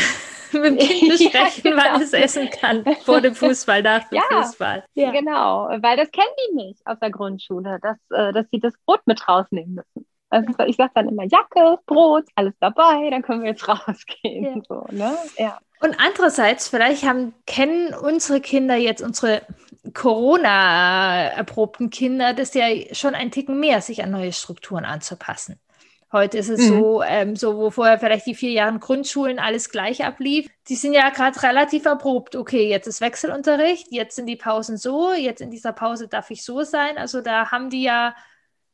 mit 0.53 0.63
dem 0.63 0.77
Kind 0.77 1.12
besprechen, 1.12 1.63
ja, 1.63 1.71
genau. 1.71 1.84
wann 1.84 2.01
es 2.01 2.13
essen 2.13 2.49
kann. 2.49 2.86
Vor 3.03 3.21
dem 3.21 3.36
Fußball, 3.36 3.81
nach 3.81 4.08
dem 4.10 4.17
ja, 4.17 4.23
Fußball. 4.41 4.84
Ja. 4.93 5.12
Genau, 5.12 5.69
weil 5.81 5.97
das 5.97 6.12
kennen 6.12 6.27
die 6.49 6.55
nicht 6.55 6.86
aus 6.86 6.99
der 6.99 7.12
Grundschule, 7.12 7.79
dass, 7.81 7.97
äh, 8.12 8.34
dass 8.34 8.45
sie 8.51 8.60
das 8.60 8.73
Brot 8.86 9.01
mit 9.05 9.27
rausnehmen 9.27 9.75
müssen. 9.75 10.08
Also 10.29 10.53
ich 10.65 10.75
sage 10.75 10.91
dann 10.95 11.08
immer 11.08 11.23
Jacke, 11.23 11.79
Brot, 11.86 12.25
alles 12.36 12.53
dabei, 12.60 13.10
dann 13.10 13.21
können 13.21 13.43
wir 13.43 13.51
jetzt 13.51 13.67
rausgehen. 13.67 14.43
Ja. 14.43 14.62
So, 14.67 14.86
ne? 14.91 15.17
ja. 15.38 15.60
Und 15.81 15.95
andererseits, 15.99 16.69
vielleicht 16.69 17.03
haben, 17.03 17.34
kennen 17.45 17.93
unsere 17.93 18.41
Kinder 18.41 18.75
jetzt, 18.75 19.01
unsere 19.01 19.41
Corona-erprobten 19.93 21.89
Kinder, 21.89 22.34
das 22.34 22.53
ja 22.53 22.65
schon 22.93 23.13
ein 23.13 23.31
Ticken 23.31 23.60
mehr, 23.60 23.81
sich 23.81 24.03
an 24.03 24.12
neue 24.12 24.34
Strukturen 24.34 24.84
anzupassen. 24.84 25.60
Heute 26.12 26.38
ist 26.38 26.50
es 26.50 26.62
mhm. 26.62 26.80
so, 26.80 27.04
ähm, 27.04 27.36
so, 27.36 27.58
wo 27.58 27.72
vorher 27.72 28.00
vielleicht 28.00 28.28
die 28.28 28.36
vier 28.36 28.52
Jahre 28.52 28.78
Grundschulen 28.80 29.39
alles 29.39 29.70
gleich 29.70 30.06
ablief. 30.06 30.48
Die 30.70 30.76
sind 30.76 30.94
ja 30.94 31.10
gerade 31.10 31.41
relativ 31.41 31.86
erprobt. 31.86 32.36
Okay, 32.36 32.70
jetzt 32.70 32.88
ist 32.88 33.02
Wechselunterricht, 33.02 33.88
jetzt 33.91 34.15
sind 34.15 34.28
die 34.28 34.36
Pausen 34.36 34.78
so, 34.78 35.13
jetzt 35.13 35.41
in 35.41 35.50
dieser 35.50 35.74
Pause 35.74 36.08
darf 36.08 36.30
ich 36.30 36.44
so 36.44 36.63
sein. 36.63 36.98
Also 36.98 37.22
da 37.22 37.52
haben 37.52 37.70
die 37.70 37.84
ja 37.84 38.15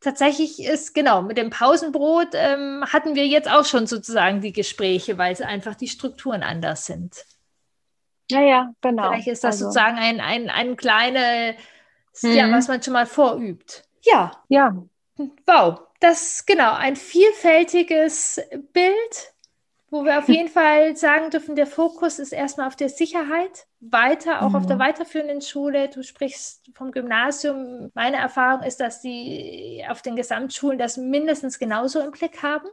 tatsächlich 0.02 0.62
ist, 0.62 0.94
genau, 0.94 1.22
mit 1.22 1.38
dem 1.38 1.52
Pausenbrot 1.52 2.30
ähm, 2.34 2.84
hatten 2.92 3.16
wir 3.16 3.26
jetzt 3.26 3.50
auch 3.50 3.66
schon 3.66 3.88
sozusagen 3.88 4.42
die 4.42 4.54
Gespräche, 4.54 5.18
weil 5.18 5.32
es 5.32 5.42
einfach 5.42 5.76
die 5.76 5.88
Strukturen 5.88 6.44
anders 6.44 6.86
sind. 6.86 7.26
Ja, 8.30 8.42
ja, 8.42 8.74
genau. 8.82 9.10
Vielleicht 9.10 9.28
ist 9.28 9.44
das 9.44 9.56
also. 9.56 9.66
sozusagen 9.66 9.98
ein, 9.98 10.20
ein, 10.20 10.50
ein 10.50 10.76
kleines, 10.76 11.56
mhm. 12.22 12.34
ja, 12.34 12.52
was 12.52 12.68
man 12.68 12.84
schon 12.84 12.94
mal 12.94 13.06
vorübt. 13.06 13.84
Ja. 14.04 14.32
Ja. 14.50 14.76
Wow 15.46 15.82
das 16.02 16.46
genau 16.46 16.74
ein 16.74 16.98
vielfältiges 16.98 18.42
Bild, 18.74 19.34
wo 19.90 20.04
wir 20.04 20.20
auf 20.20 20.28
jeden 20.30 20.50
Fall 20.50 20.98
sagen 20.98 21.30
dürfen, 21.30 21.56
der 21.56 21.68
Fokus 21.68 22.20
ist 22.20 22.34
erstmal 22.34 22.68
auf 22.68 22.76
der 22.76 22.90
Sicherheit, 22.90 23.68
weiter 23.80 24.42
auch 24.42 24.50
mhm. 24.50 24.56
auf 24.56 24.66
der 24.66 24.76
mhm. 24.76 24.82
weiterführenden 24.82 25.42
Schule. 25.42 25.90
Du 25.90 26.04
sprichst 26.04 26.70
vom 26.74 26.92
Gymnasium. 26.92 27.92
Meine 27.94 28.18
Erfahrung 28.18 28.64
ist, 28.64 28.80
dass 28.80 29.02
die 29.02 29.86
auf 29.90 30.02
den 30.02 30.16
Gesamtschulen 30.16 30.78
das 30.78 30.98
mindestens 30.98 31.60
genauso 31.60 32.02
im 32.02 32.12
Blick 32.12 32.44
haben. 32.44 32.68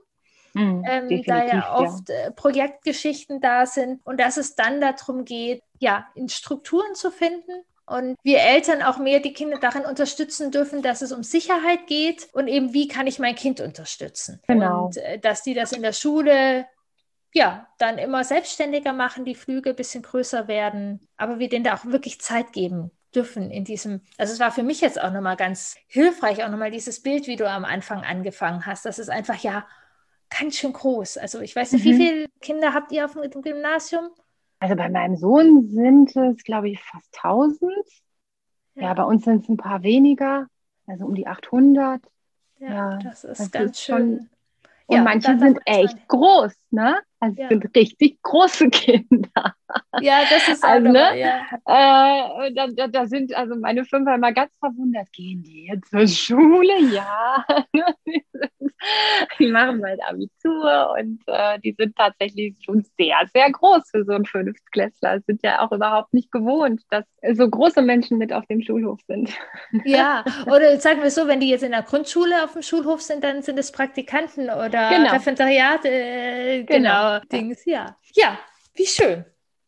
Mhm, 0.54 0.82
ähm, 0.88 1.22
da 1.26 1.44
ja 1.44 1.74
oft 1.76 2.08
ja. 2.08 2.14
Äh, 2.14 2.30
Projektgeschichten 2.32 3.40
da 3.40 3.66
sind 3.66 4.00
und 4.04 4.18
dass 4.18 4.38
es 4.38 4.54
dann 4.54 4.80
darum 4.80 5.26
geht, 5.26 5.62
ja, 5.78 6.08
in 6.14 6.30
Strukturen 6.30 6.94
zu 6.94 7.10
finden, 7.10 7.64
und 7.88 8.16
wir 8.22 8.38
Eltern 8.38 8.82
auch 8.82 8.98
mehr 8.98 9.20
die 9.20 9.32
Kinder 9.32 9.58
darin 9.58 9.84
unterstützen 9.84 10.50
dürfen, 10.50 10.82
dass 10.82 11.02
es 11.02 11.12
um 11.12 11.22
Sicherheit 11.22 11.86
geht 11.86 12.28
und 12.32 12.48
eben, 12.48 12.74
wie 12.74 12.88
kann 12.88 13.06
ich 13.06 13.18
mein 13.18 13.34
Kind 13.34 13.60
unterstützen. 13.60 14.40
Genau. 14.46 14.86
Und 14.86 14.96
äh, 14.96 15.18
dass 15.18 15.42
die 15.42 15.54
das 15.54 15.72
in 15.72 15.82
der 15.82 15.92
Schule 15.92 16.66
ja, 17.32 17.68
dann 17.78 17.98
immer 17.98 18.24
selbstständiger 18.24 18.92
machen, 18.92 19.24
die 19.24 19.34
Flüge 19.34 19.70
ein 19.70 19.76
bisschen 19.76 20.02
größer 20.02 20.48
werden, 20.48 21.06
aber 21.16 21.38
wir 21.38 21.48
denen 21.48 21.64
da 21.64 21.74
auch 21.74 21.84
wirklich 21.84 22.20
Zeit 22.20 22.52
geben 22.52 22.90
dürfen 23.14 23.50
in 23.50 23.64
diesem, 23.64 24.02
also 24.16 24.32
es 24.32 24.40
war 24.40 24.50
für 24.50 24.62
mich 24.62 24.80
jetzt 24.80 25.00
auch 25.00 25.12
nochmal 25.12 25.36
ganz 25.36 25.76
hilfreich, 25.86 26.44
auch 26.44 26.50
nochmal 26.50 26.70
dieses 26.70 27.02
Bild, 27.02 27.26
wie 27.26 27.36
du 27.36 27.48
am 27.48 27.64
Anfang 27.64 28.02
angefangen 28.02 28.66
hast, 28.66 28.84
das 28.84 28.98
ist 28.98 29.10
einfach 29.10 29.36
ja 29.36 29.66
ganz 30.30 30.56
schön 30.56 30.72
groß. 30.72 31.16
Also 31.16 31.40
ich 31.40 31.56
weiß 31.56 31.72
nicht, 31.72 31.84
mhm. 31.84 31.90
wie 31.90 31.96
viele 31.96 32.26
Kinder 32.40 32.74
habt 32.74 32.92
ihr 32.92 33.04
auf 33.04 33.14
dem 33.14 33.42
Gymnasium? 33.42 34.10
Also 34.60 34.74
bei 34.74 34.88
meinem 34.88 35.16
Sohn 35.16 35.68
sind 35.68 36.16
es, 36.16 36.42
glaube 36.42 36.68
ich, 36.68 36.82
fast 36.82 37.14
1000. 37.22 37.72
Ja, 38.74 38.82
ja 38.82 38.94
bei 38.94 39.04
uns 39.04 39.24
sind 39.24 39.44
es 39.44 39.48
ein 39.48 39.56
paar 39.56 39.82
weniger, 39.82 40.48
also 40.86 41.06
um 41.06 41.14
die 41.14 41.26
800. 41.26 42.02
Ja, 42.58 42.68
ja 42.68 42.98
das 42.98 43.24
ist 43.24 43.40
das 43.40 43.50
ganz 43.50 43.70
ist 43.72 43.84
schön. 43.84 43.96
Schon, 43.96 44.28
und 44.86 44.96
ja, 44.96 45.02
manche 45.02 45.38
sind 45.38 45.60
echt 45.66 46.08
groß, 46.08 46.54
ne? 46.70 46.98
Also 47.20 47.42
ja. 47.42 47.48
sind 47.48 47.64
richtig 47.74 48.22
große 48.22 48.68
Kinder. 48.70 49.54
Ja, 50.00 50.22
das 50.30 50.48
ist 50.48 50.64
also, 50.64 50.88
ne? 50.88 51.18
ja. 51.18 51.40
Äh, 51.66 52.52
da, 52.54 52.68
da, 52.68 52.86
da, 52.88 53.06
sind 53.06 53.34
also 53.34 53.56
meine 53.56 53.84
Fünfer 53.84 54.14
immer 54.14 54.32
ganz 54.32 54.52
verwundert. 54.60 55.12
Gehen 55.12 55.42
die 55.42 55.66
jetzt 55.66 55.90
zur 55.90 56.06
Schule? 56.06 56.80
Ja. 56.92 57.44
die 59.38 59.50
machen 59.50 59.80
bald 59.80 60.00
Abitur 60.04 60.94
und 60.98 61.20
äh, 61.26 61.58
die 61.60 61.74
sind 61.76 61.96
tatsächlich 61.96 62.56
schon 62.64 62.84
sehr, 62.96 63.16
sehr 63.32 63.50
groß 63.50 63.90
für 63.90 64.04
so 64.04 64.12
einen 64.12 64.24
Fünftklässler. 64.24 65.20
Sind 65.26 65.42
ja 65.42 65.60
auch 65.60 65.72
überhaupt 65.72 66.14
nicht 66.14 66.30
gewohnt, 66.30 66.82
dass 66.90 67.04
so 67.32 67.48
große 67.48 67.82
Menschen 67.82 68.18
mit 68.18 68.32
auf 68.32 68.46
dem 68.46 68.62
Schulhof 68.62 69.00
sind. 69.06 69.30
Ja, 69.84 70.24
oder 70.46 70.78
sagen 70.78 71.02
wir 71.02 71.10
so, 71.10 71.26
wenn 71.28 71.40
die 71.40 71.48
jetzt 71.48 71.62
in 71.62 71.72
der 71.72 71.82
Grundschule 71.82 72.44
auf 72.44 72.52
dem 72.52 72.62
Schulhof 72.62 73.00
sind, 73.00 73.24
dann 73.24 73.42
sind 73.42 73.58
es 73.58 73.72
Praktikanten 73.72 74.44
oder 74.44 74.90
genau. 74.90 75.12
Referendariate. 75.12 75.88
Äh, 75.88 76.57
genau. 76.64 77.20
genau. 77.20 77.20
Dings, 77.30 77.64
ja. 77.64 77.96
Ja, 78.14 78.38
wie 78.74 78.86
schön. 78.86 79.24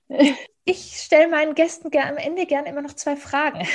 Ich 0.64 1.00
stelle 1.00 1.26
meinen 1.26 1.54
Gästen 1.54 1.90
am 1.98 2.16
Ende 2.16 2.46
gerne 2.46 2.68
immer 2.68 2.82
noch 2.82 2.92
zwei 2.92 3.16
Fragen. 3.16 3.66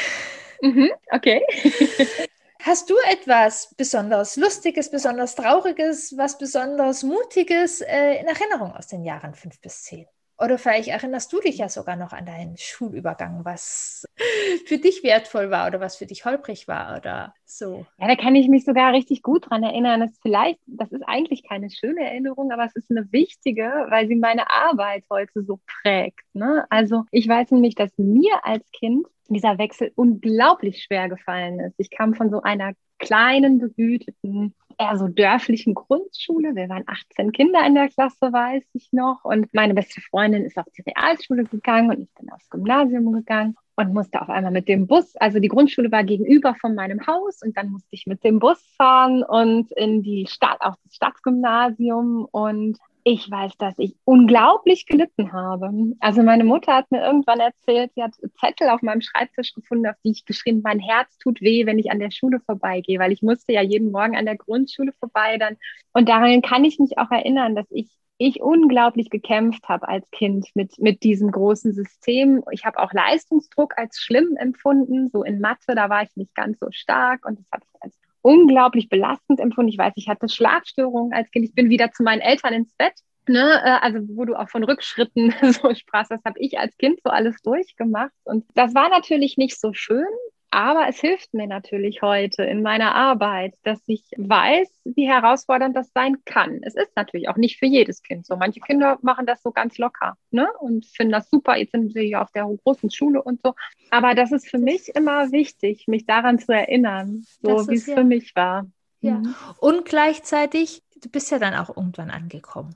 Mhm, 0.62 0.91
okay. 1.12 1.41
Hast 2.62 2.89
du 2.89 2.95
etwas 3.10 3.75
besonders 3.75 4.38
Lustiges, 4.38 4.89
besonders 4.89 5.36
Trauriges, 5.36 6.17
was 6.17 6.38
besonders 6.38 7.04
Mutiges 7.04 7.82
äh, 7.82 8.15
in 8.19 8.28
Erinnerung 8.28 8.71
aus 8.73 8.88
den 8.88 9.04
Jahren 9.04 9.36
fünf 9.36 9.60
bis 9.62 9.84
zehn? 9.84 10.08
Oder 10.37 10.57
vielleicht 10.57 10.89
erinnerst 10.89 11.31
du 11.31 11.39
dich 11.39 11.57
ja 11.57 11.69
sogar 11.69 11.95
noch 11.95 12.11
an 12.11 12.25
deinen 12.25 12.57
Schulübergang, 12.57 13.45
was 13.45 14.05
für 14.65 14.77
dich 14.77 15.03
wertvoll 15.03 15.49
war 15.49 15.67
oder 15.67 15.79
was 15.79 15.95
für 15.95 16.05
dich 16.05 16.25
holprig 16.25 16.67
war 16.67 16.97
oder 16.97 17.33
so. 17.45 17.85
Ja, 17.97 18.07
da 18.07 18.15
kann 18.15 18.35
ich 18.35 18.49
mich 18.49 18.65
sogar 18.65 18.91
richtig 18.91 19.21
gut 19.21 19.49
dran 19.49 19.63
erinnern. 19.63 20.01
Das 20.01 20.11
ist 20.11 20.21
vielleicht, 20.21 20.59
das 20.65 20.91
ist 20.91 21.03
eigentlich 21.07 21.47
keine 21.47 21.69
schöne 21.69 22.03
Erinnerung, 22.03 22.51
aber 22.51 22.65
es 22.65 22.75
ist 22.75 22.91
eine 22.91 23.09
wichtige, 23.11 23.85
weil 23.89 24.07
sie 24.07 24.15
meine 24.15 24.49
Arbeit 24.51 25.05
heute 25.09 25.43
so 25.43 25.59
prägt. 25.81 26.25
Ne? 26.33 26.65
Also 26.69 27.03
ich 27.11 27.27
weiß 27.27 27.51
nämlich, 27.51 27.75
dass 27.75 27.91
mir 27.97 28.43
als 28.43 28.69
Kind 28.71 29.07
dieser 29.29 29.57
Wechsel 29.57 29.91
unglaublich 29.95 30.83
schwer 30.83 31.09
gefallen 31.09 31.59
ist. 31.59 31.75
Ich 31.77 31.89
kam 31.89 32.13
von 32.13 32.29
so 32.29 32.41
einer 32.41 32.73
kleinen, 32.99 33.59
behüteten, 33.59 34.53
eher 34.77 34.97
so 34.97 35.07
dörflichen 35.07 35.73
Grundschule. 35.73 36.55
Wir 36.55 36.69
waren 36.69 36.83
18 36.88 37.31
Kinder 37.31 37.65
in 37.65 37.75
der 37.75 37.89
Klasse, 37.89 38.31
weiß 38.31 38.63
ich 38.73 38.91
noch. 38.91 39.23
Und 39.23 39.53
meine 39.53 39.73
beste 39.73 40.01
Freundin 40.01 40.43
ist 40.43 40.57
auf 40.57 40.65
die 40.77 40.83
Realschule 40.83 41.45
gegangen 41.45 41.89
und 41.89 42.01
ich 42.01 42.13
bin 42.13 42.31
aufs 42.31 42.49
Gymnasium 42.49 43.11
gegangen 43.11 43.55
und 43.75 43.93
musste 43.93 44.21
auf 44.21 44.29
einmal 44.29 44.51
mit 44.51 44.67
dem 44.67 44.88
Bus, 44.88 45.15
also 45.17 45.39
die 45.39 45.47
Grundschule 45.47 45.91
war 45.91 46.03
gegenüber 46.03 46.55
von 46.55 46.75
meinem 46.75 47.05
Haus 47.07 47.41
und 47.41 47.57
dann 47.57 47.69
musste 47.69 47.89
ich 47.91 48.05
mit 48.07 48.23
dem 48.23 48.39
Bus 48.39 48.59
fahren 48.77 49.23
und 49.23 49.71
in 49.73 50.01
die 50.01 50.27
Stadt, 50.27 50.61
auf 50.61 50.75
das 50.83 50.95
Stadtgymnasium 50.95 52.25
und 52.31 52.77
ich 53.07 53.29
weiß, 53.29 53.55
dass 53.59 53.77
ich 53.77 53.95
unglaublich 54.03 54.87
gelitten 54.87 55.31
habe. 55.31 55.69
Also 55.99 56.23
meine 56.23 56.43
Mutter 56.43 56.73
hat 56.73 56.89
mir 56.89 57.05
irgendwann 57.05 57.39
erzählt, 57.39 57.91
sie 57.93 58.01
hat 58.01 58.15
Zettel 58.39 58.67
auf 58.69 58.81
meinem 58.81 59.01
Schreibtisch 59.01 59.53
gefunden, 59.53 59.85
auf 59.85 59.95
die 60.03 60.09
ich 60.09 60.25
geschrieben, 60.25 60.61
mein 60.63 60.79
Herz 60.79 61.15
tut 61.19 61.39
weh, 61.39 61.67
wenn 61.67 61.77
ich 61.77 61.91
an 61.91 61.99
der 61.99 62.09
Schule 62.09 62.39
vorbeigehe, 62.39 62.97
weil 62.97 63.11
ich 63.11 63.21
musste 63.21 63.53
ja 63.53 63.61
jeden 63.61 63.91
Morgen 63.91 64.17
an 64.17 64.25
der 64.25 64.37
Grundschule 64.37 64.91
vorbei 64.99 65.37
dann. 65.37 65.55
Und 65.93 66.09
daran 66.09 66.41
kann 66.41 66.65
ich 66.65 66.79
mich 66.79 66.97
auch 66.97 67.11
erinnern, 67.11 67.55
dass 67.55 67.67
ich 67.69 67.89
ich 68.17 68.41
unglaublich 68.41 69.09
gekämpft 69.09 69.67
habe 69.67 69.87
als 69.87 70.09
Kind 70.09 70.47
mit, 70.55 70.79
mit 70.79 71.03
diesem 71.03 71.31
großen 71.31 71.73
System. 71.73 72.43
Ich 72.51 72.65
habe 72.65 72.79
auch 72.79 72.93
Leistungsdruck 72.93 73.77
als 73.77 73.99
schlimm 73.99 74.37
empfunden. 74.37 75.09
So 75.09 75.23
in 75.23 75.41
Mathe, 75.41 75.75
da 75.75 75.89
war 75.89 76.01
ich 76.03 76.15
nicht 76.15 76.33
ganz 76.33 76.57
so 76.59 76.67
stark 76.71 77.25
und 77.25 77.37
das 77.39 77.45
habe 77.51 77.65
ich 77.71 77.83
als 77.83 77.99
unglaublich 78.25 78.89
belastend 78.89 79.39
empfunden. 79.39 79.69
Ich 79.69 79.77
weiß, 79.77 79.93
ich 79.97 80.09
hatte 80.09 80.27
Schlafstörungen 80.27 81.13
als 81.13 81.29
Kind. 81.29 81.45
Ich 81.45 81.53
bin 81.53 81.69
wieder 81.69 81.91
zu 81.91 82.01
meinen 82.01 82.21
Eltern 82.21 82.53
ins 82.53 82.73
Bett. 82.73 82.93
Ne, 83.27 83.61
äh, 83.63 83.77
also 83.81 83.99
wo 84.15 84.25
du 84.25 84.35
auch 84.35 84.49
von 84.49 84.63
Rückschritten 84.63 85.33
so 85.53 85.73
sprachst, 85.73 86.11
das 86.11 86.23
habe 86.25 86.39
ich 86.39 86.59
als 86.59 86.75
Kind 86.77 86.99
so 87.03 87.11
alles 87.11 87.41
durchgemacht. 87.43 88.13
Und 88.23 88.45
das 88.55 88.73
war 88.73 88.89
natürlich 88.89 89.38
nicht 89.38 89.59
so 89.59 89.73
schön, 89.73 90.07
Aber 90.55 90.87
es 90.87 91.01
hilft 91.01 91.33
mir 91.33 91.47
natürlich 91.47 92.01
heute 92.01 92.43
in 92.43 92.61
meiner 92.61 92.95
Arbeit, 92.95 93.55
dass 93.63 93.81
ich 93.87 94.05
weiß, 94.15 94.69
wie 94.85 95.05
herausfordernd 95.05 95.75
das 95.75 95.91
sein 95.93 96.23
kann. 96.23 96.61
Es 96.63 96.75
ist 96.75 96.95
natürlich 96.95 97.27
auch 97.27 97.35
nicht 97.35 97.59
für 97.59 97.65
jedes 97.65 98.03
Kind 98.03 98.25
so. 98.25 98.37
Manche 98.37 98.61
Kinder 98.61 98.97
machen 99.01 99.25
das 99.25 99.43
so 99.43 99.51
ganz 99.51 99.77
locker 99.77 100.15
ne? 100.31 100.47
und 100.61 100.85
finden 100.85 101.11
das 101.11 101.29
super. 101.29 101.57
Jetzt 101.57 101.73
sind 101.73 101.91
sie 101.91 102.03
ja 102.03 102.21
auf 102.21 102.31
der 102.31 102.45
großen 102.63 102.89
Schule 102.89 103.21
und 103.21 103.41
so. 103.43 103.53
Aber 103.91 104.15
das 104.15 104.31
ist 104.31 104.47
für 104.47 104.57
mich 104.57 104.95
immer 104.95 105.29
wichtig, 105.33 105.89
mich 105.89 106.05
daran 106.05 106.39
zu 106.39 106.53
erinnern, 106.53 107.25
so 107.41 107.67
wie 107.67 107.75
es 107.75 107.87
ja. 107.87 107.95
für 107.95 108.05
mich 108.05 108.33
war. 108.33 108.65
Ja. 109.01 109.15
Mhm. 109.15 109.35
Und 109.59 109.84
gleichzeitig, 109.84 110.84
du 111.01 111.09
bist 111.09 111.32
ja 111.32 111.39
dann 111.39 111.53
auch 111.53 111.75
irgendwann 111.75 112.09
angekommen. 112.09 112.75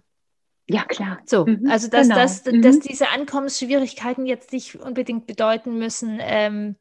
Ja, 0.68 0.84
klar. 0.84 1.20
So, 1.24 1.46
mhm, 1.46 1.70
also 1.72 1.88
dass, 1.88 2.10
genau. 2.10 2.20
dass, 2.20 2.44
mhm. 2.44 2.62
dass 2.62 2.80
diese 2.80 3.08
Ankommensschwierigkeiten 3.08 4.26
jetzt 4.26 4.52
nicht 4.52 4.76
unbedingt 4.76 5.28
bedeuten 5.28 5.80
müssen, 5.80 6.20
ähm, 6.20 6.76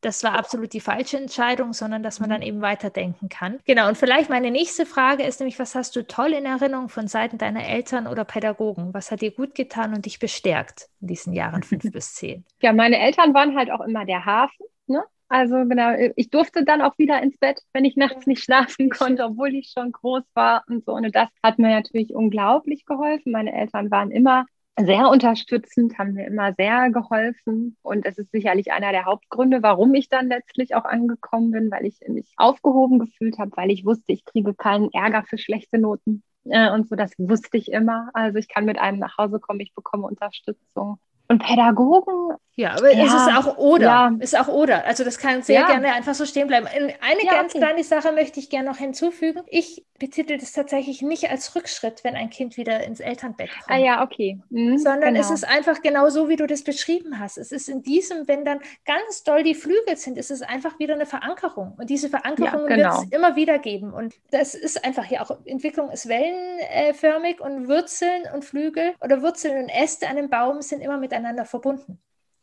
das 0.00 0.24
war 0.24 0.34
absolut 0.34 0.72
die 0.72 0.80
falsche 0.80 1.18
Entscheidung, 1.18 1.72
sondern 1.72 2.02
dass 2.02 2.20
man 2.20 2.30
dann 2.30 2.40
mhm. 2.40 2.46
eben 2.46 2.60
weiterdenken 2.62 3.28
kann. 3.28 3.60
Genau, 3.66 3.88
und 3.88 3.98
vielleicht 3.98 4.30
meine 4.30 4.50
nächste 4.50 4.86
Frage 4.86 5.24
ist 5.24 5.40
nämlich, 5.40 5.58
was 5.58 5.74
hast 5.74 5.94
du 5.96 6.06
toll 6.06 6.32
in 6.32 6.46
Erinnerung 6.46 6.88
von 6.88 7.08
Seiten 7.08 7.38
deiner 7.38 7.66
Eltern 7.66 8.06
oder 8.06 8.24
Pädagogen? 8.24 8.94
Was 8.94 9.10
hat 9.10 9.20
dir 9.20 9.30
gut 9.30 9.54
getan 9.54 9.94
und 9.94 10.06
dich 10.06 10.18
bestärkt 10.18 10.88
in 11.00 11.08
diesen 11.08 11.32
Jahren 11.32 11.62
fünf 11.62 11.82
bis 11.92 12.14
zehn? 12.14 12.44
Ja, 12.62 12.72
meine 12.72 12.98
Eltern 12.98 13.34
waren 13.34 13.56
halt 13.56 13.70
auch 13.70 13.80
immer 13.80 14.04
der 14.04 14.24
Hafen. 14.24 14.66
Ne? 14.86 15.02
Also 15.28 15.54
genau, 15.66 15.94
ich 16.16 16.30
durfte 16.30 16.64
dann 16.64 16.82
auch 16.82 16.98
wieder 16.98 17.22
ins 17.22 17.38
Bett, 17.38 17.60
wenn 17.72 17.84
ich 17.84 17.96
nachts 17.96 18.26
nicht 18.26 18.42
schlafen 18.42 18.90
konnte, 18.90 19.24
obwohl 19.24 19.54
ich 19.54 19.72
schon 19.72 19.92
groß 19.92 20.24
war 20.34 20.64
und 20.68 20.84
so. 20.84 20.92
Und 20.92 21.14
das 21.14 21.28
hat 21.42 21.58
mir 21.58 21.68
natürlich 21.68 22.14
unglaublich 22.14 22.84
geholfen. 22.84 23.32
Meine 23.32 23.52
Eltern 23.52 23.90
waren 23.90 24.10
immer 24.10 24.46
sehr 24.84 25.08
unterstützend, 25.08 25.98
haben 25.98 26.14
mir 26.14 26.26
immer 26.26 26.54
sehr 26.54 26.90
geholfen. 26.90 27.76
Und 27.82 28.06
es 28.06 28.18
ist 28.18 28.30
sicherlich 28.32 28.72
einer 28.72 28.92
der 28.92 29.04
Hauptgründe, 29.04 29.62
warum 29.62 29.94
ich 29.94 30.08
dann 30.08 30.28
letztlich 30.28 30.74
auch 30.74 30.84
angekommen 30.84 31.50
bin, 31.50 31.70
weil 31.70 31.86
ich 31.86 32.00
mich 32.08 32.32
aufgehoben 32.36 32.98
gefühlt 32.98 33.38
habe, 33.38 33.52
weil 33.56 33.70
ich 33.70 33.84
wusste, 33.84 34.12
ich 34.12 34.24
kriege 34.24 34.54
keinen 34.54 34.90
Ärger 34.92 35.24
für 35.24 35.38
schlechte 35.38 35.78
Noten. 35.78 36.22
Äh, 36.44 36.70
und 36.72 36.88
so, 36.88 36.96
das 36.96 37.12
wusste 37.18 37.56
ich 37.56 37.70
immer. 37.70 38.10
Also 38.14 38.38
ich 38.38 38.48
kann 38.48 38.64
mit 38.64 38.78
einem 38.78 38.98
nach 38.98 39.18
Hause 39.18 39.40
kommen, 39.40 39.60
ich 39.60 39.74
bekomme 39.74 40.06
Unterstützung. 40.06 40.98
Und 41.30 41.38
Pädagogen. 41.38 42.36
Ja, 42.56 42.72
aber 42.72 42.92
ja, 42.92 43.04
es 43.04 43.14
ist 43.14 43.36
auch 43.36 43.56
oder. 43.56 43.86
Ja. 43.86 44.16
Ist 44.18 44.38
auch 44.38 44.48
oder. 44.48 44.84
Also 44.84 45.04
das 45.04 45.16
kann 45.16 45.42
sehr 45.42 45.60
ja. 45.60 45.66
gerne 45.66 45.94
einfach 45.94 46.14
so 46.14 46.26
stehen 46.26 46.48
bleiben. 46.48 46.66
Eine 46.66 47.22
ganz 47.24 47.54
okay. 47.54 47.64
kleine 47.64 47.84
Sache 47.84 48.12
möchte 48.12 48.38
ich 48.40 48.50
gerne 48.50 48.68
noch 48.68 48.76
hinzufügen. 48.76 49.40
Ich 49.46 49.86
betitel 49.98 50.38
das 50.38 50.52
tatsächlich 50.52 51.02
nicht 51.02 51.30
als 51.30 51.54
Rückschritt, 51.54 52.04
wenn 52.04 52.16
ein 52.16 52.30
Kind 52.30 52.56
wieder 52.56 52.82
ins 52.84 53.00
Elternbett 53.00 53.50
kommt. 53.50 53.70
Ah 53.70 53.78
ja, 53.78 54.02
okay. 54.02 54.40
Mhm, 54.50 54.78
sondern 54.78 55.14
genau. 55.14 55.20
es 55.20 55.30
ist 55.30 55.46
einfach 55.46 55.80
genau 55.82 56.08
so, 56.08 56.28
wie 56.28 56.36
du 56.36 56.46
das 56.46 56.64
beschrieben 56.64 57.18
hast. 57.18 57.38
Es 57.38 57.52
ist 57.52 57.68
in 57.68 57.82
diesem, 57.82 58.26
wenn 58.26 58.44
dann 58.44 58.60
ganz 58.84 59.24
doll 59.24 59.42
die 59.42 59.54
Flügel 59.54 59.96
sind, 59.96 60.18
ist 60.18 60.30
es 60.30 60.42
einfach 60.42 60.78
wieder 60.78 60.94
eine 60.94 61.06
Verankerung. 61.06 61.74
Und 61.78 61.90
diese 61.90 62.08
Verankerung 62.08 62.68
ja, 62.68 62.76
genau. 62.76 62.96
wird 62.96 63.04
es 63.04 63.12
immer 63.12 63.36
wieder 63.36 63.58
geben. 63.58 63.92
Und 63.92 64.14
das 64.30 64.54
ist 64.54 64.84
einfach 64.84 65.10
ja 65.10 65.22
auch, 65.22 65.30
Entwicklung 65.44 65.90
ist 65.90 66.08
wellenförmig 66.08 67.40
und 67.40 67.68
Wurzeln 67.68 68.24
und 68.34 68.44
Flügel 68.44 68.94
oder 69.02 69.22
Wurzeln 69.22 69.62
und 69.62 69.68
Äste 69.68 70.08
an 70.08 70.16
einem 70.16 70.30
Baum 70.30 70.62
sind 70.62 70.80
immer 70.80 70.98
miteinander 70.98 71.19
verbunden. 71.44 72.00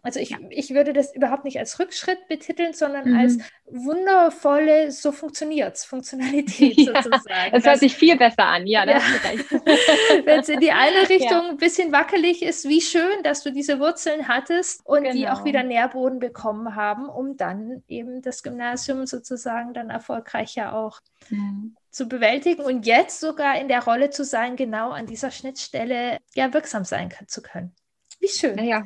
Also 0.07 0.21
ich, 0.21 0.29
ja. 0.29 0.37
ich 0.51 0.73
würde 0.73 0.93
das 0.93 1.13
überhaupt 1.13 1.43
nicht 1.43 1.59
als 1.59 1.79
Rückschritt 1.79 2.29
betiteln, 2.29 2.71
sondern 2.71 3.09
mhm. 3.09 3.17
als 3.17 3.37
wundervolle, 3.65 4.89
so 4.91 5.11
funktioniert 5.11 5.75
es, 5.75 5.83
Funktionalität 5.83 6.77
ja, 6.77 7.03
sozusagen. 7.03 7.51
Das 7.51 7.65
hört 7.65 7.79
sich 7.79 7.93
viel 7.93 8.15
besser 8.15 8.45
an, 8.45 8.65
ja, 8.67 8.85
ja. 8.85 9.01
Wenn 10.23 10.39
es 10.39 10.47
in 10.47 10.61
die 10.61 10.71
eine 10.71 11.09
Richtung 11.09 11.49
ein 11.49 11.57
bisschen 11.57 11.91
wackelig 11.91 12.41
ist, 12.41 12.69
wie 12.69 12.79
schön, 12.79 13.21
dass 13.23 13.43
du 13.43 13.51
diese 13.51 13.81
Wurzeln 13.81 14.29
hattest 14.29 14.85
und 14.85 15.03
genau. 15.03 15.13
die 15.13 15.27
auch 15.27 15.43
wieder 15.43 15.63
genau. 15.63 15.73
Nährboden 15.73 16.19
bekommen 16.19 16.75
haben, 16.75 17.09
um 17.09 17.35
dann 17.35 17.83
eben 17.89 18.21
das 18.21 18.43
Gymnasium 18.43 19.07
sozusagen 19.07 19.73
dann 19.73 19.89
erfolgreicher 19.89 20.73
auch 20.73 21.01
mhm. 21.29 21.75
zu 21.89 22.07
bewältigen 22.07 22.61
und 22.61 22.85
jetzt 22.85 23.19
sogar 23.19 23.59
in 23.59 23.67
der 23.67 23.83
Rolle 23.83 24.09
zu 24.11 24.23
sein, 24.23 24.55
genau 24.55 24.91
an 24.91 25.05
dieser 25.05 25.31
Schnittstelle 25.31 26.19
ja 26.33 26.53
wirksam 26.53 26.85
sein 26.85 27.11
zu 27.27 27.41
können. 27.41 27.75
Wie 28.19 28.27
schön. 28.27 28.55
Naja, 28.55 28.83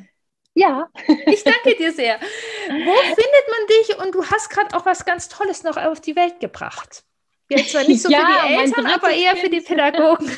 ja. 0.54 0.88
Ich 1.26 1.44
danke 1.44 1.76
dir 1.76 1.92
sehr. 1.92 2.18
Wo 2.20 2.22
findet 3.02 3.48
man 3.48 3.66
dich? 3.68 3.98
Und 3.98 4.14
du 4.14 4.24
hast 4.26 4.50
gerade 4.50 4.76
auch 4.76 4.86
was 4.86 5.04
ganz 5.04 5.28
Tolles 5.28 5.62
noch 5.62 5.76
auf 5.76 6.00
die 6.00 6.16
Welt 6.16 6.40
gebracht. 6.40 7.04
Jetzt 7.48 7.70
zwar 7.72 7.84
nicht 7.84 8.02
so 8.02 8.10
ja, 8.12 8.18
für 8.18 8.48
die 8.48 8.54
Eltern, 8.54 8.86
aber 8.86 9.10
eher 9.10 9.36
für 9.36 9.50
die 9.50 9.60
Pädagogen. 9.60 10.30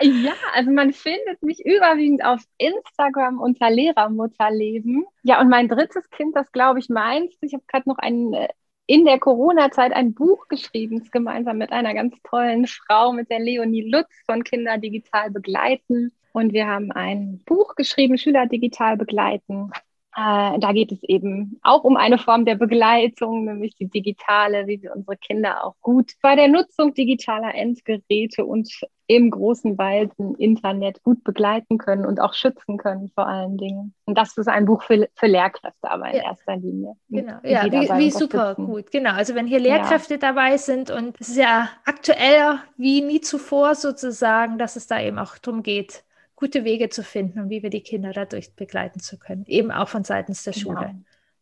ja, 0.00 0.32
also 0.54 0.70
man 0.70 0.92
findet 0.92 1.42
mich 1.42 1.64
überwiegend 1.64 2.24
auf 2.24 2.40
Instagram 2.58 3.40
unter 3.40 3.70
Lehrermutterleben. 3.70 5.04
Ja, 5.22 5.40
und 5.40 5.48
mein 5.48 5.68
drittes 5.68 6.08
Kind, 6.10 6.36
das 6.36 6.50
glaube 6.52 6.78
ich 6.78 6.88
meinst, 6.88 7.36
ich 7.42 7.52
habe 7.52 7.64
gerade 7.66 7.88
noch 7.88 7.98
ein 7.98 8.32
äh, 8.32 8.48
in 8.86 9.04
der 9.04 9.20
Corona-Zeit 9.20 9.92
ein 9.92 10.14
Buch 10.14 10.48
geschrieben, 10.48 11.08
gemeinsam 11.12 11.58
mit 11.58 11.70
einer 11.70 11.94
ganz 11.94 12.16
tollen 12.24 12.66
Frau, 12.66 13.12
mit 13.12 13.30
der 13.30 13.38
Leonie 13.38 13.88
Lutz 13.88 14.10
von 14.26 14.42
Kinder 14.42 14.78
digital 14.78 15.30
begleiten. 15.30 16.12
Und 16.32 16.52
wir 16.52 16.66
haben 16.66 16.92
ein 16.92 17.40
Buch 17.46 17.74
geschrieben, 17.74 18.18
Schüler 18.18 18.46
digital 18.46 18.96
begleiten. 18.96 19.70
Äh, 20.16 20.58
da 20.58 20.72
geht 20.72 20.90
es 20.90 21.02
eben 21.04 21.60
auch 21.62 21.84
um 21.84 21.96
eine 21.96 22.18
Form 22.18 22.44
der 22.44 22.56
Begleitung, 22.56 23.44
nämlich 23.44 23.76
die 23.76 23.88
digitale, 23.88 24.66
wie 24.66 24.82
wir 24.82 24.94
unsere 24.94 25.16
Kinder 25.16 25.64
auch 25.64 25.76
gut 25.80 26.12
bei 26.20 26.34
der 26.34 26.48
Nutzung 26.48 26.94
digitaler 26.94 27.54
Endgeräte 27.54 28.44
und 28.44 28.68
im 29.06 29.30
großen, 29.30 29.76
weiten 29.78 30.34
Internet 30.36 31.02
gut 31.02 31.24
begleiten 31.24 31.78
können 31.78 32.06
und 32.06 32.20
auch 32.20 32.34
schützen 32.34 32.76
können 32.76 33.10
vor 33.14 33.26
allen 33.26 33.56
Dingen. 33.56 33.92
Und 34.04 34.16
das 34.16 34.36
ist 34.36 34.48
ein 34.48 34.66
Buch 34.66 34.84
für, 34.84 35.08
für 35.14 35.26
Lehrkräfte, 35.26 35.90
aber 35.90 36.10
in 36.10 36.16
ja. 36.16 36.22
erster 36.24 36.56
Linie. 36.56 36.94
Genau, 37.08 37.38
ja, 37.42 37.64
wie, 37.64 37.88
wie 37.88 38.10
super 38.10 38.54
gut. 38.54 38.90
Genau, 38.92 39.12
also 39.12 39.34
wenn 39.34 39.46
hier 39.46 39.58
Lehrkräfte 39.58 40.14
ja. 40.14 40.20
dabei 40.20 40.56
sind 40.58 40.90
und 40.90 41.20
es 41.20 41.28
ist 41.28 41.38
ja 41.38 41.70
aktueller 41.84 42.60
wie 42.76 43.00
nie 43.00 43.20
zuvor 43.20 43.74
sozusagen, 43.74 44.58
dass 44.58 44.76
es 44.76 44.86
da 44.86 45.00
eben 45.00 45.18
auch 45.18 45.38
darum 45.38 45.64
geht, 45.64 46.04
gute 46.40 46.64
Wege 46.64 46.88
zu 46.88 47.04
finden 47.04 47.38
und 47.38 47.50
wie 47.50 47.62
wir 47.62 47.70
die 47.70 47.82
Kinder 47.82 48.12
dadurch 48.12 48.56
begleiten 48.56 48.98
zu 48.98 49.18
können, 49.18 49.44
eben 49.46 49.70
auch 49.70 49.88
von 49.88 50.04
seitens 50.04 50.42
der 50.42 50.54
genau. 50.54 50.64
Schule. 50.64 50.94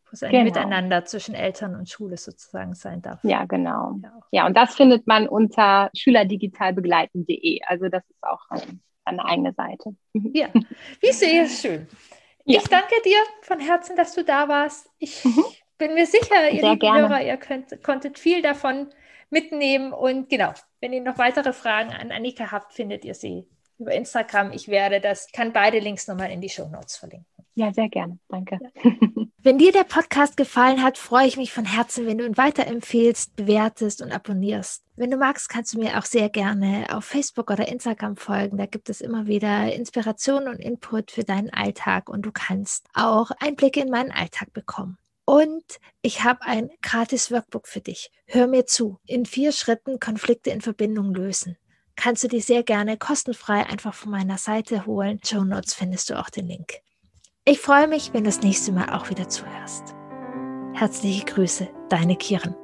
Wo 0.03 0.09
es 0.11 0.23
ein 0.23 0.31
genau. 0.31 0.43
Miteinander 0.43 1.05
zwischen 1.05 1.35
Eltern 1.35 1.75
und 1.75 1.89
Schule 1.89 2.17
sozusagen 2.17 2.75
sein 2.75 3.01
darf. 3.01 3.23
Ja, 3.23 3.45
genau. 3.45 3.95
Ja, 4.03 4.19
ja 4.31 4.45
und 4.45 4.57
das 4.57 4.75
findet 4.75 5.07
man 5.07 5.27
unter 5.27 5.89
schülerdigitalbegleiten.de. 5.95 7.61
Also 7.65 7.87
das 7.87 8.03
ist 8.09 8.23
auch 8.23 8.41
eine 9.05 9.25
eigene 9.25 9.53
Seite. 9.53 9.95
Ja, 10.33 10.49
wie 10.99 11.11
sehr 11.11 11.47
schön. 11.47 11.87
Ja. 12.45 12.59
Ich 12.59 12.67
danke 12.67 12.95
dir 13.05 13.17
von 13.41 13.59
Herzen, 13.59 13.95
dass 13.95 14.13
du 14.15 14.23
da 14.23 14.49
warst. 14.49 14.89
Ich 14.97 15.23
mhm. 15.23 15.45
bin 15.77 15.93
mir 15.93 16.05
sicher, 16.05 16.49
ihr 16.51 16.69
lieben 16.69 16.93
Hörer, 16.93 17.23
ihr 17.23 17.37
könnt, 17.37 17.83
konntet 17.83 18.19
viel 18.19 18.41
davon 18.41 18.89
mitnehmen. 19.29 19.93
Und 19.93 20.29
genau, 20.29 20.53
wenn 20.81 20.91
ihr 20.91 21.01
noch 21.01 21.17
weitere 21.17 21.53
Fragen 21.53 21.91
an 21.91 22.11
Annika 22.11 22.51
habt, 22.51 22.73
findet 22.73 23.05
ihr 23.05 23.13
sie 23.13 23.47
über 23.79 23.93
Instagram. 23.93 24.51
Ich 24.51 24.67
werde 24.67 24.99
das, 24.99 25.31
kann 25.31 25.53
beide 25.53 25.79
Links 25.79 26.07
nochmal 26.07 26.31
in 26.31 26.41
die 26.41 26.49
Show 26.49 26.67
Notes 26.67 26.97
verlinken. 26.97 27.25
Ja, 27.55 27.73
sehr 27.73 27.89
gerne. 27.89 28.19
Danke. 28.29 28.59
Ja. 28.61 28.91
Wenn 29.41 29.57
dir 29.57 29.71
der 29.71 29.83
Podcast 29.83 30.37
gefallen 30.37 30.83
hat, 30.83 30.97
freue 30.97 31.27
ich 31.27 31.37
mich 31.37 31.53
von 31.53 31.63
Herzen, 31.63 32.05
wenn 32.05 32.17
du 32.17 32.25
ihn 32.25 32.37
weiterempfehlst, 32.37 33.37
bewertest 33.37 34.01
und 34.01 34.11
abonnierst. 34.11 34.83
Wenn 34.97 35.11
du 35.11 35.17
magst, 35.17 35.47
kannst 35.47 35.73
du 35.73 35.79
mir 35.79 35.97
auch 35.97 36.03
sehr 36.03 36.29
gerne 36.29 36.87
auf 36.89 37.05
Facebook 37.05 37.49
oder 37.49 37.69
Instagram 37.69 38.17
folgen. 38.17 38.57
Da 38.57 38.65
gibt 38.65 38.89
es 38.89 38.99
immer 38.99 39.27
wieder 39.27 39.73
Inspiration 39.73 40.49
und 40.49 40.59
Input 40.59 41.11
für 41.11 41.23
deinen 41.23 41.49
Alltag 41.51 42.09
und 42.09 42.25
du 42.25 42.31
kannst 42.33 42.87
auch 42.93 43.31
Einblicke 43.39 43.79
in 43.79 43.89
meinen 43.89 44.11
Alltag 44.11 44.51
bekommen. 44.51 44.97
Und 45.23 45.79
ich 46.01 46.23
habe 46.23 46.41
ein 46.41 46.69
gratis 46.81 47.31
Workbook 47.31 47.67
für 47.67 47.81
dich. 47.81 48.11
Hör 48.25 48.47
mir 48.47 48.65
zu. 48.65 48.99
In 49.05 49.25
vier 49.25 49.53
Schritten 49.53 49.99
Konflikte 49.99 50.49
in 50.49 50.59
Verbindung 50.59 51.13
lösen 51.13 51.57
kannst 51.99 52.23
du 52.23 52.29
die 52.29 52.39
sehr 52.39 52.63
gerne 52.63 52.97
kostenfrei 52.97 53.65
einfach 53.65 53.93
von 53.93 54.11
meiner 54.11 54.37
Seite 54.37 54.85
holen. 54.85 55.19
Show 55.23 55.43
Notes 55.43 55.73
findest 55.73 56.09
du 56.09 56.17
auch 56.17 56.29
den 56.29 56.47
Link. 56.47 56.75
Ich 57.43 57.59
freue 57.59 57.87
mich, 57.87 58.13
wenn 58.13 58.23
du 58.23 58.29
das 58.29 58.41
nächste 58.41 58.71
Mal 58.71 58.89
auch 58.89 59.09
wieder 59.09 59.27
zuhörst. 59.27 59.95
Herzliche 60.73 61.25
Grüße, 61.25 61.67
deine 61.89 62.15
Kieren. 62.15 62.55